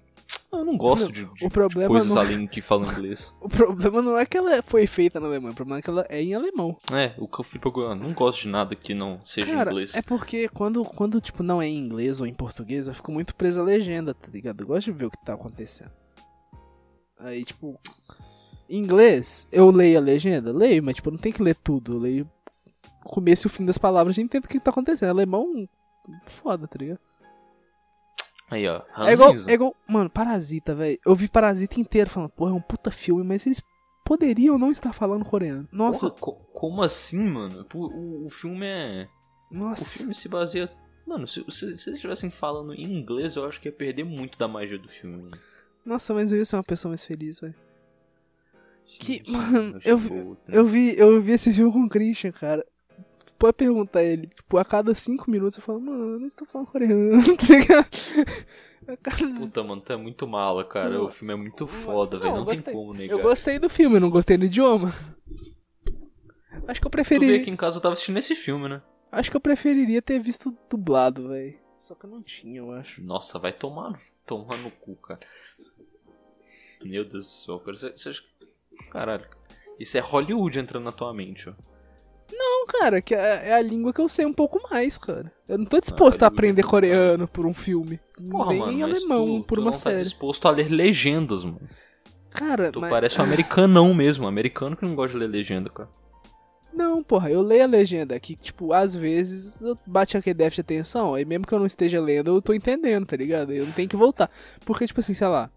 "Ah, 0.52 0.58
Eu 0.58 0.66
não 0.66 0.78
gosto 0.78 1.12
de, 1.12 1.26
de- 1.26 1.46
O 1.46 1.50
problema 1.50 1.88
de 1.88 1.88
coisas 2.00 2.14
não- 2.14 2.22
além 2.22 2.46
que 2.48 2.62
falam 2.62 2.92
inglês. 2.92 3.34
O 3.42 3.50
problema 3.50 4.02
não 4.04 4.16
é 4.18 4.26
que 4.26 4.38
ela 4.38 4.62
foi 4.62 4.86
feita 4.86 5.20
na 5.20 5.26
Alemanha, 5.28 5.52
o 5.52 5.56
problema 5.56 5.80
é 5.80 5.82
que 5.82 5.90
ela 5.90 6.06
é 6.10 6.22
em 6.22 6.36
alemão. 6.36 6.78
É, 6.92 7.14
o 7.18 7.28
que 7.28 7.42
o 7.42 7.44
Felipe 7.44 7.68
Augusto. 7.68 7.90
"Ah, 7.92 7.96
Não 7.96 8.14
gosto 8.14 8.42
de 8.44 8.50
nada 8.50 8.76
que 8.76 8.94
não 8.94 9.20
seja 9.26 9.48
Cara, 9.52 9.72
inglês. 9.72 9.96
é 9.96 10.02
porque 10.04 10.48
quando, 10.50 10.84
quando, 10.86 11.20
tipo, 11.20 11.42
não 11.42 11.60
é 11.60 11.68
em 11.68 11.78
inglês 11.78 12.22
ou 12.22 12.28
em 12.28 12.34
português, 12.36 12.88
eu 12.88 12.94
fico 12.94 13.12
muito 13.12 13.34
preso 13.34 13.62
à 13.62 13.64
legenda, 13.64 14.14
tá 14.14 14.30
ligado? 14.32 14.62
Eu 14.62 14.68
gosto 14.68 14.86
de 14.86 14.92
ver 14.92 15.06
o 15.06 15.10
que 15.12 15.26
tá 15.26 15.34
acontecendo. 15.34 15.92
Aí, 17.18 17.44
tipo, 17.44 17.80
em 18.70 18.78
inglês, 18.80 19.48
eu 19.52 19.70
leio 19.72 19.98
a 19.98 20.02
legenda? 20.02 20.52
Leio, 20.54 20.84
mas, 20.84 20.96
tipo, 20.96 21.10
não 21.12 21.18
tenho 21.18 21.34
que 21.36 21.44
ler 21.44 21.56
tudo. 21.56 21.94
Eu 21.94 22.00
leio 22.00 22.32
o 23.04 23.10
começo 23.10 23.48
e 23.48 23.50
o 23.50 23.52
fim 23.52 23.66
das 23.66 23.78
palavras 23.78 24.18
e 24.18 24.22
entendo 24.22 24.46
o 24.46 24.48
que 24.48 24.60
tá 24.60 24.70
acontecendo. 24.72 25.10
Alemão, 25.10 25.68
foda, 26.26 26.68
tá 26.68 26.78
ligado? 26.80 27.00
Aí, 28.52 28.68
ó. 28.68 28.82
É 29.08 29.14
igual, 29.14 29.34
é 29.48 29.54
igual, 29.54 29.76
mano, 29.88 30.10
Parasita, 30.10 30.74
velho. 30.74 31.00
Eu 31.06 31.16
vi 31.16 31.28
Parasita 31.28 31.80
inteiro 31.80 32.10
falando, 32.10 32.30
porra, 32.32 32.52
é 32.52 32.54
um 32.54 32.62
puta 32.62 32.90
filme, 32.90 33.24
mas 33.24 33.46
eles 33.46 33.62
poderiam 34.04 34.58
não 34.58 34.72
estar 34.72 34.92
falando 34.92 35.24
coreano. 35.24 35.68
Nossa, 35.72 36.10
Porra, 36.10 36.20
co- 36.20 36.46
como 36.52 36.82
assim, 36.82 37.24
mano? 37.30 37.66
O, 37.74 38.26
o 38.26 38.30
filme 38.30 38.66
é. 38.66 39.08
O 39.52 39.56
nossa. 39.56 40.00
filme 40.00 40.16
se 40.16 40.28
baseia. 40.28 40.72
Mano, 41.06 41.28
se, 41.28 41.44
se, 41.50 41.60
se 41.60 41.66
eles 41.66 41.88
estivessem 41.88 42.30
falando 42.32 42.74
em 42.74 42.84
inglês, 42.84 43.36
eu 43.36 43.46
acho 43.46 43.60
que 43.62 43.68
ia 43.68 43.72
perder 43.72 44.04
muito 44.04 44.38
da 44.38 44.48
magia 44.48 44.78
do 44.80 44.90
filme. 44.90 45.32
Nossa, 45.86 46.14
mas 46.14 46.32
eu 46.32 46.38
ia 46.40 46.46
ser 46.46 46.56
uma 46.56 46.64
pessoa 46.64 46.90
mais 46.92 47.06
feliz, 47.06 47.40
velho. 47.40 47.56
Que, 49.00 49.24
mano, 49.32 49.80
eu, 49.86 49.98
que 49.98 50.56
eu 50.58 50.66
vi, 50.66 50.98
eu 51.00 51.22
vi 51.22 51.32
esse 51.32 51.54
filme 51.54 51.72
com 51.72 51.84
o 51.86 51.90
Christian, 51.90 52.32
cara. 52.34 52.66
Pode 53.38 53.54
perguntar 53.54 54.04
ele, 54.04 54.28
tipo, 54.28 54.58
a 54.58 54.66
cada 54.66 54.94
cinco 54.94 55.32
minutos 55.32 55.58
eu 55.58 55.64
falo, 55.64 55.80
mano, 55.80 56.16
eu 56.16 56.20
não 56.20 56.28
estou 56.28 56.46
falando 56.46 56.68
coreano, 56.68 57.12
tá 57.38 57.46
ligado? 57.48 57.88
Cada- 59.02 59.40
Puta, 59.40 59.64
mano, 59.64 59.82
tu 59.82 59.94
é 59.94 59.96
muito 59.96 60.28
mala, 60.28 60.66
cara. 60.66 60.90
Não. 60.90 61.06
O 61.06 61.10
filme 61.10 61.34
é 61.34 61.38
muito 61.38 61.62
Não, 61.62 61.68
foda, 61.70 62.18
não, 62.18 62.24
velho. 62.24 62.36
eu 62.36 62.40
Não 62.40 62.46
tem 62.46 62.62
como 62.74 62.94
negar. 62.94 63.18
Eu 63.18 63.22
gostei 63.24 63.58
do 63.58 63.70
filme, 63.70 63.96
eu 63.96 64.02
não 64.02 64.10
gostei 64.10 64.36
do 64.36 64.44
idioma. 64.46 64.94
Acho 66.68 66.82
que 66.82 66.88
eu 66.88 66.92
Tu 66.92 66.96
vê 66.98 67.04
preferi. 67.04 67.36
aqui 67.36 67.50
em 67.50 67.56
casa 67.56 67.78
eu 67.78 67.82
tava 67.82 67.94
assistindo 67.94 68.18
esse 68.20 68.36
filme, 68.36 68.68
né? 68.68 68.82
Acho 69.12 69.32
que 69.32 69.38
eu 69.38 69.42
preferiria 69.42 70.02
ter 70.02 70.20
visto 70.20 70.56
dublado, 70.70 71.30
velho. 71.30 71.58
Só 71.80 71.96
que 71.96 72.06
eu 72.06 72.10
não 72.10 72.22
tinha, 72.22 72.58
eu 72.60 72.72
acho. 72.74 73.02
Nossa, 73.02 73.40
vai 73.40 73.54
tomar, 73.54 73.92
no- 73.92 74.00
tomar 74.26 74.58
no 74.58 74.70
cu, 74.70 74.96
cara. 74.98 75.20
Meu 76.84 77.04
Deus 77.06 77.26
do 77.26 77.30
céu, 77.32 77.60
cara. 77.60 77.78
Você, 77.78 77.92
você 77.92 78.10
acha... 78.10 78.24
Caralho. 78.92 79.26
Isso 79.80 79.98
é 79.98 80.02
Hollywood 80.02 80.60
entrando 80.60 80.84
na 80.84 80.92
tua 80.92 81.14
mente, 81.14 81.50
ó. 81.50 81.54
Não, 82.32 82.68
cara, 82.68 83.02
que 83.02 83.16
é 83.16 83.50
é 83.50 83.54
a 83.54 83.62
língua 83.62 83.92
que 83.92 84.02
eu 84.02 84.08
sei 84.10 84.26
um 84.26 84.34
pouco 84.34 84.62
mais, 84.70 84.98
cara. 84.98 85.32
Eu 85.48 85.58
não 85.58 85.66
tô 85.66 85.80
disposto 85.80 86.22
a 86.24 86.28
Hollywood 86.28 86.36
aprender 86.40 86.62
é 86.62 86.66
coreano 86.66 87.28
por 87.28 87.46
um 87.46 87.54
filme. 87.54 88.00
Porra, 88.30 88.52
nem 88.52 88.60
mano, 88.60 88.84
alemão 88.84 89.42
tu, 89.42 89.44
por 89.46 89.56
tu 89.56 89.62
uma 89.62 89.66
não 89.66 89.72
tá 89.72 89.78
série. 89.78 90.04
disposto 90.04 90.48
a 90.48 90.52
ler 90.52 90.70
legendas, 90.70 91.44
mano. 91.44 91.62
Cara, 92.32 92.72
Tu 92.72 92.80
mas... 92.80 92.90
parece 92.92 93.20
um 93.20 93.24
americanão 93.24 93.94
mesmo. 93.94 94.26
Um 94.26 94.28
americano 94.28 94.76
que 94.78 94.86
não 94.86 94.96
gosta 94.96 95.18
de 95.18 95.26
ler 95.26 95.30
legenda, 95.30 95.70
cara. 95.70 95.90
Não, 96.72 97.04
porra, 97.04 97.32
eu 97.32 97.42
leio 97.42 97.64
a 97.64 97.68
legenda 97.68 98.18
que, 98.20 98.36
tipo, 98.36 98.72
às 98.72 98.94
vezes 98.96 99.60
eu 99.60 99.76
bate 99.88 100.16
aquele 100.16 100.36
déficit 100.36 100.58
de 100.66 100.76
atenção, 100.76 101.16
aí 101.16 101.26
mesmo 101.26 101.48
que 101.48 101.54
eu 101.54 101.60
não 101.60 101.66
esteja 101.66 102.00
lendo, 102.00 102.30
eu 102.30 102.42
tô 102.42 102.54
entendendo, 102.54 103.08
tá 103.08 103.18
ligado? 103.18 103.52
Eu 103.52 103.66
não 103.66 103.72
tenho 103.72 103.90
que 103.90 103.96
voltar. 103.98 104.30
Porque, 104.66 104.86
tipo 104.86 105.00
assim, 105.00 105.16
sei 105.16 105.28
lá, 105.28 105.50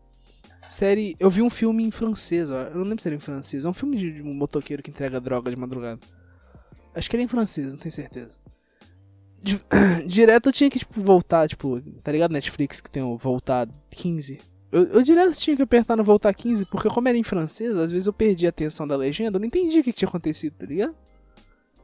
série. 0.69 1.17
Eu 1.19 1.29
vi 1.31 1.43
um 1.43 1.51
filme 1.51 1.85
em 1.85 1.91
francês, 1.91 2.51
ó. 2.51 2.61
Eu 2.63 2.77
não 2.77 2.85
lembro 2.85 3.03
se 3.03 3.09
era 3.09 3.17
em 3.17 3.21
francês. 3.21 3.65
É 3.65 3.69
um 3.69 3.73
filme 3.75 3.97
de, 3.97 4.13
de 4.13 4.23
um 4.23 4.35
motoqueiro 4.35 4.83
que 4.83 4.91
entrega 4.91 5.21
droga 5.21 5.51
de 5.51 5.57
madrugada. 5.57 6.01
Acho 6.95 7.09
que 7.09 7.17
era 7.17 7.23
em 7.23 7.29
francês, 7.29 7.73
não 7.73 7.81
tenho 7.81 7.93
certeza. 7.93 8.37
Di- 9.43 9.61
Direto 10.07 10.49
eu 10.49 10.53
tinha 10.53 10.71
que, 10.71 10.79
tipo, 10.79 11.01
voltar, 11.01 11.49
tipo, 11.49 11.81
tá 12.03 12.13
ligado? 12.13 12.33
Netflix 12.33 12.81
que 12.81 12.91
tem 12.91 13.03
o 13.03 13.17
voltar 13.17 13.69
15. 13.91 14.41
Eu, 14.71 14.85
eu 14.85 15.03
direto 15.03 15.37
tinha 15.39 15.55
que 15.55 15.61
apertar 15.63 15.97
no 15.97 16.03
voltar 16.05 16.33
15, 16.33 16.65
porque 16.67 16.89
como 16.89 17.07
era 17.07 17.19
em 17.19 17.23
francês, 17.23 17.77
às 17.77 17.91
vezes 17.91 18.07
eu 18.07 18.13
perdi 18.13 18.47
a 18.47 18.49
atenção 18.49 18.87
da 18.89 18.97
legenda, 18.97 19.37
eu 19.37 19.41
não 19.41 19.47
entendi 19.47 19.81
o 19.81 19.85
que, 19.85 19.93
que 19.93 19.99
tinha 19.99 20.09
acontecido, 20.09 20.55
tá 20.59 20.65
ligado? 20.65 20.95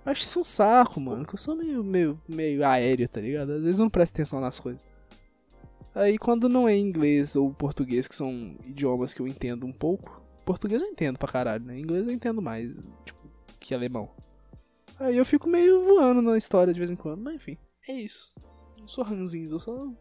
Eu 0.07 0.12
acho 0.12 0.23
isso 0.23 0.41
um 0.41 0.45
saco, 0.45 0.99
mano, 0.99 1.27
que 1.27 1.35
eu 1.35 1.38
sou 1.38 1.55
meio, 1.55 1.85
meio, 1.85 2.19
meio 2.27 2.64
aéreo, 2.67 3.07
tá 3.07 3.21
ligado? 3.21 3.53
Às 3.53 3.62
vezes 3.62 3.79
eu 3.79 3.83
não 3.83 3.91
presto 3.91 4.14
atenção 4.14 4.41
nas 4.41 4.59
coisas. 4.59 4.81
Aí 5.95 6.19
quando 6.19 6.49
não 6.49 6.69
é 6.69 6.77
inglês 6.77 7.35
ou 7.35 7.53
português, 7.53 8.07
que 8.07 8.15
são 8.15 8.57
idiomas 8.65 9.13
que 9.13 9.21
eu 9.21 9.27
entendo 9.27 9.67
um 9.67 9.73
pouco, 9.73 10.23
português 10.45 10.81
eu 10.81 10.89
entendo 10.89 11.19
pra 11.19 11.33
caralho, 11.33 11.65
né? 11.65 11.79
Inglês 11.79 12.07
eu 12.07 12.13
entendo 12.13 12.41
mais, 12.41 12.71
tipo, 13.05 13.19
que 13.59 13.75
alemão. 13.75 14.11
Aí 14.99 15.17
eu 15.17 15.25
fico 15.25 15.49
meio 15.49 15.83
voando 15.83 16.23
na 16.23 16.37
história 16.37 16.73
de 16.73 16.79
vez 16.79 16.91
em 16.91 16.97
quando, 16.97 17.23
mas 17.23 17.35
enfim, 17.35 17.59
é 17.89 17.93
isso. 17.93 18.35
Não 18.79 18.87
sou 18.87 19.05
ranzinho, 19.05 19.49
eu 19.51 19.59
sou 19.59 19.97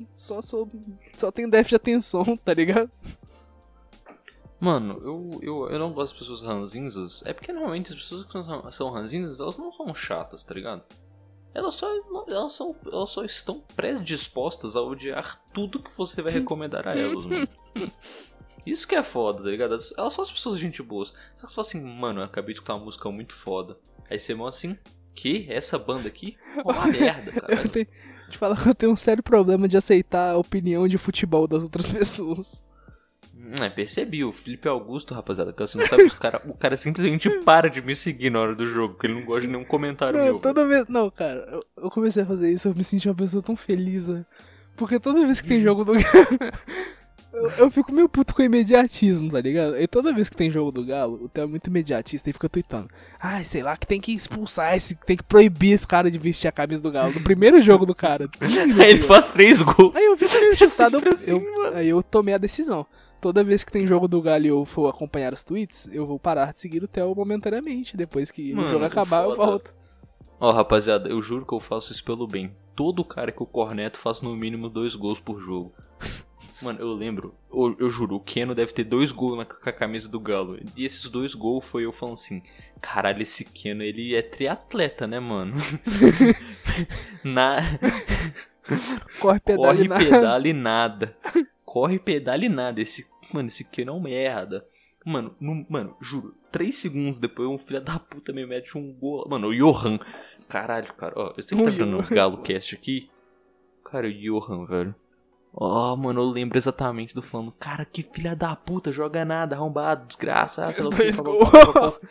só 0.14 0.40
sou. 0.42 0.70
Só 1.16 1.30
tenho 1.30 1.50
déficit 1.50 1.70
de 1.70 1.76
atenção, 1.76 2.24
tá 2.44 2.52
ligado? 2.54 2.90
Mano, 4.58 4.98
eu, 5.02 5.40
eu, 5.42 5.70
eu 5.70 5.78
não 5.78 5.92
gosto 5.92 6.14
de 6.14 6.20
pessoas 6.20 6.42
ranzinzas. 6.42 7.22
É 7.26 7.32
porque 7.32 7.52
normalmente 7.52 7.92
as 7.92 7.98
pessoas 7.98 8.24
que 8.24 8.32
são, 8.32 8.70
são 8.70 8.90
ranzinzas, 8.90 9.40
elas 9.40 9.58
não 9.58 9.72
são 9.72 9.94
chatas, 9.94 10.44
tá 10.44 10.54
ligado? 10.54 10.82
Elas 11.56 11.72
só, 11.72 11.90
elas, 12.28 12.52
são, 12.52 12.76
elas 12.92 13.08
só 13.08 13.24
estão 13.24 13.62
predispostas 13.74 14.76
a 14.76 14.82
odiar 14.82 15.42
tudo 15.54 15.82
que 15.82 15.96
você 15.96 16.20
vai 16.20 16.30
recomendar 16.30 16.86
a 16.86 16.94
elas, 16.94 17.24
mano. 17.24 17.48
Isso 18.66 18.86
que 18.86 18.94
é 18.94 19.02
foda, 19.02 19.42
tá 19.42 19.48
ligado? 19.48 19.74
Elas 19.96 20.12
são 20.12 20.22
as 20.22 20.30
pessoas 20.30 20.58
gente 20.58 20.82
boas. 20.82 21.14
Só 21.34 21.46
que 21.46 21.52
você 21.52 21.54
fala 21.54 21.66
assim, 21.66 21.82
mano, 21.82 22.20
eu 22.20 22.24
acabei 22.24 22.52
de 22.52 22.58
escutar 22.58 22.74
uma 22.74 22.84
música 22.84 23.10
muito 23.10 23.34
foda. 23.34 23.78
Aí 24.10 24.18
você 24.18 24.34
mostra 24.34 24.70
assim, 24.70 24.78
que? 25.14 25.46
Essa 25.48 25.78
banda 25.78 26.06
aqui? 26.08 26.36
É 26.58 26.60
uma 26.60 26.86
merda, 26.92 27.32
cara. 27.32 27.62
Te 28.28 28.36
falar 28.36 28.62
que 28.62 28.68
eu 28.68 28.74
tenho 28.74 28.92
um 28.92 28.96
sério 28.96 29.22
problema 29.22 29.66
de 29.66 29.78
aceitar 29.78 30.32
a 30.32 30.36
opinião 30.36 30.86
de 30.86 30.98
futebol 30.98 31.46
das 31.46 31.62
outras 31.62 31.88
pessoas. 31.88 32.62
Hum, 33.46 33.64
É, 33.64 33.68
percebi, 33.68 34.24
o 34.24 34.32
Felipe 34.32 34.68
Augusto, 34.68 35.14
rapaziada, 35.14 35.52
que 35.52 35.60
você 35.60 35.78
não 35.78 35.86
sabe, 35.86 36.02
os 36.04 36.14
cara, 36.18 36.42
o 36.46 36.54
cara 36.54 36.74
simplesmente 36.76 37.30
para 37.44 37.70
de 37.70 37.80
me 37.80 37.94
seguir 37.94 38.30
na 38.30 38.40
hora 38.40 38.54
do 38.54 38.66
jogo, 38.66 38.94
porque 38.94 39.06
ele 39.06 39.14
não 39.14 39.24
gosta 39.24 39.42
de 39.42 39.48
nenhum 39.48 39.64
comentário 39.64 40.18
Não, 40.18 40.24
meu. 40.24 40.38
toda 40.40 40.66
vez. 40.66 40.86
Não, 40.88 41.10
cara, 41.10 41.46
eu, 41.52 41.84
eu 41.84 41.90
comecei 41.90 42.22
a 42.22 42.26
fazer 42.26 42.50
isso, 42.50 42.66
eu 42.68 42.74
me 42.74 42.82
senti 42.82 43.08
uma 43.08 43.14
pessoa 43.14 43.42
tão 43.42 43.54
feliz, 43.54 44.08
né? 44.08 44.24
Porque 44.76 44.98
toda 45.00 45.24
vez 45.24 45.40
que 45.40 45.48
tem 45.48 45.62
jogo 45.62 45.84
do 45.84 45.92
Galo. 45.94 46.04
eu, 47.32 47.50
eu 47.58 47.70
fico 47.70 47.92
meio 47.92 48.08
puto 48.08 48.34
com 48.34 48.42
imediatismo, 48.42 49.30
tá 49.30 49.40
ligado? 49.40 49.76
E 49.78 49.86
toda 49.86 50.12
vez 50.12 50.28
que 50.28 50.36
tem 50.36 50.50
jogo 50.50 50.70
do 50.70 50.84
Galo, 50.84 51.24
o 51.24 51.28
Theo 51.28 51.44
é 51.44 51.46
muito 51.46 51.66
imediatista 51.68 52.28
e 52.28 52.32
fica 52.32 52.48
tweetando. 52.48 52.88
Ai, 53.20 53.44
sei 53.44 53.62
lá, 53.62 53.76
que 53.76 53.86
tem 53.86 54.00
que 54.00 54.12
expulsar 54.12 54.76
esse. 54.76 54.94
Tem 54.94 55.16
que 55.16 55.22
proibir 55.24 55.72
esse 55.72 55.86
cara 55.86 56.10
de 56.10 56.18
vestir 56.18 56.48
a 56.48 56.52
camisa 56.52 56.82
do 56.82 56.90
Galo. 56.90 57.14
No 57.14 57.20
primeiro 57.22 57.60
jogo 57.62 57.86
do 57.86 57.94
cara. 57.94 58.28
Aí 58.82 58.90
ele 58.90 59.02
faz 59.02 59.32
três 59.32 59.62
gols. 59.62 59.94
Aí 59.96 60.04
eu 60.04 60.16
fico 60.16 60.34
meio 60.34 60.56
chutado, 60.56 61.00
assim, 61.08 61.30
eu- 61.32 61.74
aí 61.74 61.88
eu 61.88 62.02
tomei 62.02 62.34
a 62.34 62.38
decisão. 62.38 62.86
Toda 63.26 63.42
vez 63.42 63.64
que 63.64 63.72
tem 63.72 63.84
jogo 63.84 64.06
do 64.06 64.22
Galo 64.22 64.44
e 64.44 64.48
eu 64.50 64.64
for 64.64 64.88
acompanhar 64.88 65.32
os 65.32 65.42
tweets, 65.42 65.88
eu 65.92 66.06
vou 66.06 66.16
parar 66.16 66.52
de 66.52 66.60
seguir 66.60 66.84
o 66.84 66.86
Theo 66.86 67.12
momentaneamente. 67.12 67.96
Depois 67.96 68.30
que 68.30 68.52
o 68.52 68.56
Mano, 68.58 68.68
jogo 68.68 68.84
acabar, 68.84 69.24
eu 69.24 69.34
foda. 69.34 69.50
volto. 69.50 69.74
Ó, 70.38 70.52
rapaziada, 70.52 71.08
eu 71.08 71.20
juro 71.20 71.44
que 71.44 71.52
eu 71.52 71.58
faço 71.58 71.92
isso 71.92 72.04
pelo 72.04 72.24
bem. 72.28 72.54
Todo 72.76 73.04
cara 73.04 73.32
que 73.32 73.40
eu 73.42 73.46
corneto 73.48 73.98
faz 73.98 74.22
no 74.22 74.36
mínimo 74.36 74.68
dois 74.68 74.94
gols 74.94 75.18
por 75.18 75.40
jogo. 75.40 75.74
Mano, 76.62 76.78
eu 76.78 76.94
lembro, 76.94 77.34
eu, 77.52 77.74
eu 77.80 77.90
juro, 77.90 78.14
o 78.14 78.20
Keno 78.20 78.54
deve 78.54 78.72
ter 78.72 78.84
dois 78.84 79.10
gols 79.10 79.38
na, 79.38 79.44
com 79.44 79.68
a 79.68 79.72
camisa 79.72 80.08
do 80.08 80.20
Galo. 80.20 80.60
E 80.76 80.84
esses 80.84 81.10
dois 81.10 81.34
gols 81.34 81.64
foi 81.64 81.84
eu 81.84 81.90
falando 81.90 82.14
assim: 82.14 82.40
caralho, 82.80 83.22
esse 83.22 83.44
Keno 83.44 83.82
ele 83.82 84.14
é 84.14 84.22
triatleta, 84.22 85.04
né, 85.04 85.18
mano? 85.18 85.56
Na... 87.24 87.56
Corre, 89.18 89.40
pedala 89.40 89.74
Corre, 89.74 90.48
e 90.48 90.52
nada. 90.52 91.16
Corre, 91.64 91.98
pedala 91.98 92.44
e 92.44 92.48
nada. 92.48 92.80
Esse, 92.80 93.04
mano, 93.32 93.48
esse 93.48 93.64
Keno 93.64 93.92
é 93.92 93.94
um 93.94 94.00
merda. 94.00 94.66
Mano, 95.04 95.34
não- 95.40 95.64
mano, 95.68 95.96
juro, 96.00 96.34
três 96.50 96.76
segundos 96.78 97.18
depois 97.20 97.48
um 97.48 97.58
filho 97.58 97.80
da 97.80 97.98
puta 97.98 98.32
me 98.32 98.44
mete 98.44 98.76
um 98.76 98.92
gol. 98.92 99.26
Mano, 99.28 99.48
o 99.48 99.54
Johan. 99.54 99.98
Caralho, 100.48 100.92
cara, 100.94 101.14
ó, 101.16 101.32
eu 101.36 101.42
sei 101.42 101.56
que 101.56 101.62
tá 101.64 101.70
O 101.70 101.72
vendo 101.72 101.98
o. 102.00 102.02
Galo 102.14 102.42
Cast 102.42 102.74
aqui. 102.74 103.08
Cara, 103.84 104.08
o 104.08 104.12
Johan, 104.12 104.66
velho. 104.66 104.94
Ó, 105.58 105.96
mano, 105.96 106.20
eu 106.20 106.26
lembro 106.28 106.58
exatamente 106.58 107.14
do 107.14 107.22
falando, 107.22 107.50
cara, 107.52 107.84
que 107.84 108.02
filha 108.02 108.36
da 108.36 108.54
puta, 108.54 108.92
joga 108.92 109.24
nada, 109.24 109.54
arrombado, 109.56 110.06
desgraça. 110.06 110.70
sei 110.74 110.84
lá 110.84 110.90
o 110.90 110.92
que. 110.92 112.06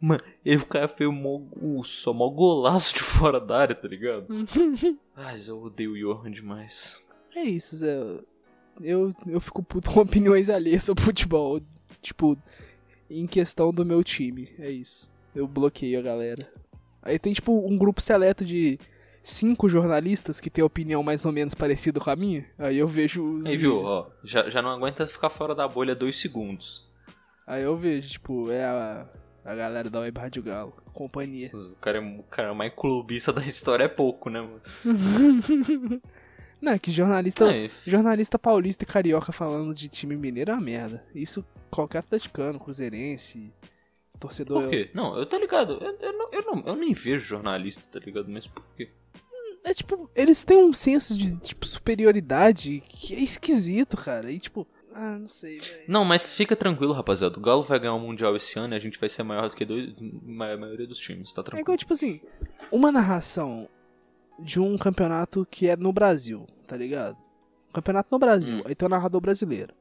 Mano, 0.00 0.22
ele 0.44 0.62
o 0.62 0.66
cara 0.66 0.86
fez 0.88 1.10
mó, 1.10 1.40
só 1.84 2.12
mó 2.12 2.28
golaço 2.28 2.94
de 2.94 3.00
fora 3.02 3.40
da 3.40 3.58
área, 3.58 3.74
tá 3.74 3.88
ligado? 3.88 4.26
Mas 5.16 5.48
eu 5.48 5.62
odeio 5.62 5.92
o 5.92 5.96
Johan 6.14 6.30
demais. 6.30 7.00
É 7.34 7.42
isso, 7.42 7.76
Zé. 7.76 7.96
Eu, 8.82 9.14
eu 9.26 9.40
fico 9.40 9.62
puto 9.62 9.90
com 9.90 10.00
opiniões 10.00 10.48
alheias 10.50 10.84
sobre 10.84 11.02
futebol. 11.04 11.60
Tipo, 12.02 12.36
em 13.08 13.26
questão 13.26 13.72
do 13.72 13.84
meu 13.84 14.02
time. 14.02 14.48
É 14.58 14.70
isso. 14.70 15.12
Eu 15.34 15.46
bloqueio 15.46 15.98
a 15.98 16.02
galera. 16.02 16.46
Aí 17.02 17.18
tem, 17.18 17.32
tipo, 17.32 17.52
um 17.66 17.76
grupo 17.78 18.00
seleto 18.00 18.44
de 18.44 18.78
cinco 19.22 19.68
jornalistas 19.68 20.40
que 20.40 20.50
tem 20.50 20.64
opinião 20.64 21.02
mais 21.02 21.24
ou 21.24 21.32
menos 21.32 21.54
parecida 21.54 22.00
com 22.00 22.10
a 22.10 22.16
minha. 22.16 22.44
Aí 22.58 22.78
eu 22.78 22.88
vejo 22.88 23.38
os. 23.38 23.46
Aí, 23.46 23.56
viu, 23.56 23.78
ó, 23.82 24.06
já, 24.24 24.48
já 24.50 24.60
não 24.62 24.70
aguenta 24.70 25.06
ficar 25.06 25.30
fora 25.30 25.54
da 25.54 25.66
bolha 25.68 25.94
dois 25.94 26.16
segundos. 26.20 26.88
Aí 27.46 27.62
eu 27.62 27.76
vejo, 27.76 28.08
tipo, 28.08 28.50
é 28.50 28.64
a, 28.64 29.06
a 29.44 29.54
galera 29.54 29.90
da 29.90 30.00
Web 30.00 30.18
Rádio 30.18 30.42
Galo. 30.42 30.74
Companhia. 30.92 31.50
O 31.54 31.74
cara, 31.80 31.98
é- 31.98 32.00
o 32.18 32.22
cara 32.24 32.54
mais 32.54 32.72
clubista 32.74 33.32
da 33.32 33.44
história 33.44 33.84
é 33.84 33.88
pouco, 33.88 34.28
né, 34.30 34.40
mano? 34.40 34.60
Não, 36.60 36.72
é 36.72 36.78
que 36.78 36.90
jornalista. 36.92 37.50
E- 37.54 37.70
Jornalista 37.86 38.38
paulista 38.38 38.84
e 38.84 38.86
carioca 38.86 39.32
falando 39.32 39.72
de 39.74 39.88
time 39.88 40.16
mineiro 40.16 40.50
é 40.50 40.54
uma 40.54 40.60
merda. 40.60 41.04
Isso 41.14 41.44
qualquer 41.70 41.98
atleticano, 41.98 42.58
cruzeirense, 42.60 43.52
torcedor. 44.18 44.62
Por 44.62 44.70
quê? 44.70 44.90
Não, 44.94 45.16
eu 45.18 45.24
tô 45.26 45.38
ligado. 45.38 45.78
Eu, 45.80 45.96
eu, 46.00 46.12
não, 46.12 46.28
eu, 46.32 46.42
não, 46.42 46.62
eu 46.66 46.76
nem 46.76 46.92
vejo 46.92 47.24
jornalista, 47.24 47.88
tá 47.98 48.04
ligado? 48.04 48.28
Mas 48.28 48.46
por 48.46 48.64
quê? 48.76 48.90
É 49.64 49.74
tipo, 49.74 50.10
eles 50.14 50.42
têm 50.44 50.58
um 50.64 50.72
senso 50.72 51.16
de 51.16 51.36
tipo, 51.38 51.66
superioridade 51.66 52.82
que 52.88 53.14
é 53.14 53.20
esquisito, 53.20 53.96
cara. 53.96 54.30
E 54.30 54.38
tipo, 54.38 54.66
ah, 54.94 55.18
não 55.18 55.28
sei, 55.28 55.58
velho. 55.58 55.82
Não, 55.86 56.04
mas 56.04 56.32
fica 56.32 56.56
tranquilo, 56.56 56.92
rapaziada. 56.92 57.38
O 57.38 57.42
Galo 57.42 57.62
vai 57.62 57.78
ganhar 57.78 57.94
o 57.94 58.00
Mundial 58.00 58.34
esse 58.36 58.58
ano 58.58 58.74
e 58.74 58.76
a 58.76 58.80
gente 58.80 58.98
vai 58.98 59.08
ser 59.08 59.22
maior 59.22 59.48
do 59.48 59.54
que 59.54 59.64
dois, 59.64 59.90
a 59.98 60.56
maioria 60.56 60.86
dos 60.86 60.98
times, 60.98 61.32
tá 61.32 61.42
É 61.42 61.44
tranquilo. 61.44 61.62
igual, 61.62 61.76
tipo 61.78 61.92
assim, 61.92 62.20
uma 62.72 62.90
narração 62.90 63.68
de 64.42 64.60
um 64.60 64.76
campeonato 64.78 65.46
que 65.50 65.68
é 65.68 65.76
no 65.76 65.92
Brasil, 65.92 66.46
tá 66.66 66.76
ligado? 66.76 67.16
Um 67.68 67.72
campeonato 67.72 68.08
no 68.10 68.18
Brasil, 68.18 68.58
Hum. 68.58 68.62
aí 68.64 68.74
tem 68.74 68.86
o 68.86 68.90
narrador 68.90 69.20
brasileiro. 69.20 69.74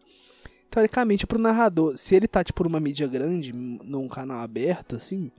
Teoricamente, 0.69 1.25
pro 1.25 1.39
narrador, 1.39 1.97
se 1.97 2.15
ele 2.15 2.27
tá, 2.27 2.43
tipo, 2.43 2.63
numa 2.63 2.79
mídia 2.79 3.07
grande, 3.07 3.51
num 3.51 4.07
canal 4.07 4.41
aberto, 4.41 4.95
assim, 4.95 5.31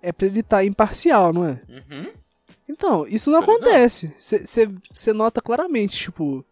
é 0.00 0.10
pra 0.12 0.26
ele 0.26 0.42
tá 0.42 0.64
imparcial, 0.64 1.32
não 1.32 1.44
é? 1.44 1.60
Uhum. 1.68 2.12
Então, 2.66 3.06
isso 3.06 3.30
não 3.30 3.40
ligado. 3.40 3.56
acontece. 3.56 4.14
Você 4.18 5.12
nota 5.12 5.40
claramente, 5.42 5.96
tipo. 5.96 6.44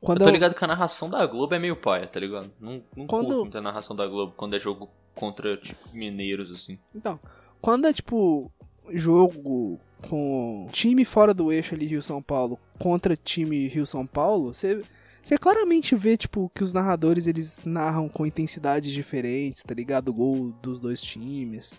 Quando 0.00 0.18
eu 0.20 0.24
tô 0.24 0.28
é 0.28 0.32
um- 0.32 0.34
ligado 0.34 0.54
que 0.54 0.64
a 0.64 0.68
narração 0.68 1.10
da 1.10 1.26
Globo 1.26 1.54
é 1.54 1.58
meio 1.58 1.76
paia, 1.76 2.06
tá 2.06 2.18
ligado? 2.20 2.50
Não, 2.60 2.82
não 2.96 3.06
Quando- 3.06 3.26
curto 3.26 3.40
muito 3.42 3.58
a 3.58 3.60
narração 3.62 3.94
da 3.94 4.06
Globo 4.06 4.32
quando 4.36 4.54
é 4.56 4.58
jogo 4.58 4.88
contra, 5.14 5.56
tipo, 5.56 5.88
mineiros, 5.92 6.50
assim. 6.50 6.78
Então, 6.94 7.18
quando 7.60 7.86
é 7.86 7.92
tipo 7.92 8.50
jogo 8.92 9.78
com 10.08 10.66
time 10.72 11.04
fora 11.04 11.32
do 11.34 11.52
eixo 11.52 11.74
ali 11.74 11.86
Rio-São 11.86 12.22
Paulo 12.22 12.58
contra 12.78 13.16
time 13.16 13.68
Rio-São 13.68 14.06
Paulo, 14.06 14.52
você 14.54 14.82
você 15.22 15.36
claramente 15.36 15.94
vê 15.94 16.16
tipo 16.16 16.50
que 16.54 16.62
os 16.62 16.72
narradores 16.72 17.26
eles 17.26 17.60
narram 17.64 18.08
com 18.08 18.24
intensidades 18.24 18.90
diferentes, 18.90 19.62
tá 19.62 19.74
ligado? 19.74 20.08
O 20.08 20.14
gol 20.14 20.52
dos 20.62 20.78
dois 20.80 21.00
times. 21.02 21.78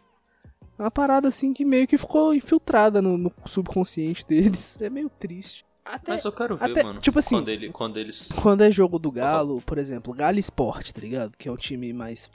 É 0.78 0.84
uma 0.84 0.92
parada 0.92 1.28
assim 1.28 1.52
que 1.54 1.66
meio 1.66 1.88
que 1.88 1.98
ficou 1.98 2.34
infiltrada 2.36 3.02
no, 3.02 3.18
no 3.18 3.32
subconsciente 3.46 4.26
deles. 4.28 4.78
É 4.82 4.90
meio 4.90 5.10
triste. 5.10 5.66
Até 5.84 6.12
Mas 6.12 6.24
eu 6.24 6.32
quero 6.32 6.56
ver, 6.56 6.72
até- 6.72 6.84
mano. 6.84 7.00
tipo 7.00 7.18
assim- 7.18 7.36
Quando, 7.38 7.50
ele, 7.50 7.70
quando 7.72 7.98
eles. 7.98 8.28
quando 8.42 8.62
é 8.62 8.70
jogo 8.70 9.00
do 9.00 9.12
Galo, 9.12 9.60
por 9.66 9.80
exemplo, 9.80 10.14
Galo 10.14 10.38
Esporte, 10.38 10.94
tá 10.94 11.02
ligado? 11.02 11.32
Que 11.38 11.50
é 11.50 11.52
um 11.52 11.58
time 11.58 11.92
mais 11.92 12.30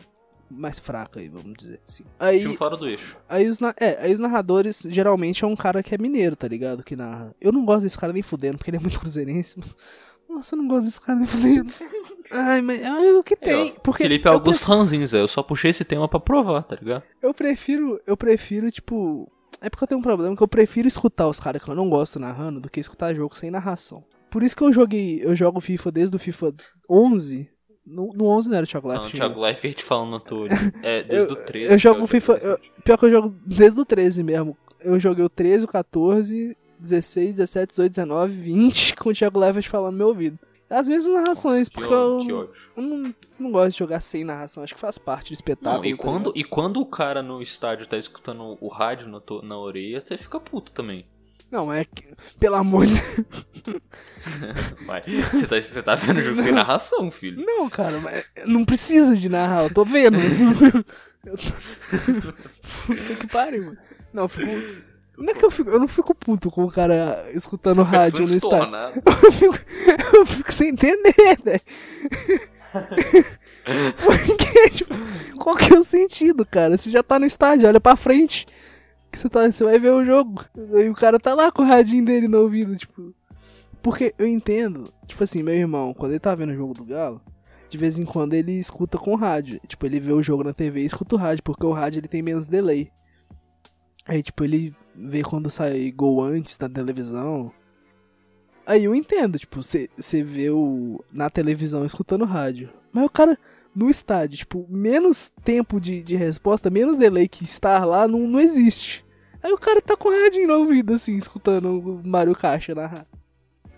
mais 0.51 0.79
fraco 0.79 1.19
aí, 1.19 1.29
vamos 1.29 1.55
dizer 1.57 1.81
assim. 1.87 2.05
Aí 2.19 2.41
Time 2.41 2.57
fora 2.57 2.77
do 2.77 2.89
eixo. 2.89 3.17
Aí 3.29 3.49
os, 3.49 3.61
é, 3.81 3.99
aí 4.01 4.13
os 4.13 4.19
narradores 4.19 4.87
geralmente 4.91 5.45
é 5.45 5.47
um 5.47 5.57
cara 5.57 5.83
que 5.83 5.95
é 5.95 5.99
mineiro, 5.99 6.37
tá 6.37 6.49
ligado? 6.49 6.83
Que 6.83 6.97
narra. 6.97 7.35
Eu 7.41 7.53
não 7.53 7.65
gosto 7.65 7.83
desse 7.83 7.99
cara 7.99 8.13
nem 8.13 8.23
fudendo, 8.23 8.59
porque 8.59 8.71
ele 8.71 8.79
é 8.79 8.81
muito 8.81 8.99
cruzeirense. 9.01 9.59
Nossa, 10.29 10.55
eu 10.55 10.59
não 10.59 10.69
gosto 10.69 10.87
desse 10.87 11.01
cara 11.01 11.19
nem 11.19 11.27
fudendo. 11.27 11.73
Ai, 12.31 12.61
mas 12.61 12.81
é 12.81 13.13
o 13.13 13.23
que 13.23 13.35
Aí, 13.35 13.41
tem. 13.41 13.75
porque 13.83 14.03
Felipe 14.03 14.29
Augusto 14.29 14.65
Ranzinza, 14.65 15.17
eu 15.17 15.29
só 15.29 15.43
puxei 15.43 15.71
esse 15.71 15.85
tema 15.85 16.09
pra 16.09 16.19
provar, 16.19 16.63
tá 16.63 16.75
ligado? 16.77 17.05
eu 17.23 17.33
prefiro, 17.33 18.01
eu 18.07 18.17
prefiro, 18.17 18.71
tipo. 18.71 19.31
É 19.61 19.71
porque 19.71 19.85
eu 19.85 19.89
tenho 19.89 20.01
um 20.01 20.03
problema 20.03 20.37
que 20.37 20.43
eu 20.43 20.49
prefiro 20.49 20.87
escutar 20.87 21.29
os 21.29 21.41
caras 21.41 21.63
que 21.63 21.71
eu 21.71 21.75
não 21.75 21.89
gosto 21.89 22.19
narrando 22.19 22.61
do 22.61 22.69
que 22.69 22.79
escutar 22.81 23.15
jogo 23.15 23.35
sem 23.37 23.51
narração. 23.51 24.05
Por 24.31 24.43
isso 24.43 24.57
que 24.57 24.63
eu 24.63 24.73
joguei, 24.73 25.25
eu 25.25 25.35
jogo 25.35 25.61
FIFA 25.61 25.91
desde 25.93 26.17
o 26.17 26.19
FIFA 26.19 26.53
11. 26.91 27.49
No, 27.87 28.13
no 28.13 28.27
11 28.27 28.49
não 28.49 28.57
era 28.57 28.65
o 28.65 28.67
Thiago 28.69 28.89
Não, 28.89 28.95
o 28.95 28.99
Leifert. 28.99 29.17
Thiago 29.21 29.41
Leifert 29.41 29.83
falando 29.83 30.11
no 30.11 30.21
Twitter. 30.21 30.73
É, 30.83 31.03
desde 31.05 31.29
Eu- 31.33 31.33
o 31.35 31.37
13. 31.45 31.73
eu 31.73 31.79
jogo 31.79 32.07
FIFA- 32.07 32.33
Leifert. 32.33 32.61
Pior 32.85 32.99
que 32.99 33.05
eu 33.07 33.11
jogo 33.11 33.35
desde 33.47 33.81
o 33.81 33.85
13 33.85 34.23
mesmo. 34.25 34.57
Eu 34.81 34.99
joguei 34.99 35.25
o 35.25 35.29
13, 35.29 35.65
o 35.65 35.69
14, 35.69 36.57
16, 36.79 37.35
17, 37.37 37.71
18, 37.71 37.91
19, 37.93 38.33
20 38.35 38.97
com 38.97 39.11
o 39.11 39.13
Thiago 39.15 39.39
Leifert 39.39 39.69
falando 39.69 39.93
no 39.93 39.99
meu 39.99 40.09
ouvido. 40.09 40.39
As 40.69 40.89
mesmas 40.89 41.15
narrações, 41.15 41.69
Nossa, 41.69 41.71
que 41.71 41.77
porque 41.81 41.95
ódio, 41.95 42.31
eu, 42.31 42.51
eu 42.77 42.83
não, 42.83 43.15
não 43.39 43.53
gosto 43.53 43.71
de 43.71 43.79
jogar 43.79 44.01
sem 44.01 44.25
narração, 44.25 44.65
acho 44.65 44.75
que 44.75 44.81
faz 44.81 44.99
parte 44.99 45.31
do 45.31 45.35
espetáculo. 45.35 45.83
Não, 45.85 45.89
e 45.89 45.97
quando, 45.97 46.33
e 46.35 46.43
quando 46.43 46.81
o 46.81 46.87
cara 46.87 47.23
no 47.23 47.41
estádio 47.41 47.87
tá 47.87 47.97
escutando 47.97 48.59
o 48.61 48.67
rádio 48.67 49.07
na, 49.07 49.23
na 49.45 49.57
orelha, 49.57 50.01
você 50.05 50.19
fica 50.19 50.41
puto 50.41 50.73
também. 50.73 51.07
Não, 51.51 51.73
é 51.73 51.85
que, 51.85 52.05
pelo 52.39 52.57
amor 52.57 52.87
de 52.87 52.95
Deus. 52.95 53.47
Vai. 54.87 55.03
Você 55.03 55.47
tá, 55.47 55.61
você 55.61 55.83
tá 55.83 55.95
vendo 55.95 56.19
o 56.19 56.23
jogo 56.23 56.41
sem 56.43 56.53
narração, 56.53 57.11
filho. 57.11 57.45
Não, 57.45 57.69
cara, 57.69 58.01
mas 58.01 58.25
não 58.45 58.65
precisa 58.65 59.15
de 59.15 59.29
narrar, 59.29 59.65
eu 59.65 59.71
tô 59.73 59.85
vendo. 59.85 60.17
eu 61.25 61.37
tô... 61.37 61.53
Puta 62.87 63.15
que 63.15 63.27
pariu, 63.29 63.65
mano. 63.67 63.79
Não, 64.13 64.25
eu 64.25 64.29
fico, 64.29 64.51
Não 65.19 65.31
é 65.31 65.35
que 65.35 65.45
eu 65.45 65.51
fico. 65.51 65.71
Eu 65.71 65.79
não 65.79 65.89
fico 65.89 66.15
puto 66.15 66.51
com 66.51 66.65
o 66.65 66.71
cara 66.71 67.27
escutando 67.33 67.85
Fica 67.85 67.97
rádio 67.97 68.27
no 68.27 68.35
estádio. 68.35 69.03
Eu 69.07 69.33
fico, 69.33 69.59
eu 70.17 70.27
fico 70.27 70.53
sem 70.53 70.71
entender, 70.71 71.39
velho. 71.45 71.61
Porque, 74.05 74.71
tipo, 74.71 74.95
qual 75.39 75.57
que 75.57 75.75
é 75.75 75.79
o 75.79 75.85
sentido, 75.85 76.45
cara? 76.45 76.77
Você 76.77 76.91
já 76.91 77.03
tá 77.03 77.19
no 77.19 77.27
estádio, 77.27 77.69
olha 77.69 77.81
pra 77.81 77.97
frente. 77.97 78.47
Que 79.17 79.23
você, 79.23 79.29
tá, 79.31 79.51
você 79.51 79.65
vai 79.65 79.79
ver 79.79 79.93
o 79.93 80.05
jogo. 80.05 80.45
E 80.55 80.91
o 80.91 80.95
cara 80.95 81.19
tá 81.19 81.35
lá 81.35 81.51
com 81.51 81.63
o 81.63 81.65
radinho 81.65 82.05
dele 82.05 82.29
no 82.29 82.43
ouvido, 82.43 82.77
tipo. 82.77 83.15
Porque 83.83 84.15
eu 84.19 84.27
entendo, 84.27 84.93
tipo 85.07 85.25
assim, 85.25 85.43
meu 85.43 85.55
irmão, 85.55 85.95
quando 85.95 86.13
ele 86.13 86.21
tá 86.21 86.35
vendo 86.35 86.51
o 86.51 86.57
jogo 86.57 86.75
do 86.75 86.85
Galo, 86.85 87.23
de 87.67 87.79
vez 87.79 87.99
em 87.99 88.05
quando 88.05 88.35
ele 88.35 88.53
escuta 88.53 88.99
com 88.99 89.15
rádio. 89.15 89.59
Tipo, 89.67 89.87
ele 89.87 90.01
vê 90.01 90.13
o 90.13 90.23
jogo 90.23 90.45
na 90.45 90.53
TV 90.53 90.83
e 90.83 90.85
escuta 90.85 91.15
o 91.15 91.19
rádio, 91.19 91.43
porque 91.43 91.65
o 91.65 91.73
rádio 91.73 92.01
ele 92.01 92.09
tem 92.09 92.21
menos 92.21 92.47
delay. 92.47 92.91
Aí, 94.05 94.23
tipo, 94.23 94.45
ele 94.45 94.75
vê 94.95 95.23
quando 95.23 95.51
sai 95.51 95.91
gol 95.91 96.23
antes 96.23 96.59
na 96.59 96.69
televisão. 96.69 97.51
Aí 98.67 98.85
eu 98.85 98.95
entendo, 98.95 99.39
tipo, 99.39 99.63
você 99.63 100.23
vê 100.23 100.51
o 100.51 101.03
na 101.11 101.31
televisão 101.31 101.87
escutando 101.87 102.27
rádio. 102.27 102.69
Mas 102.93 103.07
o 103.07 103.11
cara 103.11 103.39
no 103.75 103.89
estádio, 103.89 104.39
tipo, 104.39 104.67
menos 104.69 105.33
tempo 105.43 105.81
de, 105.81 106.03
de 106.03 106.17
resposta, 106.17 106.69
menos 106.69 106.99
delay 106.99 107.29
que 107.29 107.45
estar 107.45 107.83
lá 107.87 108.07
não, 108.07 108.21
não 108.21 108.41
existe. 108.41 109.06
Aí 109.43 109.53
o 109.53 109.59
cara 109.59 109.81
tá 109.81 109.97
com 109.97 110.09
o 110.09 110.13
rádio 110.23 110.47
no 110.47 110.55
ouvido, 110.59 110.95
assim, 110.95 111.15
escutando 111.17 111.69
o 111.79 112.07
Mario 112.07 112.35
Caixa 112.35 112.75
na 112.75 112.87
rádio. 112.87 113.07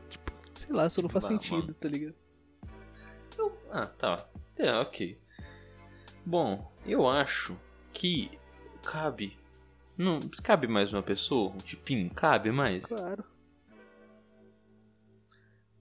Tipo, 0.09 0.33
sei 0.55 0.73
lá, 0.75 0.87
isso 0.87 1.03
não 1.03 1.09
faz 1.09 1.25
Bah, 1.25 1.31
sentido, 1.33 1.61
mano. 1.63 1.75
tá 1.75 1.89
ligado? 1.89 2.15
Ah, 3.71 3.87
tá. 3.87 4.27
É, 4.59 4.73
ok. 4.81 5.21
Bom, 6.25 6.73
eu 6.87 7.09
acho 7.09 7.57
que 7.93 8.31
cabe. 8.83 9.37
Não, 9.97 10.21
cabe 10.43 10.67
mais 10.67 10.93
uma 10.93 11.03
pessoa? 11.03 11.51
Um 11.53 11.59
tipinho? 11.59 12.09
Cabe 12.11 12.51
mais? 12.51 12.87
Claro. 12.87 13.25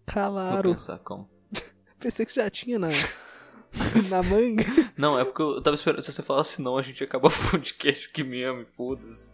Vou 0.07 0.13
Claro. 0.13 0.71
pensar, 0.73 0.99
calma. 0.99 1.29
Pensei 1.99 2.25
que 2.25 2.33
já 2.33 2.49
tinha 2.49 2.77
na, 2.79 2.89
na 4.09 4.23
manga. 4.23 4.63
Não, 4.97 5.19
é 5.19 5.25
porque 5.25 5.41
eu 5.41 5.61
tava 5.61 5.75
esperando. 5.75 6.01
Se 6.01 6.11
você 6.11 6.23
falasse 6.23 6.61
não, 6.61 6.77
a 6.77 6.81
gente 6.81 7.01
ia 7.01 7.07
acabar 7.07 7.27
o 7.31 7.51
podcast 7.51 8.09
que 8.11 8.23
me 8.23 8.43
ama, 8.43 8.61
e 8.61 8.65
foda-se. 8.65 9.33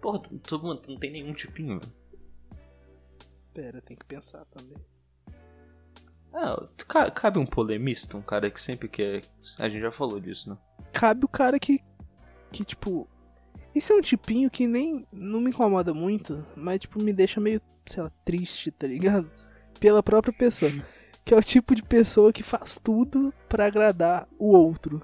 Porra, 0.00 0.20
tu, 0.20 0.38
tu, 0.38 0.62
mano, 0.62 0.80
tu 0.80 0.92
não 0.92 0.98
tem 0.98 1.10
nenhum 1.10 1.32
tipinho, 1.32 1.80
velho. 1.80 1.92
Pera, 3.52 3.80
tem 3.82 3.96
que 3.96 4.04
pensar 4.06 4.44
também. 4.46 4.76
Ah, 6.32 6.68
ca- 6.86 7.10
cabe 7.10 7.38
um 7.38 7.46
polemista, 7.46 8.16
um 8.16 8.22
cara 8.22 8.50
que 8.50 8.60
sempre 8.60 8.88
quer. 8.88 9.22
A 9.58 9.68
gente 9.68 9.80
já 9.80 9.90
falou 9.90 10.20
disso, 10.20 10.50
né? 10.50 10.58
cabe 10.92 11.24
o 11.24 11.28
cara 11.28 11.58
que. 11.58 11.80
Que, 12.52 12.64
tipo. 12.64 13.08
Isso 13.74 13.92
é 13.92 13.96
um 13.96 14.00
tipinho 14.00 14.50
que 14.50 14.66
nem. 14.66 15.06
Não 15.12 15.40
me 15.40 15.50
incomoda 15.50 15.92
muito, 15.92 16.44
mas, 16.56 16.80
tipo, 16.80 17.02
me 17.02 17.12
deixa 17.12 17.40
meio, 17.40 17.60
sei 17.86 18.02
lá, 18.02 18.10
triste, 18.24 18.70
tá 18.70 18.86
ligado? 18.86 19.30
Pela 19.80 20.02
própria 20.02 20.32
pessoa. 20.32 20.70
Que 21.28 21.34
é 21.34 21.36
o 21.36 21.42
tipo 21.42 21.74
de 21.74 21.82
pessoa 21.82 22.32
que 22.32 22.42
faz 22.42 22.80
tudo 22.82 23.34
pra 23.50 23.66
agradar 23.66 24.26
o 24.38 24.46
outro. 24.56 25.02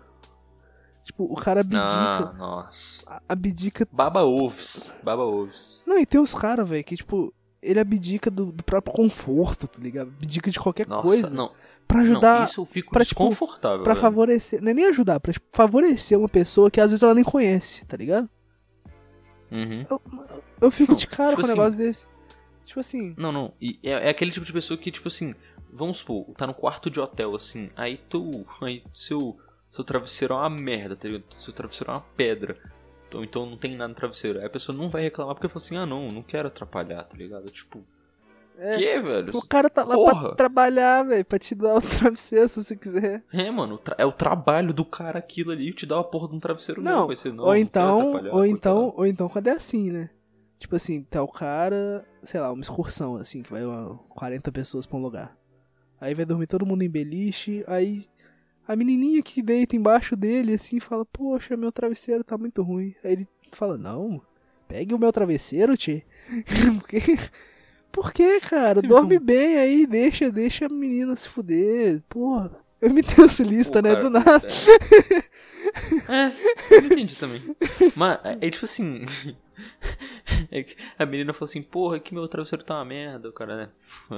Tipo, 1.05 1.25
o 1.25 1.37
cara 1.37 1.61
Ah, 1.61 1.61
abdica. 1.61 2.33
nossa. 2.39 3.05
a- 3.07 3.21
Abdica. 3.29 3.87
Baba 3.93 4.25
ovos. 4.25 4.91
Baba 5.03 5.23
ovos. 5.23 5.83
Não, 5.87 5.99
e 5.99 6.07
tem 6.07 6.19
uns 6.19 6.35
caras, 6.35 6.67
velho, 6.67 6.83
que, 6.83 6.97
tipo. 6.97 7.33
Ele 7.63 7.79
abdica 7.81 8.31
do, 8.31 8.53
do 8.53 8.63
próprio 8.65 8.95
conforto, 8.95 9.67
tá 9.69 9.79
ligado? 9.81 10.09
Abdica 10.09 10.51
de 10.51 10.59
qualquer 10.59 10.87
Nossa, 10.87 11.03
coisa 11.07 11.31
não. 11.35 11.51
pra 11.87 11.99
Não, 11.99 12.05
ajudar. 12.05 12.45
isso 12.45 12.61
eu 12.63 12.65
fico 12.67 12.91
pra, 12.91 13.05
tipo, 13.05 13.23
desconfortável. 13.27 13.83
Pra 13.83 13.93
velho. 13.95 14.03
favorecer. 14.03 14.63
Não 14.63 14.71
é 14.71 14.75
nem 14.75 14.87
ajudar, 14.87 15.19
pra 15.21 15.33
tipo, 15.33 15.47
favorecer 15.51 16.19
uma 16.19 16.29
pessoa 16.29 16.71
que 16.71 16.81
às 16.81 16.91
vezes 16.91 17.03
ela 17.03 17.15
nem 17.15 17.25
conhece, 17.25 17.85
tá 17.87 17.97
ligado? 17.99 18.29
Uhum. 19.51 19.87
Eu, 19.91 20.03
eu 20.63 20.71
fico 20.71 20.93
Não, 20.93 20.97
de 20.97 21.07
cara 21.07 21.31
tipo 21.31 21.43
com 21.43 21.49
um 21.49 21.51
assim- 21.51 21.59
negócio 21.59 21.79
desse. 21.79 22.07
Tipo 22.65 22.81
assim. 22.81 23.15
Não, 23.17 23.31
não. 23.33 23.53
E 23.61 23.79
é, 23.83 24.09
é 24.09 24.11
aquele 24.11 24.31
tipo 24.31 24.45
de 24.45 24.53
pessoa 24.53 24.77
que, 24.79 24.91
tipo 24.91 25.09
assim, 25.09 25.35
vamos 25.75 25.99
supor, 25.99 26.27
tá 26.37 26.47
no 26.47 26.55
quarto 26.55 26.89
de 26.89 27.01
hotel, 27.01 27.35
assim, 27.35 27.71
aí 27.77 27.99
tu. 28.09 28.47
Aí 28.63 28.83
seu. 28.95 29.37
Seu 29.71 29.83
travesseiro 29.83 30.35
é 30.35 30.37
uma 30.37 30.49
merda, 30.51 30.95
tá 30.95 31.09
ligado? 31.09 31.25
Seu 31.37 31.53
travesseiro 31.53 31.91
é 31.91 31.95
uma 31.97 32.01
pedra. 32.17 32.57
Então, 33.09 33.25
então 33.25 33.45
não 33.45 33.57
tem 33.57 33.77
nada 33.77 33.89
no 33.89 33.95
travesseiro. 33.95 34.39
Aí 34.39 34.47
a 34.47 34.51
pessoa 34.51 34.77
não 34.79 34.89
vai 34.89 35.03
reclamar 35.03 35.35
porque 35.35 35.49
fala 35.49 35.57
assim, 35.65 35.77
ah 35.77 35.85
não, 35.85 36.07
não 36.07 36.23
quero 36.23 36.47
atrapalhar, 36.47 37.03
tá 37.03 37.17
ligado? 37.17 37.47
Tipo, 37.51 37.85
É, 38.57 38.77
que, 38.77 39.01
velho? 39.01 39.37
o 39.37 39.43
cara 39.45 39.69
tá 39.69 39.83
lá 39.83 39.89
pra 39.89 39.97
Porra. 39.97 40.35
trabalhar, 40.37 41.03
velho, 41.03 41.25
pra 41.25 41.41
te 41.41 41.57
dar 41.57 41.75
o 41.75 41.81
travesseiro 41.83 42.49
se 42.49 42.63
você 42.63 42.77
quiser. 42.77 43.25
É, 43.33 43.51
mano, 43.51 43.81
é 43.99 44.07
o 44.07 44.13
trabalho 44.13 44.73
do 44.73 44.85
cara 44.85 45.19
aquilo 45.19 45.51
ali 45.51 45.73
te 45.73 45.87
dá 45.87 45.97
uma 45.97 46.05
porra 46.05 46.29
de 46.29 46.37
um 46.37 46.41
travesseiro 46.41 46.81
Não, 46.81 46.93
não, 47.01 47.07
vai 47.09 47.17
ser, 47.17 47.33
não 47.33 47.43
ou 47.43 47.51
não 47.51 47.57
então, 47.57 47.99
atrapalhar, 48.11 48.33
ou 48.35 48.47
então, 48.47 48.95
ou 48.97 49.07
então 49.07 49.29
quando 49.29 49.49
é 49.49 49.53
assim, 49.55 49.91
né? 49.91 50.09
Tipo 50.57 50.77
assim, 50.77 51.03
tá 51.03 51.21
o 51.21 51.27
cara, 51.29 52.05
sei 52.23 52.39
lá, 52.41 52.53
uma 52.53 52.63
excursão, 52.63 53.17
assim, 53.17 53.43
que 53.43 53.51
vai 53.51 53.65
ó, 53.67 53.95
40 54.11 54.53
pessoas 54.53 54.87
pra 54.87 54.97
um 54.97 55.03
lugar. 55.03 55.37
Aí 56.05 56.15
vai 56.15 56.27
dormir 56.27 56.47
todo 56.47 56.67
mundo 56.67 56.83
em 56.83 56.89
beliche, 56.91 57.65
aí 57.67 58.05
a 58.69 58.77
menininha 58.77 59.23
que 59.23 59.41
deita 59.41 59.75
embaixo 59.75 60.15
dele, 60.15 60.53
assim, 60.53 60.79
fala, 60.79 61.03
poxa, 61.07 61.57
meu 61.57 61.73
travesseiro 61.73 62.23
tá 62.23 62.37
muito 62.37 62.63
ruim. 62.63 62.95
Aí 63.03 63.13
ele 63.13 63.27
fala, 63.53 63.79
não, 63.79 64.21
pegue 64.69 64.93
o 64.93 64.99
meu 64.99 65.11
travesseiro, 65.11 65.75
tchê. 65.79 66.03
Por 66.79 66.87
quê? 66.87 67.01
Por 67.91 68.13
quê, 68.13 68.39
cara? 68.41 68.83
Sim, 68.83 68.89
Dorme 68.89 69.15
como- 69.15 69.27
bem 69.27 69.57
aí, 69.57 69.87
deixa, 69.87 70.31
deixa 70.31 70.67
a 70.67 70.69
menina 70.69 71.17
se 71.17 71.27
fuder. 71.27 72.03
Porra, 72.07 72.51
eu 72.83 72.93
me 72.93 73.03
tenso 73.03 73.43
lista, 73.43 73.81
Pô, 73.81 73.89
né, 73.89 73.95
cara, 73.95 74.03
do 74.03 74.11
nada. 74.11 74.49
É, 76.07 76.27
é 76.29 76.77
eu 76.77 76.83
não 76.83 76.87
entendi 76.93 77.17
também. 77.17 77.43
Mas 77.97 78.21
é, 78.25 78.39
é 78.43 78.51
tipo 78.51 78.67
assim. 78.67 79.07
é 80.51 80.65
a 80.99 81.07
menina 81.07 81.33
falou 81.33 81.45
assim, 81.45 81.63
porra, 81.63 81.99
que 81.99 82.15
meu 82.15 82.27
travesseiro 82.29 82.65
tá 82.65 82.77
uma 82.77 82.85
merda, 82.85 83.29
o 83.29 83.33
cara, 83.33 83.57
né? 83.57 83.69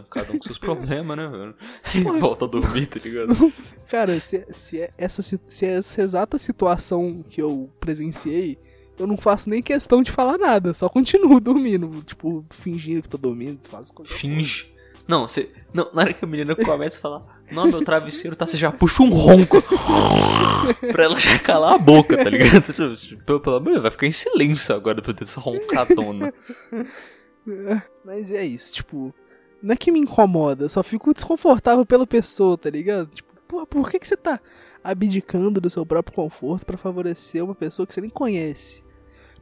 Cada 0.10 0.32
um 0.32 0.38
com 0.38 0.44
seus 0.44 0.58
problemas, 0.58 1.16
né? 1.16 1.54
E 1.94 2.00
volta 2.00 2.44
a 2.44 2.48
dormir, 2.48 2.86
tá 2.86 3.00
ligado? 3.02 3.52
Cara, 3.88 4.18
se, 4.20 4.46
se, 4.50 4.80
é 4.80 4.90
essa, 4.96 5.22
se 5.22 5.66
é 5.66 5.76
essa 5.76 6.02
exata 6.02 6.38
situação 6.38 7.24
que 7.28 7.40
eu 7.40 7.70
presenciei, 7.80 8.58
eu 8.98 9.06
não 9.06 9.16
faço 9.16 9.50
nem 9.50 9.62
questão 9.62 10.02
de 10.02 10.10
falar 10.10 10.38
nada, 10.38 10.72
só 10.72 10.88
continuo 10.88 11.38
dormindo, 11.40 12.02
tipo, 12.02 12.44
fingindo 12.50 13.02
que 13.02 13.08
tô 13.08 13.18
dormindo, 13.18 13.60
faço 13.68 13.92
coisa. 13.92 14.12
Finge. 14.12 14.74
Não, 15.06 15.28
você. 15.28 15.52
Não, 15.72 15.90
na 15.92 16.02
hora 16.02 16.12
que 16.12 16.24
a 16.24 16.28
menina 16.28 16.56
começa 16.56 16.98
a 16.98 17.00
falar, 17.00 17.35
não, 17.50 17.66
meu 17.66 17.84
travesseiro 17.84 18.36
tá, 18.36 18.46
você 18.46 18.56
já 18.56 18.72
puxa 18.72 19.02
um 19.02 19.10
ronco. 19.10 19.62
pra 20.92 21.04
ela 21.04 21.18
já 21.18 21.38
calar 21.38 21.74
a 21.74 21.78
boca, 21.78 22.16
tá 22.16 22.28
ligado? 22.28 22.62
Você, 22.62 22.72
tipo, 23.08 23.40
pelo, 23.40 23.56
amor 23.56 23.80
vai 23.80 23.90
ficar 23.90 24.06
em 24.06 24.12
silêncio 24.12 24.74
agora 24.74 24.96
depois 24.96 25.16
dessa 25.16 25.40
roncadona. 25.40 26.32
Mas 28.04 28.30
é 28.30 28.44
isso, 28.44 28.74
tipo, 28.74 29.14
não 29.62 29.72
é 29.72 29.76
que 29.76 29.90
me 29.90 30.00
incomoda, 30.00 30.68
só 30.68 30.82
fico 30.82 31.14
desconfortável 31.14 31.86
pela 31.86 32.06
pessoa, 32.06 32.58
tá 32.58 32.70
ligado? 32.70 33.08
Tipo, 33.08 33.32
pô, 33.46 33.66
por 33.66 33.90
que, 33.90 33.98
que 33.98 34.08
você 34.08 34.16
tá 34.16 34.40
abdicando 34.82 35.60
do 35.60 35.70
seu 35.70 35.86
próprio 35.86 36.14
conforto 36.14 36.66
pra 36.66 36.76
favorecer 36.76 37.44
uma 37.44 37.54
pessoa 37.54 37.86
que 37.86 37.94
você 37.94 38.00
nem 38.00 38.10
conhece? 38.10 38.84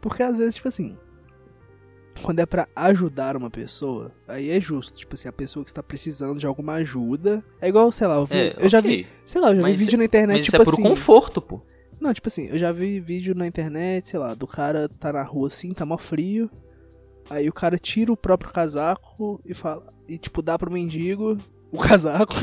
Porque 0.01 0.23
às 0.23 0.39
vezes, 0.39 0.57
tipo 0.57 0.69
assim, 0.69 0.99
quando 2.23 2.39
é 2.41 2.47
pra 2.47 2.69
ajudar 2.77 3.37
uma 3.37 3.51
pessoa, 3.51 4.13
aí 4.29 4.51
é 4.51 4.61
justo. 4.61 4.97
Tipo 4.97 5.15
assim, 5.15 5.29
a 5.29 5.33
pessoa 5.33 5.65
que 5.65 5.71
está 5.71 5.83
precisando 5.83 6.39
de 6.39 6.47
alguma 6.47 6.75
ajuda. 6.75 7.45
É 7.61 7.69
igual, 7.69 7.91
sei 7.93 8.07
lá, 8.07 8.17
eu, 8.17 8.27
vi- 8.27 8.37
É, 8.37 8.55
eu 8.59 8.69
já 8.69 8.79
ok. 8.79 8.91
vi. 8.97 9.07
Sei 9.25 9.41
lá, 9.41 9.51
eu 9.51 9.57
já 9.57 9.63
Mas 9.63 9.77
vi 9.77 9.85
vídeo 9.85 9.99
na 9.99 10.05
internet, 10.05 10.37
Mas 10.37 10.45
tipo 10.45 10.57
isso 10.57 10.63
é 10.63 10.65
por 10.65 10.75
assim. 10.75 10.83
conforto, 10.83 11.41
pô. 11.43 11.61
Não, 12.01 12.13
tipo 12.13 12.29
assim, 12.29 12.47
eu 12.49 12.59
já 12.59 12.71
vi 12.73 13.01
vídeo 13.01 13.35
na 13.35 13.47
internet, 13.47 14.09
sei 14.09 14.19
lá, 14.19 14.35
do 14.35 14.47
cara 14.47 14.89
tá 14.89 15.13
na 15.13 15.23
rua 15.23 15.47
assim, 15.47 15.73
tá 15.73 15.87
mó 15.87 15.97
frio. 15.97 16.51
Aí 17.31 17.49
o 17.49 17.53
cara 17.53 17.79
tira 17.79 18.13
o 18.13 18.17
próprio 18.17 18.53
casaco 18.53 19.41
e 19.45 19.55
fala. 19.55 19.93
E 20.09 20.19
tipo, 20.19 20.43
dá 20.43 20.59
pro 20.59 20.71
mendigo 20.71 21.39
o 21.73 21.79
casaco. 21.81 22.35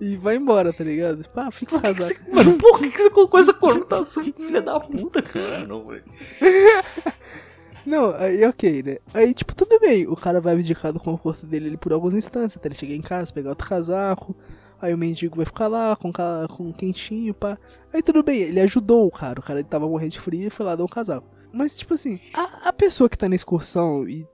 e 0.00 0.16
vai 0.16 0.36
embora, 0.36 0.72
tá 0.72 0.82
ligado? 0.82 1.22
Tipo, 1.22 1.38
ah, 1.40 1.50
fica 1.50 1.76
o 1.76 1.80
Por 1.80 1.88
que 1.88 1.94
que 1.94 2.00
casaco. 2.00 2.24
você- 2.24 2.32
Mano, 2.34 2.58
por 2.58 2.78
que, 2.78 2.90
que 2.90 3.02
você 3.02 3.10
colocou 3.10 3.38
essa 3.40 3.52
conotação, 3.52 4.24
filha 4.24 4.62
da 4.62 4.80
puta, 4.80 5.20
cara? 5.20 5.66
Não, 5.66 5.86
velho. 5.86 6.04
Não, 7.84 8.14
aí 8.14 8.44
ok, 8.44 8.82
né? 8.82 8.98
Aí, 9.12 9.34
tipo, 9.34 9.54
tudo 9.54 9.78
bem. 9.80 10.06
O 10.06 10.16
cara 10.16 10.40
vai 10.40 10.54
abdicar 10.54 10.92
do 10.92 11.00
conforto 11.00 11.46
dele 11.46 11.68
ali 11.68 11.76
por 11.76 11.92
alguns 11.92 12.14
instantes, 12.14 12.56
até 12.56 12.68
ele 12.68 12.74
chegar 12.74 12.94
em 12.94 13.02
casa, 13.02 13.32
pegar 13.32 13.50
outro 13.50 13.68
casaco. 13.68 14.36
Aí 14.80 14.92
o 14.92 14.98
mendigo 14.98 15.36
vai 15.36 15.46
ficar 15.46 15.68
lá 15.68 15.94
com, 15.94 16.12
com 16.12 16.64
um 16.64 16.72
quentinho, 16.72 17.32
pá. 17.32 17.56
Aí 17.92 18.02
tudo 18.02 18.22
bem, 18.22 18.40
ele 18.40 18.60
ajudou 18.60 19.06
o 19.06 19.10
cara. 19.10 19.38
O 19.38 19.42
cara 19.42 19.60
ele 19.60 19.68
tava 19.68 19.88
morrendo 19.88 20.12
de 20.12 20.20
frio 20.20 20.46
e 20.46 20.50
foi 20.50 20.66
lá 20.66 20.74
dar 20.74 20.84
um 20.84 20.88
casaco. 20.88 21.28
Mas, 21.52 21.76
tipo 21.78 21.94
assim, 21.94 22.18
a, 22.34 22.68
a 22.68 22.72
pessoa 22.72 23.08
que 23.08 23.16
tá 23.16 23.28
na 23.28 23.34
excursão 23.34 24.08
e 24.08 24.26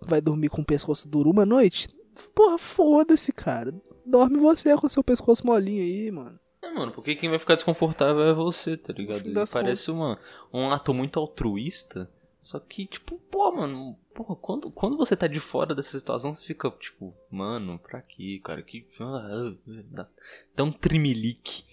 vai 0.00 0.20
dormir 0.20 0.48
com 0.48 0.62
o 0.62 0.64
pescoço 0.64 1.08
duro 1.08 1.30
uma 1.30 1.46
noite, 1.46 1.88
porra, 2.34 2.58
foda-se, 2.58 3.32
cara. 3.32 3.74
Dorme 4.04 4.38
você 4.38 4.76
com 4.76 4.88
seu 4.88 5.04
pescoço 5.04 5.46
molinho 5.46 5.82
aí, 5.82 6.10
mano. 6.10 6.38
É, 6.62 6.70
mano, 6.72 6.92
porque 6.92 7.14
quem 7.14 7.28
vai 7.28 7.38
ficar 7.38 7.54
desconfortável 7.54 8.22
é 8.22 8.32
você, 8.32 8.76
tá 8.76 8.92
ligado? 8.92 9.22
parece 9.52 9.90
uma, 9.90 10.18
um 10.52 10.70
ato 10.70 10.92
muito 10.94 11.20
altruísta. 11.20 12.10
Só 12.44 12.60
que, 12.60 12.84
tipo, 12.84 13.16
pô, 13.30 13.50
mano, 13.52 13.98
porra, 14.14 14.36
quando, 14.36 14.70
quando 14.70 14.98
você 14.98 15.16
tá 15.16 15.26
de 15.26 15.40
fora 15.40 15.74
dessa 15.74 15.98
situação, 15.98 16.34
você 16.34 16.44
fica, 16.44 16.70
tipo, 16.72 17.16
mano, 17.30 17.78
pra 17.78 18.02
quê, 18.02 18.38
cara? 18.44 18.62
Que. 18.62 18.86
ah, 19.00 20.06
Dá, 20.54 20.62
um 20.62 20.70
trimelique. 20.70 21.64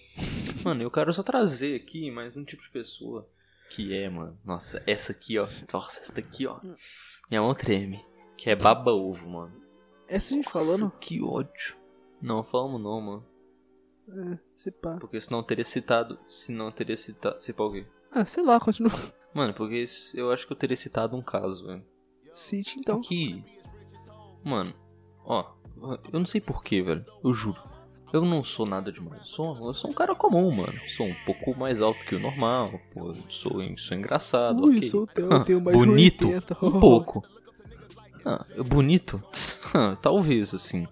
Mano, 0.64 0.82
eu 0.82 0.90
quero 0.90 1.12
só 1.12 1.22
trazer 1.22 1.76
aqui 1.76 2.10
mais 2.10 2.34
um 2.38 2.42
tipo 2.42 2.62
de 2.62 2.70
pessoa 2.70 3.28
que 3.68 3.94
é, 3.94 4.08
mano. 4.08 4.38
Nossa, 4.42 4.82
essa 4.86 5.12
aqui, 5.12 5.38
ó. 5.38 5.46
Nossa, 5.70 6.00
essa 6.00 6.14
daqui, 6.14 6.46
ó. 6.46 6.58
Minha 7.28 7.42
mão 7.42 7.54
treme. 7.54 8.02
Que 8.38 8.48
é 8.48 8.56
baba 8.56 8.92
ovo, 8.92 9.28
mano. 9.28 9.62
Essa 10.08 10.32
a 10.32 10.36
gente 10.38 10.46
Nossa, 10.46 10.58
falou, 10.58 10.78
não? 10.78 10.90
que 10.90 11.20
ódio. 11.22 11.76
Não, 12.22 12.42
falamos 12.42 12.80
não, 12.80 12.98
mano. 12.98 13.26
É, 14.08 14.38
se 14.54 14.70
pá. 14.70 14.96
Porque 14.98 15.20
senão 15.20 15.40
eu 15.40 15.44
teria 15.44 15.66
citado. 15.66 16.18
Se 16.26 16.50
não 16.50 16.66
eu 16.66 16.72
teria 16.72 16.96
citado. 16.96 17.38
Se 17.38 17.52
pá 17.52 17.62
o 17.64 17.72
quê? 17.72 17.86
Ah, 18.10 18.24
sei 18.24 18.42
lá, 18.42 18.58
continua. 18.58 18.90
Mano, 19.34 19.54
porque 19.54 19.84
eu 20.14 20.30
acho 20.30 20.46
que 20.46 20.52
eu 20.52 20.56
teria 20.56 20.76
citado 20.76 21.16
um 21.16 21.22
caso, 21.22 21.66
velho. 21.66 21.82
Cite 22.34 22.78
então. 22.78 23.00
Que. 23.00 23.42
Mano, 24.44 24.72
ó. 25.24 25.52
Eu 26.12 26.18
não 26.18 26.26
sei 26.26 26.40
porquê, 26.40 26.82
velho. 26.82 27.04
Eu 27.24 27.32
juro. 27.32 27.60
Eu 28.12 28.24
não 28.24 28.44
sou 28.44 28.66
nada 28.66 28.92
demais. 28.92 29.20
Eu 29.20 29.26
sou, 29.26 29.66
eu 29.68 29.74
sou 29.74 29.90
um 29.90 29.94
cara 29.94 30.14
comum, 30.14 30.50
mano. 30.50 30.78
Sou 30.88 31.06
um 31.06 31.14
pouco 31.24 31.58
mais 31.58 31.80
alto 31.80 32.04
que 32.04 32.14
o 32.14 32.20
normal. 32.20 32.70
Pô, 32.92 33.14
sou, 33.28 33.52
sou 33.78 33.96
engraçado. 33.96 34.62
Ui, 34.64 34.76
ok. 34.78 34.82
sou 34.82 35.06
teu, 35.06 35.32
Ah, 35.32 35.40
tenho 35.44 35.60
mais 35.62 35.76
bonito? 35.76 36.26
80. 36.26 36.58
Um 36.64 36.78
pouco. 36.80 37.24
Ah, 38.24 38.44
bonito? 38.64 39.22
Ah, 39.74 39.96
Talvez, 39.96 40.52
assim. 40.52 40.86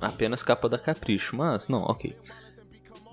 Apenas 0.00 0.42
capa 0.42 0.68
da 0.68 0.76
capricho, 0.76 1.36
mas 1.36 1.68
não, 1.68 1.82
ok. 1.82 2.16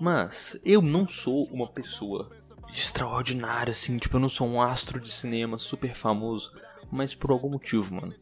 Mas 0.00 0.60
eu 0.64 0.82
não 0.82 1.06
sou 1.06 1.44
uma 1.52 1.68
pessoa 1.68 2.28
extraordinária, 2.72 3.70
assim, 3.70 3.98
tipo, 3.98 4.16
eu 4.16 4.20
não 4.20 4.28
sou 4.28 4.46
um 4.46 4.60
astro 4.60 5.00
de 5.00 5.12
cinema 5.12 5.58
super 5.58 5.94
famoso. 5.94 6.52
Mas 6.90 7.14
por 7.14 7.30
algum 7.30 7.50
motivo, 7.50 7.94
mano. 7.94 8.14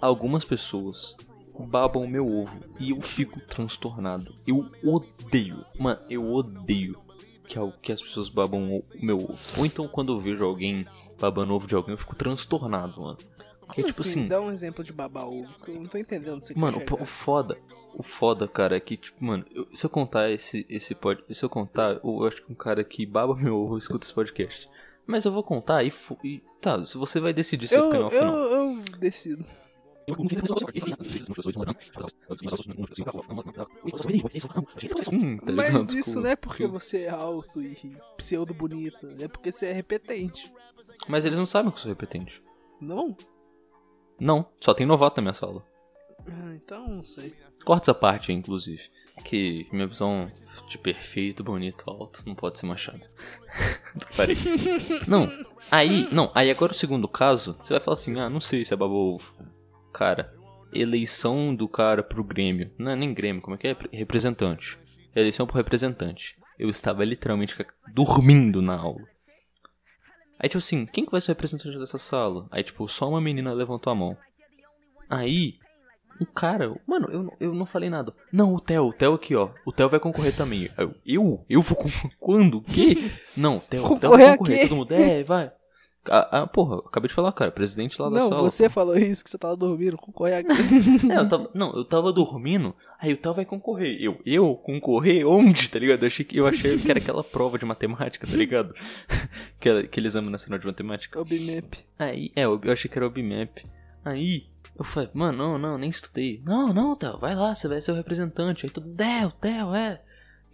Algumas 0.00 0.44
pessoas 0.44 1.16
babam 1.64 2.02
o 2.02 2.08
meu 2.08 2.26
ovo 2.30 2.58
e 2.78 2.90
eu 2.90 3.00
fico 3.00 3.40
transtornado. 3.40 4.34
Eu 4.46 4.68
odeio, 4.84 5.64
mano, 5.78 6.00
eu 6.10 6.32
odeio 6.34 6.98
que, 7.46 7.58
que 7.82 7.92
as 7.92 8.02
pessoas 8.02 8.28
babam 8.28 8.76
o 8.76 8.84
meu 9.00 9.16
ovo. 9.16 9.38
Ou 9.56 9.64
então 9.64 9.88
quando 9.88 10.12
eu 10.12 10.20
vejo 10.20 10.44
alguém 10.44 10.86
babando 11.18 11.54
ovo 11.54 11.66
de 11.66 11.74
alguém, 11.74 11.92
eu 11.92 11.98
fico 11.98 12.16
transtornado, 12.16 13.00
mano. 13.00 13.18
Como 13.66 13.86
tipo 13.86 14.00
assim? 14.00 14.20
assim, 14.20 14.28
Dá 14.28 14.40
um 14.40 14.50
exemplo 14.50 14.82
de 14.84 14.92
babar 14.92 15.26
ovo, 15.28 15.58
que 15.58 15.70
eu 15.70 15.74
não 15.76 15.86
tô 15.86 15.98
entendendo. 15.98 16.40
Você 16.40 16.54
Mano, 16.54 16.78
o, 16.78 17.02
o 17.02 17.06
foda, 17.06 17.58
o 17.94 18.02
foda, 18.02 18.46
cara, 18.48 18.76
é 18.76 18.80
que, 18.80 18.96
tipo, 18.96 19.24
mano, 19.24 19.44
eu- 19.50 19.66
se 19.74 19.84
eu 19.84 19.90
contar 19.90 20.30
esse, 20.30 20.64
esse 20.68 20.94
pod, 20.94 21.22
se 21.30 21.44
eu 21.44 21.48
contar, 21.50 22.00
eu 22.04 22.24
acho 22.26 22.42
que 22.44 22.52
um 22.52 22.54
cara 22.54 22.82
que 22.84 23.04
baba 23.04 23.34
meu 23.34 23.56
ovo 23.56 23.76
escuta 23.78 24.04
esse 24.06 24.14
podcast. 24.14 24.68
Mas 25.06 25.24
eu 25.24 25.32
vou 25.32 25.42
contar 25.42 25.84
e, 25.84 25.92
e 26.24 26.42
tá, 26.60 26.84
se 26.84 26.96
você 26.98 27.20
vai 27.20 27.32
decidir 27.32 27.68
se 27.68 27.74
eu, 27.76 27.84
eu, 27.84 27.86
ficar 27.86 27.98
no 27.98 28.04
eu, 28.06 28.10
final. 28.10 28.36
eu 28.38 28.82
decido. 28.98 29.44
Hum, 35.12 35.38
tá 35.38 35.52
Mas 35.52 35.72
ligado? 35.74 35.94
isso 35.94 36.10
Tipo, 36.10 36.20
não 36.20 36.30
é 36.30 36.36
porque 36.36 36.64
que- 36.64 36.70
você 36.70 37.02
é 37.02 37.08
alto 37.10 37.60
e 37.62 37.96
pseudo 38.16 38.54
bonito, 38.54 39.06
é 39.20 39.28
porque 39.28 39.50
você 39.50 39.66
é 39.66 39.72
repetente. 39.72 40.52
Mas 41.08 41.24
eles 41.24 41.36
não 41.36 41.46
sabem 41.46 41.70
que 41.70 41.76
eu 41.78 41.82
sou 41.82 41.88
repetente. 41.90 42.42
Não? 42.80 43.16
Não, 44.18 44.46
só 44.60 44.72
tem 44.72 44.86
novato 44.86 45.16
na 45.16 45.22
minha 45.22 45.34
sala. 45.34 45.62
Ah, 46.28 46.54
então 46.54 46.88
não 46.88 47.02
sei. 47.02 47.34
Corta 47.64 47.90
essa 47.90 47.94
parte 47.94 48.30
aí, 48.30 48.38
inclusive. 48.38 48.82
Que 49.24 49.66
minha 49.72 49.86
visão 49.86 50.30
de 50.68 50.78
perfeito, 50.78 51.42
bonito, 51.42 51.84
alto, 51.88 52.22
não 52.26 52.34
pode 52.34 52.58
ser 52.58 52.66
manchada. 52.66 53.00
Parei. 54.16 54.36
Não, 55.08 55.30
aí, 55.70 56.08
não, 56.12 56.30
aí 56.34 56.50
agora 56.50 56.72
o 56.72 56.76
segundo 56.76 57.08
caso, 57.08 57.56
você 57.62 57.74
vai 57.74 57.80
falar 57.80 57.94
assim, 57.94 58.20
ah, 58.20 58.28
não 58.28 58.40
sei 58.40 58.64
se 58.64 58.74
é 58.74 58.76
babou. 58.76 59.20
Cara, 59.92 60.34
eleição 60.72 61.54
do 61.54 61.66
cara 61.68 62.02
pro 62.02 62.22
Grêmio. 62.22 62.70
Não 62.78 62.92
é 62.92 62.96
nem 62.96 63.14
Grêmio, 63.14 63.42
como 63.42 63.56
é 63.56 63.58
que 63.58 63.68
é? 63.68 63.76
Representante. 63.92 64.78
Eleição 65.14 65.46
pro 65.46 65.56
representante. 65.56 66.36
Eu 66.58 66.68
estava 66.68 67.04
literalmente 67.04 67.56
dormindo 67.92 68.60
na 68.60 68.76
aula. 68.76 69.06
Aí, 70.38 70.48
tipo 70.48 70.58
assim, 70.58 70.86
quem 70.86 71.04
que 71.04 71.10
vai 71.12 71.20
ser 71.20 71.30
o 71.30 71.34
representante 71.34 71.78
dessa 71.78 71.98
sala? 71.98 72.46
Aí, 72.50 72.62
tipo, 72.62 72.86
só 72.88 73.08
uma 73.08 73.20
menina 73.20 73.52
levantou 73.52 73.90
a 73.90 73.96
mão. 73.96 74.16
Aí, 75.08 75.54
um 76.20 76.24
cara, 76.24 76.74
mano, 76.86 77.08
eu, 77.10 77.22
não- 77.22 77.32
eu 77.40 77.54
não 77.54 77.66
falei 77.66 77.88
nada. 77.88 78.12
Não, 78.32 78.54
o 78.54 78.60
Theo, 78.60 78.86
o 78.88 78.92
Theo 78.92 79.14
aqui, 79.14 79.34
ó. 79.34 79.50
O 79.64 79.72
Theo 79.72 79.88
vai 79.88 80.00
concorrer 80.00 80.34
também. 80.36 80.68
Eu? 80.76 80.94
Eu, 81.06 81.44
eu 81.48 81.62
vou 81.62 81.76
concorrer? 81.76 82.10
Quando? 82.18 82.58
O 82.58 82.62
quê? 82.62 83.10
Não, 83.36 83.56
o 83.58 83.60
Theo, 83.60 83.84
o 83.84 83.98
Theo 83.98 84.10
vai 84.10 84.30
concorrer. 84.36 84.68
Todo 84.68 84.76
mundo, 84.76 84.92
é, 84.92 85.22
vai. 85.22 85.52
Ah, 86.10 86.42
ah, 86.42 86.46
porra, 86.46 86.78
acabei 86.78 87.08
de 87.08 87.14
falar, 87.14 87.32
cara. 87.32 87.50
Presidente 87.50 88.00
lá 88.00 88.08
da 88.08 88.20
Não, 88.20 88.28
sala. 88.28 88.50
você 88.50 88.68
falou 88.68 88.96
isso 88.96 89.24
que 89.24 89.30
você 89.30 89.38
tava 89.38 89.56
dormindo, 89.56 89.96
concorre 89.96 90.34
aqui. 90.34 90.48
É, 91.10 91.18
eu 91.18 91.28
tava, 91.28 91.50
não, 91.54 91.72
eu 91.74 91.84
tava 91.84 92.12
dormindo, 92.12 92.74
aí 92.98 93.12
o 93.12 93.16
Theo 93.16 93.34
vai 93.34 93.44
concorrer. 93.44 93.96
Eu, 94.00 94.18
eu 94.24 94.54
concorrer 94.56 95.26
onde, 95.26 95.68
tá 95.68 95.78
ligado? 95.78 96.02
Eu 96.02 96.06
achei 96.06 96.24
que, 96.24 96.36
eu 96.36 96.46
achei 96.46 96.78
que 96.78 96.90
era 96.90 96.98
aquela 96.98 97.22
prova 97.22 97.58
de 97.58 97.64
matemática, 97.64 98.26
tá 98.26 98.36
ligado? 98.36 98.74
aquele, 99.58 99.80
aquele 99.80 100.06
exame 100.06 100.30
nacional 100.30 100.58
de 100.58 100.66
matemática. 100.66 101.20
o 101.20 101.24
BMAP. 101.24 101.74
Aí, 101.98 102.32
é, 102.34 102.42
eu 102.42 102.60
eu 102.62 102.72
achei 102.72 102.90
que 102.90 102.98
era 102.98 103.06
o 103.06 103.10
BMAP. 103.10 103.64
Aí, 104.04 104.46
eu 104.78 104.84
falei, 104.84 105.08
mano, 105.14 105.38
não, 105.38 105.58
não, 105.58 105.78
nem 105.78 105.90
estudei. 105.90 106.42
Não, 106.44 106.72
não, 106.72 106.94
Theo, 106.96 107.18
vai 107.18 107.34
lá, 107.34 107.54
você 107.54 107.66
vai 107.66 107.80
ser 107.80 107.92
o 107.92 107.94
representante. 107.94 108.66
Aí 108.66 108.70
todo, 108.70 108.88
Theo, 108.94 109.32
Theo, 109.40 109.74
é. 109.74 110.00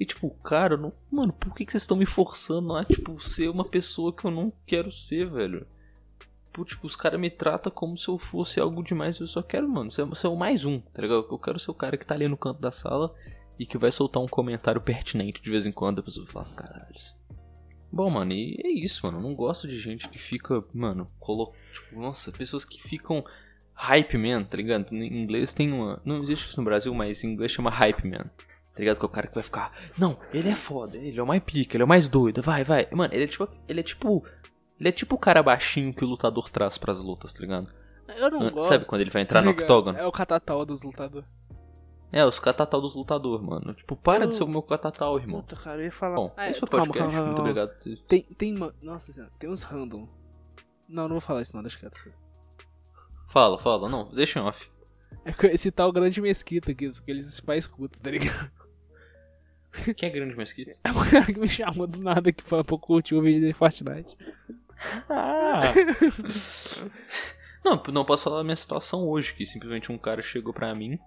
E 0.02 0.04
tipo, 0.04 0.28
cara, 0.42 0.76
não, 0.76 0.92
mano, 1.08 1.32
por 1.32 1.54
que, 1.54 1.64
que 1.64 1.70
vocês 1.70 1.84
estão 1.84 1.96
me 1.96 2.04
forçando 2.04 2.74
a, 2.74 2.84
tipo, 2.84 3.20
ser 3.20 3.48
uma 3.48 3.64
pessoa 3.64 4.12
que 4.12 4.24
eu 4.24 4.32
não 4.32 4.52
quero 4.66 4.90
ser, 4.90 5.30
velho? 5.30 5.64
Pô, 6.52 6.64
tipo, 6.64 6.88
os 6.88 6.96
caras 6.96 7.20
me 7.20 7.30
tratam 7.30 7.70
como 7.70 7.96
se 7.96 8.08
eu 8.08 8.18
fosse 8.18 8.58
algo 8.58 8.82
demais 8.82 9.20
eu 9.20 9.28
só 9.28 9.42
quero, 9.42 9.68
mano, 9.68 9.92
ser, 9.92 10.04
ser 10.16 10.26
o 10.26 10.34
mais 10.34 10.64
um, 10.64 10.80
tá 10.80 11.02
ligado? 11.02 11.24
Eu 11.30 11.38
quero 11.38 11.56
ser 11.60 11.70
o 11.70 11.74
cara 11.74 11.96
que 11.96 12.04
tá 12.04 12.16
ali 12.16 12.26
no 12.26 12.36
canto 12.36 12.60
da 12.60 12.72
sala 12.72 13.14
e 13.56 13.64
que 13.64 13.78
vai 13.78 13.92
soltar 13.92 14.20
um 14.20 14.26
comentário 14.26 14.80
pertinente 14.80 15.40
de 15.40 15.48
vez 15.52 15.64
em 15.64 15.70
quando, 15.70 16.00
a 16.00 16.02
pessoa 16.02 16.26
fala, 16.26 16.48
caralho. 16.56 16.92
Bom, 17.92 18.10
mano, 18.10 18.32
e 18.32 18.60
é 18.64 18.70
isso, 18.70 19.06
mano. 19.06 19.18
Eu 19.18 19.22
não 19.22 19.36
gosto 19.36 19.68
de 19.68 19.78
gente 19.78 20.08
que 20.08 20.18
fica, 20.18 20.64
mano, 20.74 21.08
colo... 21.20 21.52
tipo, 21.72 22.00
nossa, 22.00 22.32
pessoas 22.32 22.64
que 22.64 22.82
ficam 22.82 23.24
hype 23.72 24.18
man, 24.18 24.42
tá 24.42 24.56
ligado? 24.56 24.92
Em 24.92 25.22
inglês 25.22 25.54
tem 25.54 25.70
uma. 25.70 26.02
Não 26.04 26.24
existe 26.24 26.48
isso 26.48 26.58
no 26.58 26.64
Brasil, 26.64 26.92
mas 26.92 27.22
em 27.22 27.28
inglês 27.28 27.52
chama 27.52 27.70
hype 27.70 28.04
man. 28.04 28.28
Tá 28.74 28.78
ligado? 28.80 28.98
Que 28.98 29.04
é 29.04 29.06
o 29.06 29.10
cara 29.10 29.26
que 29.26 29.34
vai 29.34 29.42
ficar. 29.42 29.70
Não, 29.98 30.16
ele 30.32 30.48
é 30.48 30.54
foda, 30.54 30.96
ele 30.96 31.18
é 31.18 31.22
o 31.22 31.26
mais 31.26 31.42
pica, 31.42 31.76
ele 31.76 31.82
é 31.82 31.84
o 31.84 31.88
mais 31.88 32.08
doido, 32.08 32.40
vai, 32.42 32.64
vai. 32.64 32.88
Mano, 32.90 33.12
ele 33.12 33.24
é 33.24 33.26
tipo. 33.26 33.48
Ele 33.68 33.80
é 33.80 33.82
tipo. 33.82 34.24
Ele 34.80 34.88
é 34.88 34.92
tipo 34.92 35.14
o 35.14 35.18
cara 35.18 35.42
baixinho 35.42 35.92
que 35.94 36.04
o 36.04 36.08
lutador 36.08 36.50
traz 36.50 36.78
pras 36.78 36.98
lutas, 36.98 37.32
tá 37.34 37.40
ligado? 37.40 37.68
Eu 38.16 38.30
não 38.30 38.46
Ah, 38.46 38.50
gosto. 38.50 38.68
Sabe 38.68 38.86
quando 38.86 39.00
ele 39.02 39.10
vai 39.10 39.22
entrar 39.22 39.40
tá 39.40 39.44
no 39.44 39.52
octógono? 39.52 39.96
É 39.98 40.06
o 40.06 40.10
catatal 40.12 40.64
dos 40.66 40.82
lutadores. 40.82 41.28
É, 42.10 42.24
os 42.26 42.38
catatal 42.40 42.80
dos 42.80 42.94
lutadores, 42.94 43.46
mano. 43.46 43.72
Tipo, 43.74 43.94
para 43.96 44.24
Eu- 44.24 44.28
de 44.28 44.34
ser 44.34 44.42
o 44.44 44.48
meu 44.48 44.60
catatal, 44.62 45.18
irmão. 45.18 45.40
Puta, 45.40 45.56
cara, 45.56 45.80
eu 45.80 45.84
ia 45.84 45.92
falar. 45.92 46.16
Bom, 46.16 46.32
Ah, 46.36 46.50
esse 46.50 46.60
foi 46.60 46.66
o 46.66 46.70
calma, 46.70 46.86
podcast. 46.86 47.10
calma, 47.14 47.26
Muito 47.26 47.36
calma. 47.36 47.50
obrigado. 47.62 48.06
Tem, 48.06 48.22
tem, 48.36 48.56
uma- 48.56 48.74
nossa 48.82 49.12
senhora, 49.12 49.32
tem 49.38 49.48
uns 49.50 49.62
random. 49.62 50.06
Não, 50.88 51.04
não 51.04 51.10
vou 51.10 51.20
falar 51.20 51.40
isso 51.42 51.54
não, 51.54 51.62
deixa 51.62 51.78
quieto. 51.78 52.12
Fala, 53.28 53.58
fala. 53.58 53.88
Não, 53.88 54.10
deixa 54.12 54.40
em 54.40 54.42
off. 54.42 54.70
É 55.24 55.32
esse 55.54 55.70
tal 55.70 55.92
grande 55.92 56.20
mesquita 56.20 56.72
aqui, 56.72 56.84
isso 56.86 57.02
que 57.02 57.10
eles 57.10 57.38
pais 57.40 57.64
escutam, 57.64 58.00
tá 58.02 58.10
ligado? 58.10 58.50
Quem 59.96 60.08
é 60.08 60.12
grande 60.12 60.36
mesquita? 60.36 60.72
É 60.84 60.90
o 60.90 61.10
cara 61.10 61.26
que 61.26 61.38
me 61.38 61.48
chamou 61.48 61.86
do 61.86 62.00
nada 62.00 62.30
aqui 62.30 62.42
falando 62.42 62.66
pra 62.66 62.74
eu 62.74 62.78
curtir 62.78 63.14
o 63.14 63.22
vídeo 63.22 63.46
de 63.46 63.52
Fortnite. 63.52 64.16
Ah. 65.08 65.72
não, 67.64 67.82
não 67.92 68.04
posso 68.04 68.24
falar 68.24 68.38
da 68.38 68.44
minha 68.44 68.56
situação 68.56 69.08
hoje, 69.08 69.34
que 69.34 69.46
simplesmente 69.46 69.90
um 69.90 69.98
cara 69.98 70.20
chegou 70.20 70.52
pra 70.52 70.74
mim. 70.74 70.98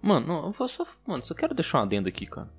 Mano, 0.00 0.26
não, 0.26 0.46
eu 0.46 0.50
vou 0.50 0.68
só. 0.68 0.84
Mano, 1.06 1.24
só 1.24 1.34
quero 1.34 1.54
deixar 1.54 1.78
uma 1.78 1.84
adenda 1.84 2.08
aqui, 2.08 2.26
cara. 2.26 2.50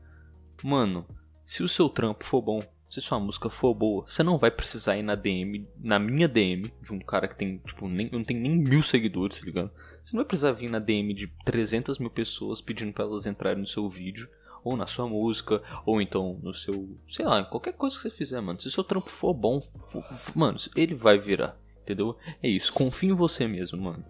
Mano, 0.64 1.06
se 1.45 1.62
o 1.62 1.68
seu 1.68 1.89
trampo 1.89 2.24
for 2.24 2.41
bom, 2.41 2.62
se 2.89 3.01
sua 3.01 3.20
música 3.20 3.49
for 3.49 3.74
boa, 3.74 4.06
você 4.08 4.24
não 4.24 4.38
vai 4.38 4.49
precisar 4.49 4.97
ir 4.97 5.04
na 5.04 5.16
DM, 5.16 5.68
na 5.78 5.99
minha 5.99 6.28
DM, 6.28 6.72
de 6.82 6.93
um 6.93 6.99
cara 6.99 7.28
que 7.28 7.36
tem, 7.36 7.58
tipo, 7.58 7.88
nem, 7.89 8.10
não 8.12 8.24
tem 8.24 8.38
nem 8.38 8.58
mil 8.58 8.82
seguidores, 8.82 9.39
tá 9.39 9.45
ligado? 9.45 9.72
Você 10.01 10.16
não 10.16 10.22
vai 10.22 10.28
precisar 10.28 10.51
vir 10.54 10.70
na 10.70 10.80
DM 10.80 11.14
de 11.14 11.28
300 11.43 11.97
mil 11.99 12.10
pessoas 12.10 12.62
pedindo 12.62 12.93
pra 12.93 13.04
elas 13.04 13.26
entrarem 13.26 13.60
no 13.60 13.68
seu 13.68 13.89
vídeo, 13.89 14.30
ou 14.64 14.78
na 14.78 14.88
sua 14.88 15.07
música, 15.07 15.61
ou 15.86 16.01
então 16.01 16.39
no 16.41 16.53
seu. 16.53 16.97
Sei 17.09 17.26
lá, 17.26 17.43
qualquer 17.43 17.74
coisa 17.74 17.95
que 17.95 18.03
você 18.03 18.09
fizer, 18.09 18.39
mano. 18.41 18.59
Se 18.59 18.68
o 18.68 18.72
seu 18.72 18.84
trampo 18.84 19.09
for 19.09 19.34
bom, 19.34 19.61
for- 19.61 20.03
mano, 20.36 20.57
ele 20.76 20.95
vai 20.95 21.18
virar, 21.18 21.57
entendeu? 21.82 22.18
É 22.41 22.47
isso, 22.47 22.72
confia 22.74 23.09
em 23.09 23.16
você 23.16 23.47
mesmo, 23.47 23.82
mano. 23.82 24.03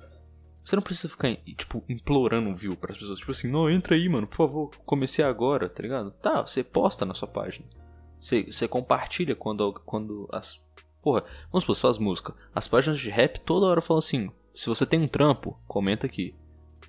Você 0.63 0.75
não 0.77 0.83
precisa 0.83 1.09
ficar, 1.09 1.35
tipo, 1.57 1.83
implorando 1.89 2.55
view 2.55 2.75
pras 2.77 2.97
pessoas. 2.97 3.19
Tipo 3.19 3.31
assim, 3.31 3.51
não, 3.51 3.69
entra 3.69 3.95
aí, 3.95 4.07
mano, 4.07 4.25
por 4.25 4.37
favor. 4.37 4.71
Comecei 4.85 5.23
agora, 5.25 5.67
tá 5.67 5.83
ligado? 5.83 6.11
Tá, 6.11 6.41
você 6.41 6.63
posta 6.63 7.05
na 7.05 7.13
sua 7.13 7.27
página. 7.27 7.65
Você, 8.17 8.43
você 8.43 8.65
compartilha 8.67 9.35
quando, 9.35 9.73
quando 9.85 10.29
as. 10.31 10.61
Porra, 11.01 11.25
vamos 11.51 11.63
supor, 11.63 11.75
suas 11.75 11.97
músicas. 11.97 12.33
As 12.55 12.65
páginas 12.65 12.97
de 12.97 13.09
rap 13.09 13.41
toda 13.41 13.65
hora 13.65 13.81
falam 13.81 13.99
assim: 13.99 14.31
se 14.55 14.69
você 14.69 14.85
tem 14.85 15.01
um 15.01 15.07
trampo, 15.07 15.59
comenta 15.67 16.05
aqui. 16.05 16.33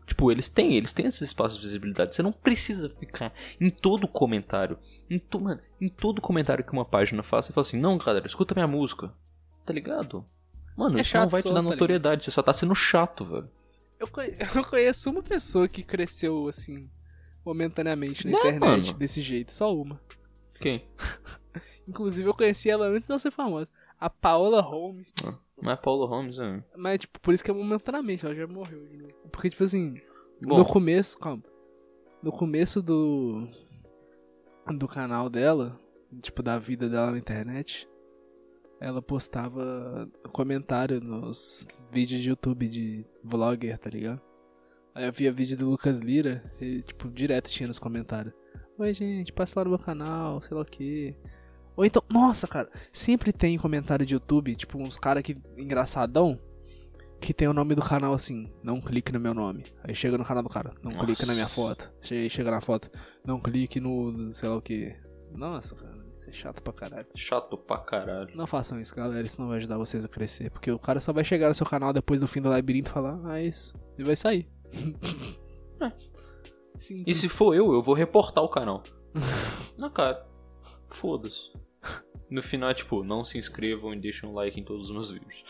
Tipo, 0.07 0.31
eles 0.31 0.49
têm, 0.51 0.75
eles 0.77 0.93
têm 0.93 1.07
esses 1.07 1.23
espaços 1.23 1.59
de 1.59 1.65
visibilidade. 1.67 2.15
Você 2.15 2.23
não 2.23 2.33
precisa 2.33 2.91
ficar 2.91 3.33
em 3.61 3.71
todo 3.71 4.07
comentário. 4.07 4.79
Em, 5.09 5.19
to, 5.19 5.41
mano, 5.41 5.61
em 5.81 5.89
todo 5.89 6.21
comentário 6.21 6.63
que 6.65 6.73
uma 6.73 6.85
página 6.85 7.23
faz, 7.23 7.47
você 7.47 7.53
fala 7.53 7.67
assim: 7.67 7.81
não, 7.81 7.97
galera, 7.97 8.27
escuta 8.27 8.55
minha 8.55 8.67
música. 8.67 9.13
Tá 9.65 9.73
ligado? 9.73 10.25
Mano, 10.77 10.99
É 10.99 11.03
isso 11.03 11.17
não 11.17 11.29
vai 11.29 11.41
te 11.41 11.49
dar 11.49 11.55
tá 11.55 11.63
notoriedade. 11.63 12.25
Você 12.25 12.31
só 12.31 12.43
tá 12.43 12.53
sendo 12.53 12.75
chato, 12.75 13.25
velho. 13.25 13.49
Eu, 13.99 14.09
eu 14.57 14.65
conheço 14.65 15.09
uma 15.11 15.23
pessoa 15.23 15.67
que 15.69 15.83
cresceu 15.83 16.49
assim, 16.49 16.91
momentaneamente 17.45 18.27
na 18.27 18.33
Né, 18.33 18.39
internet 18.39 18.87
mano? 18.87 18.99
desse 18.99 19.23
jeito, 19.23 19.53
só 19.55 19.75
uma. 19.75 20.01
Quem? 20.61 20.85
Inclusive 21.89 22.29
eu 22.29 22.35
conheci 22.35 22.69
ela 22.71 22.89
antes 22.89 23.07
de 23.07 23.13
ela 23.13 23.19
ser 23.19 23.31
famosa. 23.31 23.69
A 23.99 24.11
Paola 24.11 24.61
Holmes. 24.61 25.13
Mas 25.65 25.81
Paulo 25.81 26.05
Holmes, 26.05 26.39
é. 26.39 26.63
Mas, 26.77 26.99
tipo, 26.99 27.19
por 27.19 27.33
isso 27.33 27.43
que 27.43 27.51
é 27.51 27.55
momentaneamente, 27.55 28.27
ela 28.27 28.35
já 28.35 28.47
morreu 28.47 28.87
de 28.87 28.99
novo. 28.99 29.15
Porque, 29.33 29.49
tipo 29.49 29.65
assim, 29.65 29.99
Bom, 30.43 30.59
no 30.59 30.65
começo, 30.67 31.19
calma. 31.19 31.43
No 32.23 32.31
começo 32.31 32.83
do. 32.83 33.49
Do 34.77 34.87
canal 34.87 35.31
dela, 35.31 35.81
tipo, 36.21 36.43
da 36.43 36.59
vida 36.59 36.89
dela 36.89 37.13
na 37.13 37.19
internet, 37.19 37.89
ela 38.79 39.01
postava 39.01 40.07
comentário 40.33 41.01
nos 41.01 41.67
vídeos 41.91 42.21
de 42.21 42.29
YouTube 42.29 42.69
de 42.69 43.07
vlogger, 43.23 43.79
tá 43.79 43.89
ligado? 43.89 44.21
Aí 44.95 45.07
eu 45.07 45.13
via 45.13 45.33
vídeo 45.33 45.57
do 45.57 45.71
Lucas 45.71 45.99
Lira 45.99 46.43
e, 46.61 46.83
tipo, 46.83 47.11
direto 47.11 47.51
tinha 47.51 47.67
nos 47.67 47.79
comentários. 47.79 48.35
Oi, 48.79 48.93
gente, 48.93 49.33
passa 49.33 49.61
lá 49.61 49.65
no 49.65 49.71
meu 49.71 49.79
canal, 49.79 50.43
sei 50.43 50.55
lá 50.55 50.63
o 50.63 50.67
quê. 50.67 51.17
Ou 51.77 51.85
então, 51.85 52.03
nossa, 52.11 52.47
cara, 52.47 52.71
sempre 52.93 53.33
tem 53.33 53.59
comentário 53.59 54.07
de 54.07 54.15
YouTube, 54.15 54.55
tipo, 54.57 54.79
uns 54.79 54.97
caras 54.99 55.23
que 55.23 55.37
engraçadão, 55.57 56.39
que 57.21 57.33
tem 57.35 57.49
o 57.49 57.53
nome 57.55 57.75
do 57.75 57.83
canal 57.83 58.13
assim, 58.13 58.53
não 58.63 58.81
clique 58.81 59.11
no 59.13 59.19
meu 59.19 59.33
nome. 59.35 59.65
Aí 59.83 59.95
chega 59.95 60.17
no 60.19 60.25
canal 60.25 60.43
do 60.43 60.49
cara, 60.49 60.73
não 60.83 60.93
Nossa. 60.93 61.05
clique 61.07 61.27
na 61.27 61.33
minha 61.35 61.49
foto. 61.49 61.91
Chega, 62.03 62.29
chega 62.29 62.51
na 62.51 62.61
foto, 62.61 62.91
não 63.27 63.41
clique 63.41 63.81
no, 63.81 64.33
sei 64.33 64.49
lá 64.49 64.57
o 64.57 64.63
que. 64.63 64.95
Nossa, 65.33 65.75
cara, 65.75 65.93
isso 66.15 66.31
é 66.31 66.33
chato 66.33 66.63
pra 66.63 66.73
caralho. 66.73 67.07
chato 67.17 67.57
pra 67.59 67.79
caralho. 67.79 68.31
Não 68.37 68.47
façam 68.47 68.81
isso, 68.81 68.95
galera, 68.95 69.27
isso 69.27 69.41
não 69.41 69.49
vai 69.49 69.57
ajudar 69.57 69.77
vocês 69.79 70.05
a 70.05 70.09
crescer. 70.09 70.51
Porque 70.51 70.71
o 70.71 70.79
cara 70.79 71.01
só 71.01 71.13
vai 71.13 71.25
chegar 71.25 71.49
no 71.49 71.55
seu 71.55 71.67
canal 71.67 71.93
depois 71.93 72.21
do 72.21 72.29
fim 72.29 72.41
do 72.41 72.49
labirinto 72.51 72.91
e 72.91 72.93
falar, 72.93 73.19
ah, 73.25 73.41
isso. 73.43 73.75
E 73.99 74.05
vai 74.05 74.15
sair. 74.15 74.49
Sim, 76.79 77.03
E 77.07 77.15
se 77.15 77.29
for 77.29 77.55
eu, 77.55 77.73
eu 77.73 77.81
vou 77.83 77.95
reportar 77.95 78.43
o 78.45 78.49
canal. 78.49 78.83
Na 79.79 79.91
cara. 79.91 80.25
Foda-se. 80.95 81.53
No 82.31 82.43
final 82.43 82.71
é 82.71 82.75
tipo, 82.75 83.03
não 83.03 83.25
se 83.25 83.37
inscrevam 83.37 83.93
e 83.93 83.99
deixem 83.99 84.29
um 84.29 84.33
like 84.33 84.59
em 84.59 84.65
todos 84.65 84.89
os 84.89 84.93
meus 84.93 85.11
vídeos. 85.11 85.45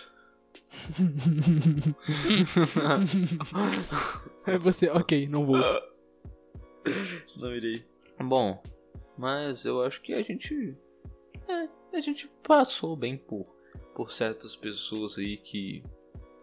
Aí 4.46 4.58
você, 4.58 4.88
ok, 4.88 5.28
não 5.28 5.46
vou. 5.46 5.56
Não 7.38 7.54
irei. 7.54 7.82
Bom, 8.22 8.62
mas 9.16 9.64
eu 9.64 9.82
acho 9.82 10.02
que 10.02 10.12
a 10.12 10.22
gente. 10.22 10.74
É, 11.48 11.96
a 11.96 12.00
gente 12.00 12.30
passou 12.46 12.94
bem 12.94 13.16
por, 13.16 13.46
por 13.94 14.12
certas 14.12 14.54
pessoas 14.54 15.16
aí 15.16 15.38
que, 15.38 15.82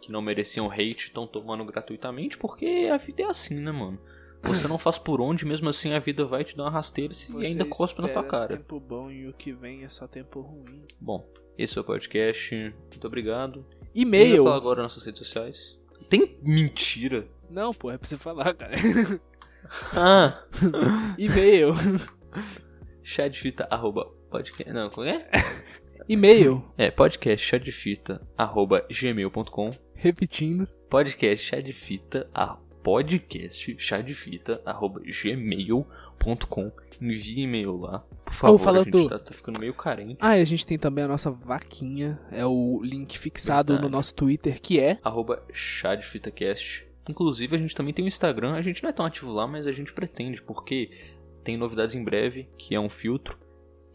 que 0.01 0.11
não 0.11 0.19
mereciam 0.19 0.71
hate 0.71 1.07
estão 1.07 1.27
tomando 1.27 1.63
gratuitamente, 1.63 2.39
porque 2.39 2.89
a 2.91 2.97
vida 2.97 3.21
é 3.21 3.27
assim, 3.27 3.59
né, 3.59 3.71
mano? 3.71 4.01
Você 4.43 4.67
não 4.67 4.77
faz 4.77 4.97
por 4.97 5.21
onde, 5.21 5.45
mesmo 5.45 5.69
assim 5.69 5.93
a 5.93 5.99
vida 5.99 6.25
vai 6.25 6.43
te 6.43 6.55
dar 6.57 6.63
uma 6.63 6.71
rasteira 6.71 7.13
e 7.13 7.15
Você 7.15 7.47
ainda 7.47 7.65
cospe 7.65 8.01
na 8.01 8.09
tua 8.09 8.23
cara. 8.23 8.57
tempo 8.57 8.79
bom 8.79 9.11
e 9.11 9.27
o 9.27 9.33
que 9.33 9.53
vem 9.53 9.83
é 9.83 9.89
só 9.89 10.07
tempo 10.07 10.41
ruim. 10.41 10.83
Bom, 10.99 11.27
esse 11.57 11.77
é 11.77 11.81
o 11.81 11.83
podcast. 11.83 12.55
Muito 12.91 13.07
obrigado. 13.07 13.65
E-mail. 13.93 14.43
falar 14.43 14.55
agora 14.55 14.81
nas 14.81 14.93
suas 14.93 15.05
redes 15.05 15.19
sociais? 15.19 15.79
Tem 16.09 16.35
mentira? 16.41 17.27
Não, 17.49 17.71
pô, 17.71 17.91
é 17.91 17.97
pra 17.97 18.07
você 18.07 18.17
falar, 18.17 18.53
cara. 18.53 18.75
Ah! 19.95 20.43
E-mail. 21.17 21.73
chá 23.03 23.27
de 23.27 23.39
fita 23.39 23.67
arroba 23.69 24.05
podcast. 24.29 24.71
Não, 24.73 24.89
como 24.89 25.07
é? 25.07 25.27
E-mail. 26.09 26.63
É, 26.77 26.89
podcast 26.89 27.71
fita 27.71 28.19
arroba 28.37 28.85
gmail.com. 28.89 29.69
Repetindo. 29.93 30.67
Podcast 30.89 31.45
chá 31.45 31.61
de 31.61 31.73
fita 31.73 32.27
a 32.33 32.57
podcast 32.83 33.75
gmail.com. 35.23 36.71
Envie 37.01 37.41
e-mail 37.41 37.77
lá. 37.77 37.99
Por 38.23 38.33
favor, 38.33 38.57
fala 38.59 38.81
a 38.81 38.83
gente 38.83 39.09
tá, 39.09 39.19
tá 39.19 39.33
ficando 39.33 39.59
meio 39.59 39.73
carente. 39.73 40.17
Ah, 40.19 40.37
e 40.37 40.41
a 40.41 40.45
gente 40.45 40.65
tem 40.65 40.77
também 40.77 41.03
a 41.03 41.07
nossa 41.07 41.31
vaquinha. 41.31 42.19
É 42.31 42.45
o 42.45 42.81
link 42.83 43.17
fixado 43.17 43.73
Verdade. 43.73 43.91
no 43.91 43.97
nosso 43.97 44.13
Twitter, 44.13 44.61
que 44.61 44.79
é. 44.79 44.99
arroba 45.03 45.43
chá 45.51 45.95
de 45.95 46.05
fita 46.05 46.29
cast. 46.29 46.87
Inclusive 47.09 47.55
a 47.55 47.59
gente 47.59 47.75
também 47.75 47.93
tem 47.93 48.05
o 48.05 48.07
Instagram, 48.07 48.53
a 48.53 48.61
gente 48.61 48.83
não 48.83 48.89
é 48.89 48.93
tão 48.93 49.05
ativo 49.05 49.31
lá, 49.31 49.47
mas 49.47 49.65
a 49.65 49.71
gente 49.71 49.91
pretende, 49.91 50.41
porque 50.41 50.91
tem 51.43 51.57
novidades 51.57 51.95
em 51.95 52.03
breve, 52.03 52.47
que 52.57 52.75
é 52.75 52.79
um 52.79 52.89
filtro. 52.89 53.37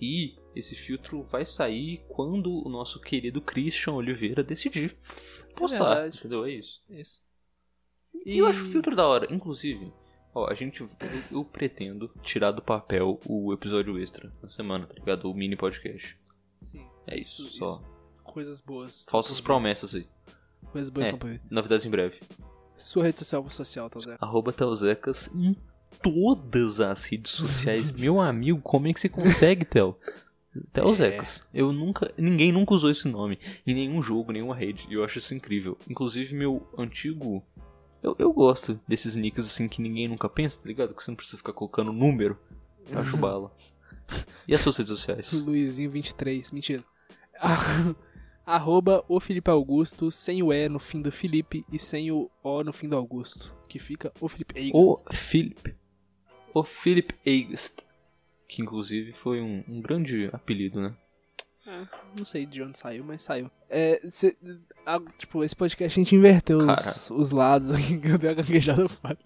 E 0.01 0.35
esse 0.55 0.75
filtro 0.75 1.23
vai 1.25 1.45
sair 1.45 2.03
quando 2.09 2.51
o 2.67 2.69
nosso 2.69 3.01
querido 3.01 3.41
Christian 3.41 3.95
Oliveira 3.95 4.43
decidir 4.43 4.97
postar. 5.55 5.95
verdade. 5.95 6.19
entendeu? 6.19 6.45
É 6.45 6.51
isso. 6.51 6.81
Isso. 6.91 7.26
E 8.25 8.39
eu 8.39 8.47
acho 8.47 8.65
o 8.65 8.69
filtro 8.69 8.95
da 8.97 9.07
hora. 9.07 9.33
Inclusive, 9.33 9.93
ó, 10.35 10.49
a 10.51 10.55
gente. 10.55 10.81
Eu, 10.81 10.89
eu 11.31 11.45
pretendo 11.45 12.11
tirar 12.23 12.53
do 12.53 12.63
papel 12.63 13.21
o 13.27 13.53
episódio 13.53 13.99
extra 13.99 14.33
na 14.43 14.49
semana, 14.49 14.87
tá 14.87 14.95
ligado? 14.95 15.31
O 15.31 15.35
mini 15.35 15.57
podcast. 15.57 16.15
Sim. 16.57 16.87
É 17.07 17.19
isso, 17.19 17.47
só. 17.49 17.83
Coisas 18.23 18.61
boas. 18.61 19.07
Falsas 19.11 19.41
promessas 19.41 19.95
aí. 19.95 20.07
Coisas 20.73 20.91
boas 20.91 21.05
É. 21.07 21.09
estão 21.11 21.19
por 21.19 21.31
vir. 21.31 21.41
Novidades 21.51 21.85
em 21.87 21.91
breve. 21.91 22.21
Sua 22.77 23.05
rede 23.05 23.19
social 23.19 23.49
social, 23.51 23.89
tá 23.89 24.01
Zé? 24.01 24.17
Arroba 24.21 24.53
Telzecas 24.53 25.31
em 25.35 25.57
todas 26.03 26.81
as 26.81 27.05
redes 27.07 27.33
sociais. 27.33 27.91
Meu 27.99 28.21
amigo, 28.21 28.61
como 28.61 28.87
é 28.89 28.93
que 28.93 29.01
você 29.01 29.09
consegue, 29.09 29.65
Tel? 29.65 29.99
Telzecas. 30.73 31.47
Eu 31.53 31.73
nunca. 31.73 32.13
Ninguém 32.17 32.51
nunca 32.53 32.75
usou 32.75 32.91
esse 32.91 33.07
nome 33.09 33.39
em 33.67 33.75
nenhum 33.75 34.03
jogo, 34.03 34.33
nenhuma 34.33 34.55
rede. 34.55 34.87
E 34.91 34.95
eu 34.95 35.05
acho 35.05 35.19
isso 35.19 35.35
incrível. 35.35 35.77
Inclusive, 35.89 36.35
meu 36.35 36.67
antigo. 36.77 37.43
Eu, 38.03 38.15
eu 38.19 38.33
gosto 38.33 38.79
desses 38.87 39.17
nicks 39.17 39.47
assim 39.47 39.69
que 39.69 39.83
ninguém 39.83 40.09
nunca 40.09 40.29
pensa, 40.29 40.61
tá 40.63 40.69
ligado? 40.69 40.95
Que 40.95 41.03
você 41.03 41.11
não 41.11 41.17
precisa 41.17 41.39
ficar 41.39 41.53
colocando 41.53 41.93
número. 41.93 42.39
Eu 42.91 42.99
acho 42.99 43.17
bala. 43.17 43.53
E 44.47 44.55
as 44.55 44.61
suas 44.61 44.77
redes 44.77 44.91
sociais? 44.91 45.33
Luizinho 45.45 45.91
23, 45.91 46.51
mentira. 46.53 46.85
Arroba 48.47 49.05
o 49.09 49.19
Felipe 49.19 49.51
Augusto, 49.51 50.11
sem 50.11 50.41
o 50.43 50.53
E 50.53 50.69
no 50.69 50.79
fim 50.79 51.03
do 51.03 51.11
Felipe 51.11 51.65
e 51.73 51.79
sem 51.81 52.13
o 52.13 52.31
O 52.45 52.63
no 52.63 52.73
fim 52.73 52.89
do 52.89 52.97
Augusto. 52.97 53.53
Que 53.69 53.81
fica 53.81 54.13
o 54.21 54.29
Felipe 54.29 54.57
Eigas. 54.57 54.81
O 54.81 55.03
Philip. 55.13 55.75
O 56.55 56.63
Philip 56.63 57.15
Eigst. 57.27 57.83
Que 58.49 58.63
inclusive 58.63 59.13
foi 59.13 59.43
um, 59.43 59.65
um 59.67 59.81
grande 59.81 60.31
apelido, 60.33 60.81
né? 60.81 60.97
É, 61.67 61.83
não 62.17 62.25
sei 62.25 62.47
de 62.47 62.63
onde 62.63 62.79
saiu, 62.79 63.05
mas 63.05 63.23
saiu. 63.23 63.51
É, 63.69 64.01
cê- 64.09 64.37
a- 64.87 65.01
tipo, 65.19 65.43
esse 65.43 65.55
podcast 65.57 65.99
a 65.99 66.03
gente 66.05 66.15
inverteu 66.15 66.59
os, 66.59 67.11
os 67.11 67.31
lados 67.31 67.73
aqui, 67.73 67.99
que 67.99 68.09
eu 68.09 68.19
dei 68.19 68.31
uma 68.31 68.37
gaguejada 68.37 68.89
foda. 68.89 69.19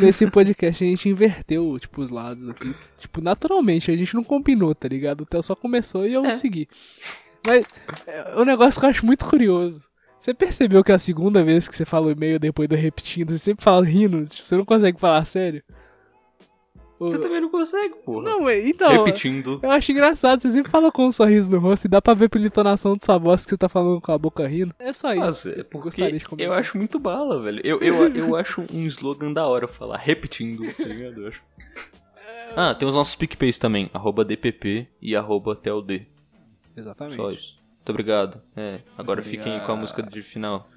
Nesse 0.00 0.30
podcast 0.30 0.82
a 0.84 0.86
gente 0.86 1.08
inverteu, 1.08 1.76
tipo, 1.78 2.00
os 2.00 2.10
lados 2.10 2.48
aqui. 2.48 2.70
Tipo, 2.98 3.20
naturalmente, 3.20 3.90
a 3.90 3.96
gente 3.96 4.14
não 4.14 4.22
combinou, 4.24 4.74
tá 4.74 4.88
ligado? 4.88 5.22
O 5.22 5.26
Theo 5.26 5.42
só 5.42 5.54
começou 5.56 6.06
e 6.06 6.12
eu 6.14 6.24
É. 6.24 6.30
segui. 6.30 6.68
Mas 7.46 7.66
é 8.06 8.36
um 8.38 8.44
negócio 8.44 8.78
que 8.78 8.86
eu 8.86 8.90
acho 8.90 9.04
muito 9.04 9.24
curioso. 9.26 9.88
Você 10.18 10.32
percebeu 10.34 10.84
que 10.84 10.92
é 10.92 10.94
a 10.94 10.98
segunda 10.98 11.42
vez 11.42 11.66
que 11.66 11.74
você 11.74 11.84
fala 11.84 12.06
o 12.06 12.10
e-mail 12.10 12.38
depois 12.38 12.68
do 12.68 12.74
repetindo, 12.76 13.32
você 13.32 13.38
sempre 13.38 13.64
fala 13.64 13.84
rindo, 13.84 14.24
tipo, 14.26 14.44
você 14.44 14.56
não 14.56 14.64
consegue 14.64 15.00
falar 15.00 15.24
sério? 15.24 15.62
Você 17.08 17.18
também 17.18 17.40
não 17.40 17.48
consegue, 17.48 17.94
porra. 18.04 18.22
Não, 18.30 18.42
mas- 18.42 18.66
então. 18.66 18.90
Repetindo. 18.90 19.58
Eu 19.62 19.70
acho 19.70 19.90
engraçado, 19.90 20.40
você 20.40 20.50
sempre 20.50 20.70
fala 20.70 20.92
com 20.92 21.06
um 21.06 21.12
sorriso 21.12 21.50
no 21.50 21.58
rosto 21.58 21.86
e 21.86 21.88
dá 21.88 22.00
pra 22.02 22.12
ver 22.14 22.28
pela 22.28 22.46
entonação 22.46 22.94
de 22.96 23.04
sua 23.04 23.16
voz 23.18 23.44
que 23.44 23.50
você 23.50 23.56
tá 23.56 23.68
falando 23.68 24.00
com 24.00 24.12
a 24.12 24.18
boca 24.18 24.46
rindo. 24.46 24.74
É 24.78 24.92
só 24.92 25.12
isso. 25.12 25.20
Nossa, 25.24 25.50
é 25.60 25.62
porque 25.62 25.90
comentar. 25.90 26.38
eu 26.38 26.52
acho 26.52 26.76
muito 26.76 26.98
bala, 26.98 27.40
velho. 27.42 27.60
Eu, 27.64 27.80
eu, 27.80 28.14
eu 28.14 28.36
acho 28.36 28.60
um 28.70 28.86
slogan 28.86 29.32
da 29.32 29.46
hora 29.46 29.66
falar 29.66 29.96
repetindo, 29.96 30.62
tá 30.74 30.84
ligado? 30.84 31.22
Eu 31.22 31.28
acho. 31.28 31.42
Ah, 32.56 32.74
tem 32.74 32.86
os 32.88 32.94
nossos 32.94 33.14
PicPays 33.14 33.58
também, 33.58 33.88
arroba 33.94 34.24
DPP 34.24 34.88
e 35.00 35.14
arroba 35.16 35.54
TLD. 35.56 36.06
Exatamente. 36.76 37.16
Só 37.16 37.30
isso. 37.30 37.58
Muito 37.76 37.90
obrigado. 37.90 38.42
É, 38.56 38.80
agora 38.98 39.20
Muito 39.22 39.30
fiquem 39.30 39.58
com 39.60 39.72
a 39.72 39.76
música 39.76 40.02
de 40.02 40.22
final. 40.22 40.68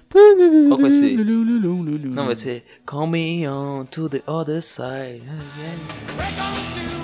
Qual 0.68 0.80
vai 0.80 0.92
ser? 0.92 1.16
Não, 1.16 2.14
Não, 2.14 2.26
vai 2.26 2.36
ser 2.36 2.64
Call 2.86 3.08
me 3.08 3.48
on 3.48 3.86
to 3.86 4.08
the 4.08 4.22
other 4.28 4.62
side. 4.62 5.22
Break 6.16 6.38
on 6.38 7.03